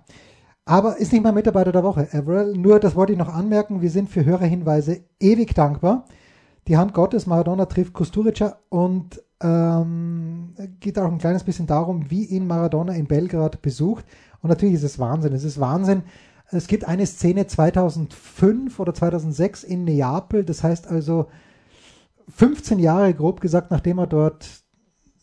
aber 0.65 0.97
ist 0.97 1.13
nicht 1.13 1.23
mein 1.23 1.35
Mitarbeiter 1.35 1.71
der 1.71 1.85
Woche, 1.85 2.09
Averill. 2.11 2.57
Nur, 2.57 2.81
das 2.81 2.97
wollte 2.97 3.13
ich 3.13 3.19
noch 3.19 3.29
anmerken, 3.29 3.83
wir 3.83 3.91
sind 3.91 4.09
für 4.09 4.25
Hörerhinweise 4.25 5.03
ewig 5.21 5.55
dankbar. 5.55 6.07
Die 6.69 6.79
Hand 6.79 6.95
Gottes, 6.95 7.27
Maradona 7.27 7.67
trifft 7.67 7.93
Kusturica 7.93 8.57
und 8.71 9.23
ähm, 9.43 10.55
geht 10.81 10.99
auch 10.99 11.13
ein 11.13 11.19
kleines 11.19 11.45
bisschen 11.45 11.67
darum, 11.67 12.11
wie 12.11 12.25
ihn 12.25 12.47
Maradona 12.47 12.95
in 12.95 13.09
Belgrad 13.09 13.61
besucht. 13.61 14.07
Und 14.41 14.49
natürlich 14.49 14.77
ist 14.77 14.85
es 14.85 14.99
Wahnsinn. 14.99 15.35
Es 15.35 15.45
ist 15.45 15.61
Wahnsinn. 15.61 16.03
Es 16.51 16.67
gibt 16.67 16.89
eine 16.89 17.05
Szene 17.05 17.47
2005 17.47 18.81
oder 18.81 18.95
2006 18.95 19.65
in 19.65 19.85
Neapel. 19.85 20.45
Das 20.45 20.63
heißt 20.63 20.89
also 20.89 21.27
15 22.35 22.79
Jahre, 22.79 23.13
grob 23.15 23.41
gesagt, 23.41 23.71
nachdem 23.71 23.99
er 23.99 24.07
dort 24.07 24.47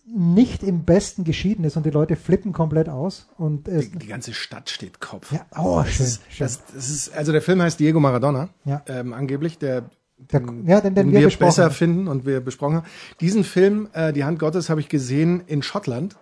nicht 0.08 0.62
im 0.64 0.86
Besten 0.86 1.24
geschieden 1.24 1.66
ist 1.66 1.78
und 1.78 1.86
die 1.86 1.90
Leute 1.90 2.16
flippen 2.16 2.54
komplett 2.54 2.90
aus. 2.90 3.28
Und 3.38 3.68
es, 3.68 3.90
Die, 3.92 3.98
die 3.98 4.08
ganze 4.08 4.34
Stadt 4.34 4.70
steht 4.70 5.00
Kopf. 5.00 5.32
ja, 5.32 5.46
oh, 5.58 5.82
das 5.84 5.90
schön, 5.94 6.06
ist, 6.06 6.22
schön. 6.30 6.46
Das, 6.46 6.62
das 6.74 6.90
ist, 6.90 7.14
also 7.18 7.32
der 7.32 7.42
Film 7.42 7.62
heißt 7.62 7.80
Diego 7.80 8.00
Maradona, 8.00 8.50
Ja. 8.66 8.84
ähm, 8.88 9.14
angeblich, 9.14 9.58
der, 9.58 9.90
Der- 10.32 10.42
ja, 10.66 10.80
den- 10.82 10.94
den 10.96 11.12
wir 11.12 11.20
wir 11.22 11.28
besprochen 11.28 11.48
besser 11.48 11.72
finden 11.72 12.08
und 12.08 12.26
wir 12.26 12.40
besprochen 12.40 12.76
haben. 12.78 12.86
Diesen 13.20 13.44
Film, 13.44 13.90
äh, 13.94 14.14
Die 14.14 14.24
Hand 14.24 14.38
Gottes, 14.40 14.70
habe 14.70 14.80
ich 14.80 14.90
gesehen 14.90 15.42
in 15.48 15.64
Schottland. 15.64 16.16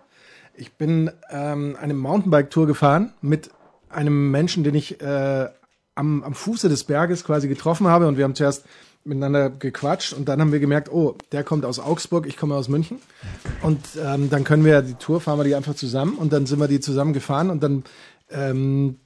Ich 0.56 0.72
bin 0.74 1.10
ähm, 1.30 1.76
eine 1.80 1.94
Mountainbike-Tour 1.94 2.66
gefahren 2.66 3.12
mit 3.20 3.50
einem 3.90 4.30
Menschen, 4.30 4.64
den 4.64 4.74
ich 4.74 5.00
äh, 5.02 5.48
am, 5.94 6.22
am 6.24 6.34
Fuße 6.34 6.68
des 6.70 6.84
Berges 6.84 7.22
quasi 7.24 7.48
getroffen 7.48 7.86
habe 7.86 8.08
und 8.08 8.16
wir 8.16 8.24
haben 8.24 8.34
zuerst 8.34 8.64
miteinander 9.04 9.50
gequatscht 9.50 10.12
und 10.12 10.28
dann 10.28 10.40
haben 10.40 10.52
wir 10.52 10.60
gemerkt, 10.60 10.90
oh, 10.90 11.16
der 11.32 11.44
kommt 11.44 11.64
aus 11.64 11.78
Augsburg, 11.78 12.26
ich 12.26 12.36
komme 12.36 12.54
aus 12.54 12.68
München. 12.68 12.98
Und 13.62 13.80
ähm, 14.02 14.30
dann 14.30 14.44
können 14.44 14.64
wir 14.64 14.82
die 14.82 14.94
Tour, 14.94 15.20
fahren 15.20 15.38
wir 15.38 15.44
die 15.44 15.54
einfach 15.54 15.74
zusammen 15.74 16.16
und 16.16 16.32
dann 16.32 16.46
sind 16.46 16.58
wir 16.58 16.68
die 16.68 16.80
zusammen 16.80 17.12
gefahren 17.12 17.50
und 17.50 17.62
dann 17.62 17.84
ähm, 18.30 18.96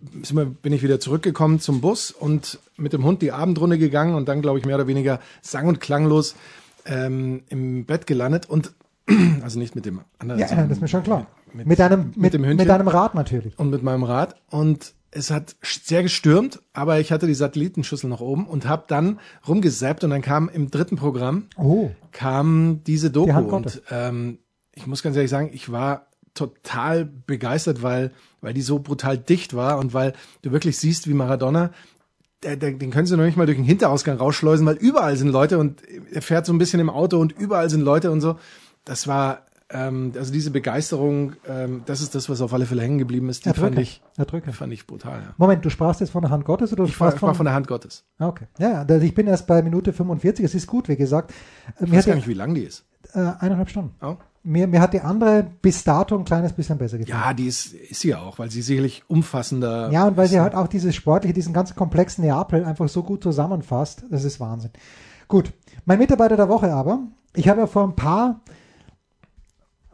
wir, 0.00 0.44
bin 0.44 0.72
ich 0.72 0.82
wieder 0.82 1.00
zurückgekommen 1.00 1.60
zum 1.60 1.80
Bus 1.80 2.10
und 2.10 2.58
mit 2.76 2.92
dem 2.92 3.04
Hund 3.04 3.22
die 3.22 3.32
Abendrunde 3.32 3.78
gegangen 3.78 4.14
und 4.14 4.28
dann, 4.28 4.42
glaube 4.42 4.58
ich, 4.58 4.66
mehr 4.66 4.76
oder 4.76 4.86
weniger 4.86 5.20
sang- 5.40 5.66
und 5.66 5.80
klanglos 5.80 6.34
ähm, 6.84 7.42
im 7.48 7.84
Bett 7.86 8.06
gelandet. 8.06 8.48
Und 8.48 8.72
also 9.42 9.58
nicht 9.58 9.74
mit 9.74 9.84
dem 9.86 10.00
anderen. 10.18 10.40
ja, 10.40 10.46
das 10.48 10.72
ist 10.78 10.80
mir 10.80 10.88
schon 10.88 11.02
klar. 11.02 11.26
Mit, 11.52 11.66
mit- 11.66 11.80
einem, 11.80 12.06
mit, 12.08 12.16
mit 12.16 12.34
dem 12.34 12.44
Hündchen. 12.44 12.66
mit 12.66 12.70
einem 12.74 12.88
Rad 12.88 13.14
natürlich. 13.14 13.58
und 13.58 13.70
mit 13.70 13.82
meinem 13.82 14.02
Rad 14.02 14.34
und 14.50 14.94
es 15.16 15.30
hat 15.30 15.54
sehr 15.62 16.02
gestürmt, 16.02 16.60
aber 16.72 16.98
ich 16.98 17.12
hatte 17.12 17.28
die 17.28 17.34
Satellitenschüssel 17.34 18.10
noch 18.10 18.20
oben 18.20 18.46
und 18.48 18.66
habe 18.66 18.84
dann 18.88 19.20
rumgesappt 19.46 20.02
und 20.02 20.10
dann 20.10 20.22
kam 20.22 20.48
im 20.48 20.70
dritten 20.72 20.96
Programm 20.96 21.44
Oh, 21.56 21.90
kam 22.10 22.80
diese 22.84 23.10
Doku 23.12 23.42
Gottes. 23.44 23.76
und 23.76 23.82
ähm, 23.92 24.38
ich 24.74 24.88
muss 24.88 25.04
ganz 25.04 25.14
ehrlich 25.14 25.30
sagen, 25.30 25.50
ich 25.52 25.70
war 25.70 26.06
total 26.34 27.04
begeistert, 27.04 27.82
weil 27.82 28.10
weil 28.40 28.54
die 28.54 28.62
so 28.62 28.80
brutal 28.80 29.16
dicht 29.16 29.54
war 29.54 29.78
und 29.78 29.94
weil 29.94 30.14
du 30.42 30.50
wirklich 30.50 30.76
siehst, 30.78 31.06
wie 31.08 31.14
Maradona 31.14 31.70
den 32.42 32.90
können 32.90 33.06
sie 33.06 33.16
noch 33.16 33.24
nicht 33.24 33.38
mal 33.38 33.46
durch 33.46 33.56
den 33.56 33.64
Hinterausgang 33.64 34.18
rausschleusen, 34.18 34.66
weil 34.66 34.76
überall 34.76 35.16
sind 35.16 35.28
Leute 35.28 35.58
und 35.58 35.80
er 36.12 36.20
fährt 36.20 36.44
so 36.44 36.52
ein 36.52 36.58
bisschen 36.58 36.78
im 36.78 36.90
Auto 36.90 37.18
und 37.18 37.32
überall 37.32 37.70
sind 37.70 37.80
Leute 37.80 38.10
und 38.10 38.20
so. 38.20 38.36
Das 38.84 39.06
war 39.08 39.42
ähm, 39.70 40.12
also 40.16 40.30
diese 40.32 40.50
Begeisterung, 40.50 41.32
ähm, 41.48 41.82
das 41.86 42.00
ist 42.02 42.14
das, 42.14 42.28
was 42.28 42.40
auf 42.42 42.52
alle 42.52 42.66
Fälle 42.66 42.82
hängen 42.82 42.98
geblieben 42.98 43.28
ist. 43.30 43.44
Die 43.44 43.48
Herr 43.48 43.54
fand 43.54 43.70
Drücke. 43.76 43.80
ich, 43.80 44.02
Herr 44.16 44.26
Drücke. 44.26 44.52
fand 44.52 44.72
ich 44.72 44.86
brutal. 44.86 45.20
Ja. 45.22 45.34
Moment, 45.38 45.64
du 45.64 45.70
sprachst 45.70 46.00
jetzt 46.00 46.10
von 46.10 46.20
der 46.22 46.30
Hand 46.30 46.44
Gottes 46.44 46.72
oder 46.72 46.82
du 46.84 46.88
Ich 46.88 46.94
sprachst 46.94 47.16
ich 47.16 47.22
war 47.22 47.34
von 47.34 47.46
der 47.46 47.54
Hand 47.54 47.66
Gottes. 47.66 48.04
Ah, 48.18 48.28
Okay. 48.28 48.44
Ja, 48.58 48.82
also 48.82 49.04
ich 49.04 49.14
bin 49.14 49.26
erst 49.26 49.46
bei 49.46 49.62
Minute 49.62 49.92
45. 49.92 50.44
Es 50.44 50.54
ist 50.54 50.66
gut, 50.66 50.88
wie 50.88 50.96
gesagt. 50.96 51.32
Ich 51.80 51.88
Mir 51.88 51.96
weiß 51.96 52.06
gar 52.06 52.14
nicht, 52.14 52.28
wie 52.28 52.34
lang 52.34 52.54
die 52.54 52.62
ist. 52.62 52.84
äh, 53.14 53.18
eineinhalb 53.38 53.70
Stunden. 53.70 53.94
Oh. 54.02 54.16
Mir, 54.46 54.66
mir 54.66 54.82
hat 54.82 54.92
die 54.92 55.00
andere 55.00 55.46
bis 55.62 55.82
dato 55.84 56.18
ein 56.18 56.26
kleines 56.26 56.52
bisschen 56.52 56.76
besser 56.76 56.98
gefallen. 56.98 57.18
Ja, 57.18 57.32
die 57.32 57.46
ist, 57.46 57.72
ist 57.72 58.00
sie 58.00 58.08
ja 58.10 58.20
auch, 58.20 58.38
weil 58.38 58.50
sie 58.50 58.60
sicherlich 58.60 59.02
umfassender. 59.08 59.90
Ja, 59.90 60.06
und 60.06 60.18
weil 60.18 60.28
sie 60.28 60.38
halt 60.38 60.54
auch 60.54 60.68
dieses 60.68 60.94
Sportliche, 60.94 61.32
diesen 61.32 61.54
ganzen 61.54 61.74
komplexen 61.74 62.22
Neapel 62.26 62.62
einfach 62.66 62.86
so 62.90 63.02
gut 63.02 63.22
zusammenfasst, 63.22 64.04
das 64.10 64.24
ist 64.24 64.40
Wahnsinn. 64.40 64.70
Gut, 65.28 65.50
mein 65.86 65.98
Mitarbeiter 65.98 66.36
der 66.36 66.50
Woche 66.50 66.70
aber, 66.74 67.00
ich 67.34 67.48
habe 67.48 67.60
ja 67.60 67.66
vor 67.66 67.84
ein 67.84 67.96
paar, 67.96 68.42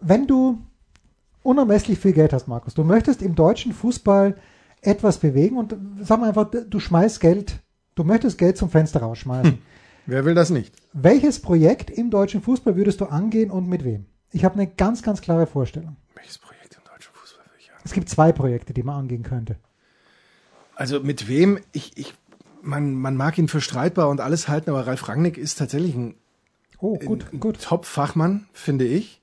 wenn 0.01 0.27
du 0.27 0.59
unermesslich 1.43 1.99
viel 1.99 2.13
Geld 2.13 2.33
hast, 2.33 2.49
Markus, 2.49 2.75
du 2.75 2.85
möchtest 2.85 3.23
im 3.23 3.35
deutschen 3.35 3.73
Fußball 3.73 4.37
etwas 4.83 5.19
bewegen 5.19 5.57
und 5.57 5.75
sag 6.01 6.21
mal 6.21 6.29
einfach, 6.29 6.51
du 6.51 6.81
schmeißt 6.81 7.21
Geld, 7.21 7.61
du 7.95 8.05
möchtest 8.05 8.39
Geld 8.39 8.57
zum 8.57 8.71
Fenster 8.71 9.01
rausschmeißen. 9.01 9.59
Wer 10.07 10.25
will 10.25 10.35
das 10.35 10.51
nicht? 10.51 10.75
Welches 10.93 11.41
Projekt 11.41 11.91
im 11.91 12.11
deutschen 12.11 12.43
Fußball 12.43 12.77
würdest 12.77 13.01
du 13.01 13.07
angehen 13.07 13.51
und 13.51 13.69
mit 13.69 13.85
wem? 13.85 14.07
Ich 14.33 14.45
habe 14.45 14.55
eine 14.55 14.67
ganz, 14.67 15.03
ganz 15.03 15.21
klare 15.21 15.47
Vorstellung. 15.47 15.97
Welches 16.15 16.39
Projekt 16.39 16.77
im 16.77 16.85
deutschen 16.85 17.13
Fußball 17.15 17.45
will 17.45 17.59
ich 17.59 17.71
haben? 17.71 17.81
Es 17.85 17.93
gibt 17.93 18.09
zwei 18.09 18.33
Projekte, 18.33 18.73
die 18.73 18.83
man 18.83 18.97
angehen 19.01 19.23
könnte. 19.23 19.57
Also 20.75 21.01
mit 21.01 21.29
wem? 21.29 21.59
Ich, 21.73 21.97
ich, 21.97 22.15
man, 22.63 22.95
man 22.95 23.17
mag 23.17 23.37
ihn 23.39 23.49
für 23.49 23.61
streitbar 23.61 24.09
und 24.09 24.21
alles 24.21 24.49
halten, 24.49 24.71
aber 24.71 24.87
Ralf 24.87 25.09
Rangnick 25.09 25.37
ist 25.37 25.59
tatsächlich 25.59 25.95
ein 25.95 26.15
Oh, 26.83 26.97
gut, 26.97 27.27
ein 27.33 27.41
gut. 27.41 27.61
Top-Fachmann, 27.61 28.47
finde 28.55 28.87
ich, 28.87 29.20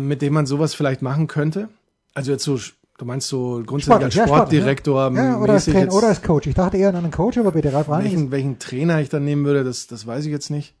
mit 0.00 0.22
dem 0.22 0.32
man 0.32 0.46
sowas 0.46 0.74
vielleicht 0.74 1.02
machen 1.02 1.26
könnte. 1.26 1.68
Also 2.14 2.32
jetzt 2.32 2.44
so, 2.44 2.58
du 2.98 3.04
meinst 3.04 3.28
so 3.28 3.62
grundsätzlich 3.64 4.04
als 4.04 4.14
Sportdirektor 4.14 5.12
ja. 5.14 5.24
ja, 5.24 5.38
oder 5.38 5.54
als 5.54 5.64
Trainer 5.64 5.92
oder 5.92 6.08
als 6.08 6.22
Coach. 6.22 6.46
Ich 6.46 6.54
dachte 6.54 6.76
eher 6.76 6.90
an 6.90 6.96
einen 6.96 7.10
Coach, 7.10 7.38
aber 7.38 7.52
bitte 7.52 7.72
Ralf 7.72 7.88
Reinig. 7.88 8.12
welchen, 8.12 8.30
welchen 8.30 8.58
Trainer 8.58 9.00
ich 9.00 9.08
dann 9.08 9.24
nehmen 9.24 9.44
würde, 9.44 9.64
das, 9.64 9.86
das 9.86 10.06
weiß 10.06 10.24
ich 10.24 10.30
jetzt 10.30 10.50
nicht. 10.50 10.74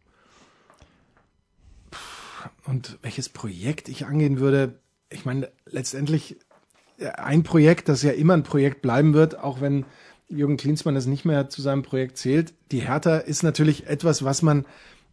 Und 2.64 2.98
welches 3.02 3.28
Projekt 3.28 3.88
ich 3.88 4.06
angehen 4.06 4.38
würde, 4.38 4.74
ich 5.10 5.24
meine, 5.24 5.50
letztendlich 5.66 6.36
äh, 6.98 7.08
ein 7.08 7.42
Projekt, 7.42 7.88
das 7.88 8.02
ja 8.02 8.12
immer 8.12 8.34
ein 8.34 8.44
Projekt 8.44 8.82
bleiben 8.82 9.14
wird, 9.14 9.38
auch 9.38 9.60
wenn 9.60 9.84
Jürgen 10.28 10.56
Klinsmann 10.56 10.96
es 10.96 11.06
nicht 11.06 11.24
mehr 11.24 11.48
zu 11.48 11.60
seinem 11.60 11.82
Projekt 11.82 12.16
zählt. 12.16 12.54
Die 12.70 12.80
Hertha 12.80 13.16
ist 13.16 13.42
natürlich 13.42 13.86
etwas, 13.86 14.24
was 14.24 14.42
man 14.42 14.64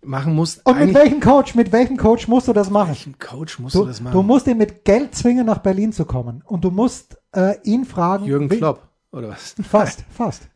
machen 0.03 0.33
muss. 0.35 0.57
Und 0.63 0.79
mit 0.79 0.93
welchem 0.93 1.19
Coach, 1.19 1.55
mit 1.55 1.71
welchem 1.71 1.97
Coach 1.97 2.27
musst 2.27 2.47
du 2.47 2.53
das 2.53 2.69
machen? 2.69 2.89
welchem 2.89 3.19
Coach 3.19 3.59
musst 3.59 3.75
Du, 3.75 3.81
du 3.81 3.85
das 3.87 4.01
machen? 4.01 4.13
du 4.13 4.21
musst 4.23 4.47
ihn 4.47 4.57
mit 4.57 4.85
Geld 4.85 5.13
zwingen, 5.15 5.45
nach 5.45 5.59
Berlin 5.59 5.91
zu 5.91 6.05
kommen. 6.05 6.41
Und 6.45 6.63
du 6.63 6.71
musst 6.71 7.17
äh, 7.35 7.55
ihn 7.63 7.85
fragen. 7.85 8.25
Jürgen 8.25 8.49
Klopp, 8.49 8.87
oder 9.11 9.29
was? 9.29 9.55
Fast, 9.61 10.03
fast. 10.09 10.49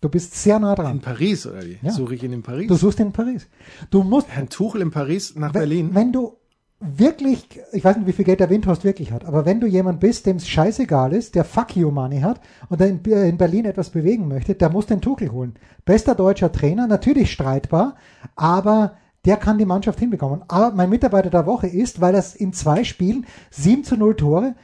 Du 0.00 0.08
bist 0.10 0.34
sehr 0.34 0.58
nah 0.58 0.70
In 0.74 0.76
dran. 0.76 1.00
Paris, 1.00 1.46
oder 1.46 1.64
wie? 1.64 1.78
Ja. 1.82 1.90
Suche 1.90 2.14
ich 2.16 2.22
ihn 2.22 2.32
in 2.32 2.42
Paris? 2.42 2.68
Du 2.68 2.74
suchst 2.74 3.00
ihn 3.00 3.06
in 3.06 3.12
Paris. 3.12 3.48
Du 3.90 4.02
musst, 4.02 4.28
Herrn 4.28 4.48
Tuchel 4.48 4.82
in 4.82 4.90
Paris 4.90 5.34
nach 5.36 5.54
wenn, 5.54 5.60
Berlin? 5.60 5.90
wenn 5.94 6.12
du 6.12 6.36
wirklich, 6.80 7.48
ich 7.72 7.84
weiß 7.84 7.96
nicht, 7.96 8.06
wie 8.06 8.12
viel 8.12 8.24
Geld 8.24 8.40
der 8.40 8.50
Windhorst 8.50 8.84
wirklich 8.84 9.12
hat, 9.12 9.24
aber 9.24 9.46
wenn 9.46 9.60
du 9.60 9.66
jemand 9.66 10.00
bist, 10.00 10.26
dem 10.26 10.36
es 10.36 10.48
scheißegal 10.48 11.12
ist, 11.12 11.34
der 11.34 11.44
Fuck 11.44 11.76
you 11.76 11.90
Money 11.90 12.20
hat 12.20 12.40
und 12.68 12.80
der 12.80 12.88
in, 12.88 13.02
in 13.04 13.38
Berlin 13.38 13.64
etwas 13.64 13.90
bewegen 13.90 14.28
möchte, 14.28 14.54
der 14.54 14.68
muss 14.68 14.86
den 14.86 15.00
Tuchel 15.00 15.32
holen. 15.32 15.54
Bester 15.84 16.14
deutscher 16.14 16.52
Trainer, 16.52 16.86
natürlich 16.86 17.32
streitbar, 17.32 17.96
aber 18.34 18.96
der 19.24 19.36
kann 19.36 19.58
die 19.58 19.64
Mannschaft 19.64 19.98
hinbekommen. 19.98 20.44
Aber 20.48 20.70
mein 20.72 20.90
Mitarbeiter 20.90 21.30
der 21.30 21.46
Woche 21.46 21.66
ist, 21.66 22.00
weil 22.00 22.12
das 22.12 22.34
in 22.34 22.52
zwei 22.52 22.84
Spielen 22.84 23.26
7 23.50 23.82
zu 23.82 23.96
0 23.96 24.14
Tore, 24.14 24.54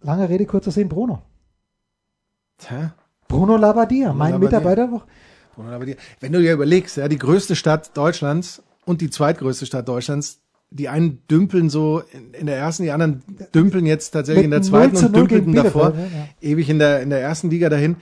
lange 0.00 0.28
Rede, 0.28 0.46
kurzer 0.46 0.70
Sinn, 0.70 0.88
Bruno. 0.88 1.22
Hä? 2.66 2.90
Bruno 3.28 3.56
Labbadia, 3.56 4.12
mein 4.12 4.32
Labbadia. 4.32 4.38
Mitarbeiter 4.38 4.86
der 4.86 4.92
Woche. 4.92 5.06
Bruno 5.54 5.70
Labbadia. 5.70 5.96
Wenn 6.20 6.32
du 6.32 6.40
dir 6.40 6.54
überlegst, 6.54 6.96
ja, 6.96 7.08
die 7.08 7.18
größte 7.18 7.54
Stadt 7.54 7.96
Deutschlands 7.96 8.62
und 8.86 9.00
die 9.02 9.10
zweitgrößte 9.10 9.66
Stadt 9.66 9.86
Deutschlands, 9.86 10.40
die 10.70 10.88
einen 10.88 11.22
dümpeln 11.30 11.70
so 11.70 12.02
in, 12.32 12.46
der 12.46 12.56
ersten, 12.58 12.82
die 12.82 12.90
anderen 12.90 13.22
dümpeln 13.54 13.86
jetzt 13.86 14.10
tatsächlich 14.10 14.44
in 14.44 14.50
der 14.50 14.62
zweiten 14.62 14.92
0 14.94 15.00
zu 15.00 15.06
und 15.06 15.12
0 15.12 15.26
gegen 15.28 15.52
dümpelten 15.52 15.64
davor 15.64 15.90
ne? 15.90 16.28
ewig 16.40 16.68
in 16.68 16.78
der, 16.78 17.00
in 17.02 17.10
der 17.10 17.20
ersten 17.22 17.48
Liga 17.50 17.68
dahin. 17.68 17.96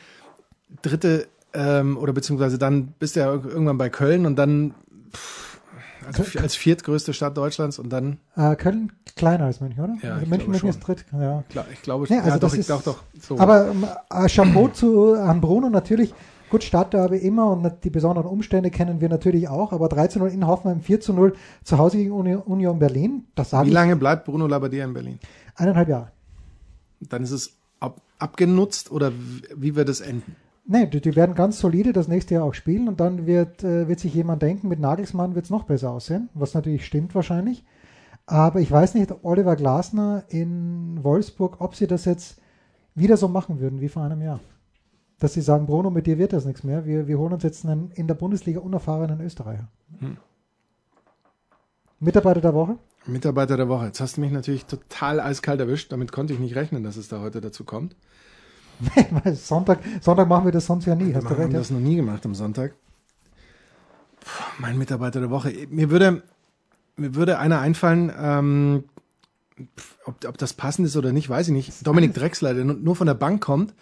Dritte, 0.83 1.29
ähm, 1.55 1.97
oder 1.97 2.12
beziehungsweise 2.12 2.59
dann 2.59 2.89
bist 2.99 3.17
du 3.17 3.21
ja 3.21 3.33
irgendwann 3.33 3.79
bei 3.79 3.89
Köln 3.89 4.27
und 4.27 4.37
dann 4.37 4.75
pff, 5.14 5.61
also 6.07 6.39
als 6.41 6.55
viertgrößte 6.55 7.12
Stadt 7.14 7.37
Deutschlands 7.37 7.79
und 7.79 7.89
dann, 7.91 8.19
Äh, 8.37 8.55
Köln 8.57 8.93
kleiner 9.17 9.45
als 9.47 9.61
München, 9.61 9.83
oder? 9.85 9.95
Ja, 10.03 10.14
also 10.14 10.27
München, 10.27 10.51
München 10.51 10.61
schon. 10.61 10.71
ist 10.71 10.81
dritt. 10.81 11.05
Ja. 11.12 11.43
klar, 11.49 11.67
ich 11.73 11.83
glaube, 11.83 12.07
Nee, 12.09 12.17
also 12.19 12.29
ja, 12.31 12.39
doch, 12.39 12.53
ich 12.53 12.61
ist- 12.61 12.67
glaube 12.67 12.83
doch, 12.85 13.03
so. 13.21 13.39
Aber 13.39 13.69
ähm, 13.71 13.85
äh, 14.11 14.29
Chapeau 14.29 14.69
zu, 14.69 15.14
an 15.14 15.41
Bruno 15.41 15.69
natürlich. 15.71 16.12
Gut, 16.51 16.62
Stadtderby 16.62 17.16
immer 17.16 17.51
und 17.51 17.84
die 17.84 17.90
besonderen 17.90 18.26
Umstände 18.28 18.70
kennen 18.70 19.01
wir 19.01 19.09
natürlich 19.09 19.49
auch, 19.49 19.72
aber 19.72 19.88
13 19.88 20.20
0 20.22 20.30
in 20.30 20.47
Hoffenheim, 20.47 20.80
4 20.80 21.01
zu 21.01 21.12
0 21.12 21.34
zu 21.64 21.76
Hause 21.78 21.97
gegen 21.97 22.12
Uni- 22.12 22.36
Union 22.36 22.78
Berlin, 22.78 23.24
das 23.34 23.51
sage 23.51 23.64
Wie 23.66 23.70
ich, 23.70 23.74
lange 23.74 23.97
bleibt 23.97 24.24
Bruno 24.26 24.47
Labbadia 24.47 24.84
in 24.84 24.94
Berlin? 24.94 25.18
eineinhalb 25.57 25.88
Jahre. 25.88 26.12
Dann 27.01 27.22
ist 27.24 27.32
es 27.32 27.57
ab, 27.80 28.01
abgenutzt 28.18 28.90
oder 28.92 29.11
wie- 29.57 29.74
wird 29.74 29.88
es 29.88 30.01
enden? 30.01 30.36
Nee, 30.68 30.86
die, 30.86 31.01
die 31.01 31.14
werden 31.16 31.34
ganz 31.34 31.59
solide 31.61 31.92
das 31.92 32.09
nächste 32.09 32.34
Jahr 32.34 32.44
auch 32.44 32.55
spielen 32.55 32.88
und 32.88 33.01
dann 33.01 33.26
wird, 33.26 33.62
äh, 33.64 33.88
wird 33.88 34.01
sich 34.01 34.14
jemand 34.14 34.42
denken, 34.42 34.68
mit 34.68 34.78
Nagelsmann 34.80 35.34
wird 35.34 35.44
es 35.47 35.51
noch 35.51 35.64
besser 35.64 35.90
aussehen, 35.90 36.28
was 36.34 36.55
natürlich 36.55 36.84
stimmt 36.86 37.14
wahrscheinlich. 37.14 37.64
Aber 38.26 38.61
ich 38.61 38.70
weiß 38.70 38.94
nicht, 38.94 39.12
Oliver 39.22 39.55
Glasner 39.57 40.24
in 40.28 40.99
Wolfsburg, 41.03 41.57
ob 41.61 41.74
sie 41.76 41.86
das 41.86 42.05
jetzt 42.05 42.38
wieder 42.97 43.16
so 43.16 43.28
machen 43.28 43.61
würden 43.61 43.80
wie 43.80 43.88
vor 43.88 44.03
einem 44.03 44.20
Jahr. 44.22 44.40
Dass 45.19 45.33
sie 45.33 45.41
sagen, 45.41 45.67
Bruno, 45.67 45.91
mit 45.91 46.07
dir 46.07 46.19
wird 46.19 46.33
das 46.33 46.45
nichts 46.45 46.62
mehr. 46.62 46.85
Wir, 46.85 47.07
wir 47.09 47.19
holen 47.19 47.33
uns 47.33 47.43
jetzt 47.43 47.64
einen 47.64 47.91
in 47.93 48.07
der 48.07 48.14
Bundesliga 48.14 48.61
unerfahrenen 48.61 49.21
Österreicher. 49.21 49.69
Mitarbeiter 52.01 52.41
der 52.41 52.55
Woche? 52.55 52.79
Mitarbeiter 53.07 53.57
der 53.57 53.69
Woche. 53.69 53.87
Jetzt 53.87 54.01
hast 54.01 54.17
du 54.17 54.21
mich 54.21 54.33
natürlich 54.33 54.67
total 54.67 55.21
eiskalt 55.21 55.61
erwischt. 55.61 55.91
Damit 55.93 56.12
konnte 56.12 56.35
ich 56.35 56.39
nicht 56.39 56.55
rechnen, 56.55 56.83
dass 56.83 56.97
es 56.97 57.09
da 57.09 57.21
heute 57.21 57.41
dazu 57.41 57.64
kommt. 57.64 57.97
Sonntag, 59.35 59.79
Sonntag 60.03 60.29
machen 60.29 60.45
wir 60.45 60.53
das 60.53 60.67
sonst 60.67 60.85
ja 60.85 60.95
nie. 60.95 61.14
Hast 61.14 61.23
Wir 61.25 61.29
du 61.31 61.35
haben 61.37 61.43
recht? 61.45 61.53
ja? 61.53 61.59
das 61.61 61.71
noch 61.71 61.81
nie 61.81 61.97
gemacht 61.97 62.27
am 62.27 62.35
Sonntag. 62.35 62.75
Puh, 64.21 64.45
mein 64.59 64.77
Mitarbeiter 64.77 65.21
der 65.21 65.31
Woche. 65.31 65.51
Mir 65.71 65.91
würde, 65.91 66.23
mir 66.97 67.14
würde 67.14 67.39
einer 67.39 67.61
einfallen, 67.61 68.12
ähm, 68.21 68.85
ob, 70.05 70.23
ob 70.27 70.37
das 70.37 70.53
passend 70.53 70.87
ist 70.87 70.97
oder 70.97 71.12
nicht, 71.12 71.31
weiß 71.31 71.49
ich 71.49 71.55
nicht. 71.55 71.87
Dominik 71.87 72.12
Drexler, 72.12 72.53
der 72.53 72.64
nur 72.67 72.97
von 72.97 73.07
der 73.07 73.14
Bank 73.14 73.41
kommt, 73.43 73.73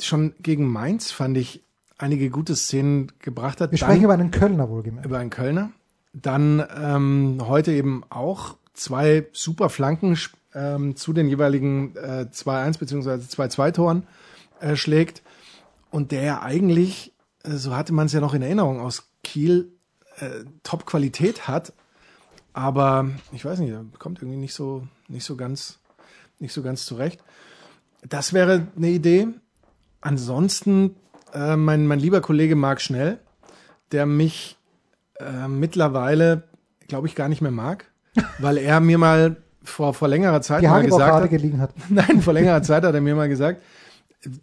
schon 0.00 0.34
gegen 0.40 0.66
Mainz 0.70 1.10
fand 1.10 1.36
ich 1.36 1.62
einige 1.98 2.30
gute 2.30 2.56
Szenen 2.56 3.12
gebracht 3.20 3.60
hat. 3.60 3.70
Wir 3.72 3.78
Dann- 3.78 3.88
sprechen 3.88 4.04
über 4.04 4.14
einen 4.14 4.30
Kölner 4.30 4.68
wohlgemerkt. 4.68 5.06
über 5.06 5.18
einen 5.18 5.30
Kölner. 5.30 5.70
Dann 6.12 6.64
ähm, 6.78 7.38
heute 7.46 7.72
eben 7.72 8.02
auch 8.10 8.56
zwei 8.74 9.26
super 9.32 9.68
Flanken 9.70 10.18
ähm, 10.54 10.96
zu 10.96 11.12
den 11.12 11.28
jeweiligen 11.28 11.94
äh, 11.96 12.26
2-1 12.32 12.78
bzw. 12.78 13.10
2-2 13.14 13.72
Toren 13.72 14.06
äh, 14.60 14.76
schlägt. 14.76 15.22
Und 15.90 16.12
der 16.12 16.22
ja 16.22 16.42
eigentlich, 16.42 17.12
äh, 17.44 17.52
so 17.52 17.74
hatte 17.76 17.92
man 17.92 18.06
es 18.06 18.12
ja 18.12 18.20
noch 18.20 18.34
in 18.34 18.42
Erinnerung, 18.42 18.80
aus 18.80 19.08
Kiel 19.22 19.72
äh, 20.18 20.44
Top-Qualität 20.62 21.48
hat. 21.48 21.72
Aber 22.52 23.10
ich 23.32 23.44
weiß 23.44 23.58
nicht, 23.58 23.74
kommt 23.98 24.20
irgendwie 24.22 24.38
nicht 24.38 24.54
so, 24.54 24.86
nicht 25.08 25.24
so 25.24 25.36
ganz, 25.36 25.78
nicht 26.38 26.52
so 26.54 26.62
ganz 26.62 26.86
zurecht. 26.86 27.22
Das 28.08 28.32
wäre 28.32 28.68
eine 28.76 28.88
Idee. 28.88 29.28
Ansonsten 30.06 30.94
äh, 31.34 31.56
mein, 31.56 31.86
mein 31.86 31.98
lieber 31.98 32.20
Kollege 32.20 32.56
Marc 32.56 32.80
Schnell, 32.80 33.18
der 33.92 34.06
mich 34.06 34.56
äh, 35.18 35.48
mittlerweile, 35.48 36.44
glaube 36.88 37.08
ich, 37.08 37.14
gar 37.14 37.28
nicht 37.28 37.42
mehr 37.42 37.50
mag, 37.50 37.90
weil 38.38 38.56
er 38.58 38.80
mir 38.80 38.98
mal 38.98 39.36
vor, 39.62 39.94
vor 39.94 40.08
längerer 40.08 40.42
Zeit 40.42 40.62
Die 40.62 40.68
mal 40.68 40.84
gesagt 40.84 41.12
hat, 41.12 41.30
geliehen 41.30 41.60
hat. 41.60 41.72
nein, 41.88 42.22
vor 42.22 42.32
längerer 42.32 42.62
Zeit 42.62 42.84
hat 42.84 42.94
er 42.94 43.00
mir 43.00 43.16
mal 43.16 43.28
gesagt, 43.28 43.62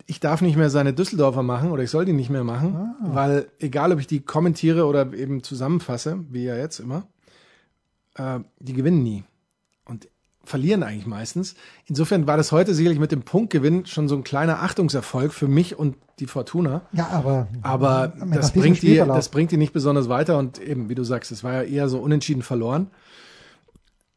ich 0.05 0.19
darf 0.19 0.41
nicht 0.41 0.55
mehr 0.57 0.69
seine 0.69 0.93
Düsseldorfer 0.93 1.43
machen 1.43 1.71
oder 1.71 1.83
ich 1.83 1.89
soll 1.89 2.05
die 2.05 2.13
nicht 2.13 2.29
mehr 2.29 2.43
machen, 2.43 2.75
Ah. 2.75 2.95
weil 3.01 3.47
egal, 3.59 3.91
ob 3.91 3.99
ich 3.99 4.07
die 4.07 4.21
kommentiere 4.21 4.85
oder 4.85 5.13
eben 5.13 5.43
zusammenfasse, 5.43 6.19
wie 6.29 6.43
ja 6.45 6.55
jetzt 6.55 6.79
immer, 6.79 7.07
äh, 8.15 8.39
die 8.59 8.73
gewinnen 8.73 9.01
nie 9.03 9.23
verlieren 10.45 10.83
eigentlich 10.83 11.05
meistens. 11.05 11.55
Insofern 11.85 12.27
war 12.27 12.37
das 12.37 12.51
heute 12.51 12.73
sicherlich 12.73 12.99
mit 12.99 13.11
dem 13.11 13.23
Punktgewinn 13.23 13.85
schon 13.85 14.07
so 14.07 14.15
ein 14.15 14.23
kleiner 14.23 14.61
Achtungserfolg 14.61 15.33
für 15.33 15.47
mich 15.47 15.77
und 15.79 15.95
die 16.19 16.27
Fortuna. 16.27 16.81
Ja, 16.91 17.07
aber, 17.07 17.47
Aber 17.61 18.13
das 18.31 18.51
bringt, 18.51 18.81
die, 18.81 18.97
das 18.97 19.29
bringt 19.29 19.51
die 19.51 19.57
nicht 19.57 19.73
besonders 19.73 20.09
weiter 20.09 20.37
und 20.37 20.59
eben, 20.59 20.89
wie 20.89 20.95
du 20.95 21.03
sagst, 21.03 21.31
es 21.31 21.43
war 21.43 21.53
ja 21.53 21.63
eher 21.63 21.89
so 21.89 21.99
unentschieden 21.99 22.43
verloren. 22.43 22.91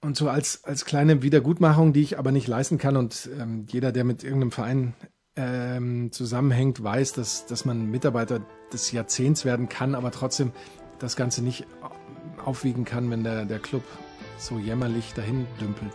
Und 0.00 0.16
so 0.16 0.28
als, 0.28 0.64
als 0.64 0.84
kleine 0.84 1.22
Wiedergutmachung, 1.22 1.92
die 1.92 2.02
ich 2.02 2.18
aber 2.18 2.32
nicht 2.32 2.48
leisten 2.48 2.78
kann 2.78 2.96
und 2.96 3.30
ähm, 3.40 3.66
jeder, 3.68 3.92
der 3.92 4.04
mit 4.04 4.22
irgendeinem 4.22 4.52
Verein 4.52 4.94
ähm, 5.36 6.12
zusammenhängt, 6.12 6.82
weiß, 6.82 7.12
dass, 7.12 7.46
dass 7.46 7.64
man 7.64 7.90
Mitarbeiter 7.90 8.40
des 8.72 8.92
Jahrzehnts 8.92 9.44
werden 9.44 9.68
kann, 9.68 9.94
aber 9.94 10.10
trotzdem 10.10 10.52
das 10.98 11.16
Ganze 11.16 11.42
nicht 11.42 11.66
aufwiegen 12.44 12.84
kann, 12.84 13.10
wenn 13.10 13.24
der, 13.24 13.44
der 13.44 13.58
Club 13.58 13.82
so 14.38 14.58
jämmerlich 14.58 15.12
dahin 15.14 15.46
dümpelt. 15.60 15.92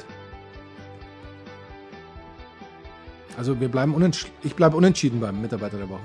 Also 3.38 3.60
wir 3.60 3.70
bleiben 3.70 3.96
ich 4.44 4.56
bleibe 4.56 4.78
unentschieden 4.78 5.20
beim 5.20 5.42
Mitarbeiter 5.42 5.78
der 5.78 5.90
Woche. 5.90 6.02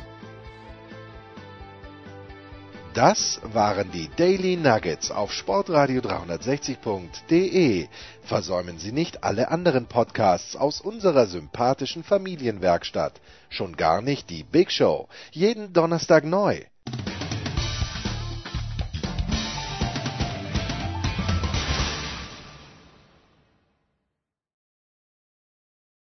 Das 2.97 3.43
waren 3.53 3.91
die 3.93 4.09
Daily 4.17 4.57
Nuggets 4.57 5.11
auf 5.11 5.31
Sportradio 5.31 6.01
360.de. 6.01 7.89
Versäumen 8.23 8.79
Sie 8.79 8.91
nicht 8.91 9.23
alle 9.23 9.51
anderen 9.51 9.85
Podcasts 9.85 10.57
aus 10.57 10.81
unserer 10.81 11.27
sympathischen 11.27 12.05
Familienwerkstatt. 12.05 13.21
Schon 13.51 13.77
gar 13.77 14.01
nicht 14.01 14.31
die 14.31 14.45
Big 14.45 14.73
Show. 14.73 15.09
Jeden 15.31 15.75
Donnerstag 15.75 16.25
neu. 16.25 16.63